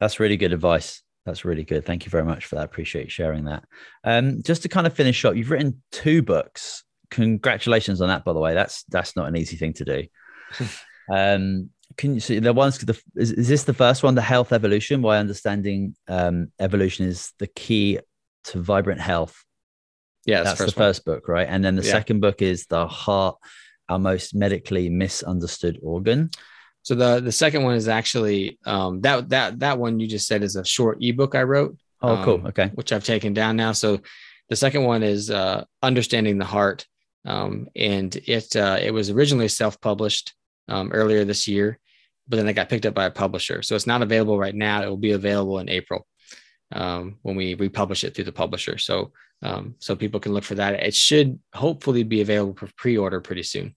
That's 0.00 0.20
really 0.20 0.36
good 0.36 0.52
advice. 0.52 1.02
That's 1.26 1.44
really 1.44 1.64
good. 1.64 1.84
Thank 1.84 2.06
you 2.06 2.10
very 2.10 2.24
much 2.24 2.46
for 2.46 2.56
that. 2.56 2.64
Appreciate 2.64 3.10
sharing 3.10 3.44
that. 3.44 3.64
Um, 4.04 4.42
just 4.42 4.62
to 4.62 4.68
kind 4.68 4.86
of 4.86 4.94
finish 4.94 5.24
up, 5.24 5.36
you've 5.36 5.50
written 5.50 5.82
two 5.92 6.22
books. 6.22 6.84
Congratulations 7.10 8.00
on 8.00 8.08
that, 8.08 8.24
by 8.24 8.32
the 8.32 8.40
way. 8.40 8.54
That's 8.54 8.84
that's 8.84 9.16
not 9.16 9.28
an 9.28 9.36
easy 9.36 9.56
thing 9.56 9.74
to 9.74 9.84
do. 9.84 10.06
um, 11.12 11.70
can 11.96 12.14
you 12.14 12.20
see 12.20 12.38
the 12.38 12.52
ones 12.52 12.78
the, 12.78 13.00
is, 13.16 13.32
is 13.32 13.48
this 13.48 13.64
the 13.64 13.74
first 13.74 14.02
one 14.02 14.14
the 14.14 14.22
health 14.22 14.52
evolution 14.52 15.02
why 15.02 15.18
understanding 15.18 15.94
um, 16.08 16.50
evolution 16.58 17.06
is 17.06 17.32
the 17.38 17.46
key 17.46 17.98
to 18.44 18.60
vibrant 18.60 19.00
health 19.00 19.44
yeah 20.26 20.42
that's, 20.42 20.64
the 20.64 20.70
first 20.70 21.04
book 21.04 21.28
right 21.28 21.48
and 21.48 21.64
then 21.64 21.76
the 21.76 21.82
yeah. 21.82 21.92
second 21.92 22.20
book 22.20 22.42
is 22.42 22.66
the 22.66 22.86
heart 22.86 23.36
our 23.90 23.98
most 23.98 24.34
medically 24.34 24.88
misunderstood 24.88 25.78
organ 25.82 26.30
so 26.82 26.94
the 26.94 27.20
the 27.20 27.32
second 27.32 27.62
one 27.62 27.74
is 27.74 27.88
actually 27.88 28.58
um, 28.64 29.00
that 29.02 29.28
that 29.28 29.58
that 29.58 29.78
one 29.78 30.00
you 30.00 30.06
just 30.06 30.26
said 30.26 30.42
is 30.42 30.56
a 30.56 30.64
short 30.64 30.98
ebook 31.00 31.34
i 31.34 31.42
wrote 31.42 31.76
oh 32.02 32.16
um, 32.16 32.24
cool 32.24 32.46
okay 32.46 32.70
which 32.74 32.92
i've 32.92 33.04
taken 33.04 33.34
down 33.34 33.56
now 33.56 33.72
so 33.72 34.00
the 34.48 34.56
second 34.56 34.82
one 34.82 35.02
is 35.02 35.30
uh, 35.30 35.64
understanding 35.82 36.38
the 36.38 36.44
heart 36.44 36.86
um, 37.24 37.68
and 37.76 38.16
it 38.16 38.56
uh, 38.56 38.78
it 38.80 38.92
was 38.92 39.10
originally 39.10 39.48
self-published 39.48 40.34
um, 40.68 40.90
earlier 40.92 41.24
this 41.24 41.46
year, 41.46 41.78
but 42.28 42.36
then 42.36 42.48
it 42.48 42.54
got 42.54 42.68
picked 42.68 42.86
up 42.86 42.94
by 42.94 43.06
a 43.06 43.10
publisher. 43.10 43.62
So 43.62 43.74
it's 43.74 43.86
not 43.86 44.02
available 44.02 44.38
right 44.38 44.54
now. 44.54 44.82
It 44.82 44.88
will 44.88 44.96
be 44.96 45.12
available 45.12 45.58
in 45.58 45.68
April 45.68 46.06
um, 46.72 47.18
when 47.22 47.36
we 47.36 47.54
republish 47.54 48.04
it 48.04 48.14
through 48.14 48.24
the 48.24 48.32
publisher. 48.32 48.78
So 48.78 49.12
um, 49.42 49.74
so 49.78 49.96
people 49.96 50.20
can 50.20 50.32
look 50.32 50.44
for 50.44 50.54
that. 50.56 50.74
It 50.74 50.94
should 50.94 51.38
hopefully 51.54 52.02
be 52.02 52.20
available 52.20 52.54
for 52.54 52.68
pre-order 52.76 53.20
pretty 53.20 53.42
soon. 53.42 53.74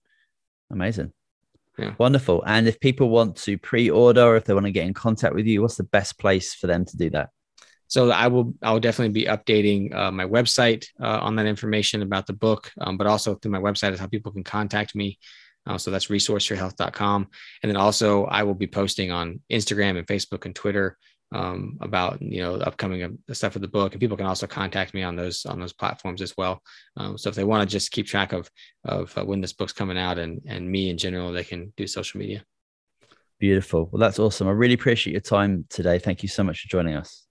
Amazing. 0.74 1.12
Yeah. 1.78 1.94
Wonderful. 1.98 2.42
And 2.46 2.68
if 2.68 2.78
people 2.78 3.08
want 3.08 3.36
to 3.38 3.58
pre-order 3.58 4.22
or 4.22 4.36
if 4.36 4.44
they 4.44 4.54
want 4.54 4.66
to 4.66 4.72
get 4.72 4.86
in 4.86 4.94
contact 4.94 5.34
with 5.34 5.46
you, 5.46 5.62
what's 5.62 5.76
the 5.76 5.84
best 5.84 6.18
place 6.18 6.54
for 6.54 6.66
them 6.66 6.84
to 6.84 6.96
do 6.96 7.10
that? 7.10 7.30
So 7.86 8.10
I 8.10 8.26
will 8.26 8.54
I 8.62 8.72
will 8.72 8.80
definitely 8.80 9.12
be 9.12 9.26
updating 9.26 9.94
uh, 9.94 10.10
my 10.10 10.24
website 10.24 10.86
uh, 11.00 11.20
on 11.20 11.36
that 11.36 11.46
information 11.46 12.02
about 12.02 12.26
the 12.26 12.32
book, 12.32 12.72
um, 12.80 12.96
but 12.96 13.06
also 13.06 13.34
through 13.34 13.52
my 13.52 13.60
website 13.60 13.92
is 13.92 14.00
how 14.00 14.06
people 14.08 14.32
can 14.32 14.44
contact 14.44 14.94
me. 14.94 15.18
Uh, 15.66 15.78
so 15.78 15.90
that's 15.90 16.08
resourceyourhealth.com. 16.08 17.28
And 17.62 17.70
then 17.70 17.76
also 17.76 18.24
I 18.24 18.42
will 18.42 18.54
be 18.54 18.66
posting 18.66 19.10
on 19.10 19.40
Instagram 19.50 19.96
and 19.98 20.06
Facebook 20.06 20.44
and 20.44 20.54
Twitter 20.54 20.98
um, 21.32 21.78
about 21.80 22.20
you 22.22 22.40
know 22.40 22.58
the 22.58 22.66
upcoming 22.66 23.18
stuff 23.32 23.56
of 23.56 23.62
the 23.62 23.68
book, 23.68 23.92
and 23.92 24.00
people 24.00 24.16
can 24.16 24.26
also 24.26 24.46
contact 24.46 24.94
me 24.94 25.02
on 25.02 25.16
those 25.16 25.46
on 25.46 25.60
those 25.60 25.72
platforms 25.72 26.22
as 26.22 26.36
well. 26.36 26.60
Um, 26.96 27.18
so 27.18 27.28
if 27.28 27.34
they 27.34 27.44
want 27.44 27.68
to 27.68 27.72
just 27.72 27.90
keep 27.90 28.06
track 28.06 28.32
of 28.32 28.50
of 28.84 29.16
uh, 29.16 29.24
when 29.24 29.40
this 29.40 29.52
book's 29.52 29.72
coming 29.72 29.98
out 29.98 30.18
and 30.18 30.40
and 30.46 30.70
me 30.70 30.90
in 30.90 30.98
general, 30.98 31.32
they 31.32 31.44
can 31.44 31.72
do 31.76 31.86
social 31.86 32.18
media. 32.18 32.44
Beautiful. 33.38 33.88
Well, 33.90 34.00
that's 34.00 34.18
awesome. 34.18 34.48
I 34.48 34.52
really 34.52 34.74
appreciate 34.74 35.12
your 35.12 35.20
time 35.20 35.66
today. 35.68 35.98
Thank 35.98 36.22
you 36.22 36.28
so 36.28 36.44
much 36.44 36.60
for 36.60 36.68
joining 36.68 36.94
us. 36.94 37.26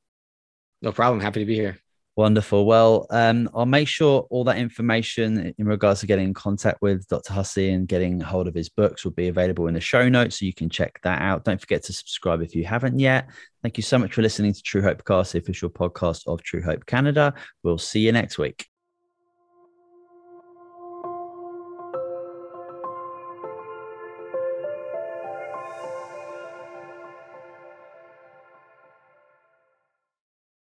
No 0.81 0.91
problem. 0.91 1.21
Happy 1.21 1.39
to 1.39 1.45
be 1.45 1.55
here. 1.55 1.77
Wonderful. 2.15 2.67
Well, 2.67 3.07
um, 3.09 3.49
I'll 3.55 3.65
make 3.65 3.87
sure 3.87 4.27
all 4.29 4.43
that 4.43 4.57
information 4.57 5.51
in 5.57 5.65
regards 5.65 6.01
to 6.01 6.07
getting 6.07 6.25
in 6.25 6.33
contact 6.35 6.79
with 6.79 7.07
Dr. 7.07 7.33
Hussey 7.33 7.71
and 7.71 7.87
getting 7.87 8.19
hold 8.19 8.47
of 8.47 8.53
his 8.53 8.69
books 8.69 9.03
will 9.03 9.13
be 9.13 9.29
available 9.29 9.65
in 9.65 9.73
the 9.73 9.81
show 9.81 10.07
notes, 10.07 10.39
so 10.39 10.45
you 10.45 10.53
can 10.53 10.69
check 10.69 10.99
that 11.01 11.23
out. 11.23 11.43
Don't 11.43 11.59
forget 11.59 11.81
to 11.83 11.93
subscribe 11.93 12.43
if 12.43 12.53
you 12.53 12.65
haven't 12.65 12.99
yet. 12.99 13.29
Thank 13.63 13.77
you 13.77 13.83
so 13.83 13.97
much 13.97 14.13
for 14.13 14.21
listening 14.21 14.53
to 14.53 14.61
True 14.61 14.83
Hope 14.83 15.03
Cast, 15.05 15.33
the 15.33 15.39
official 15.39 15.71
podcast 15.71 16.27
of 16.27 16.43
True 16.43 16.61
Hope 16.61 16.85
Canada. 16.85 17.33
We'll 17.63 17.79
see 17.79 18.01
you 18.01 18.11
next 18.11 18.37
week. 18.37 18.72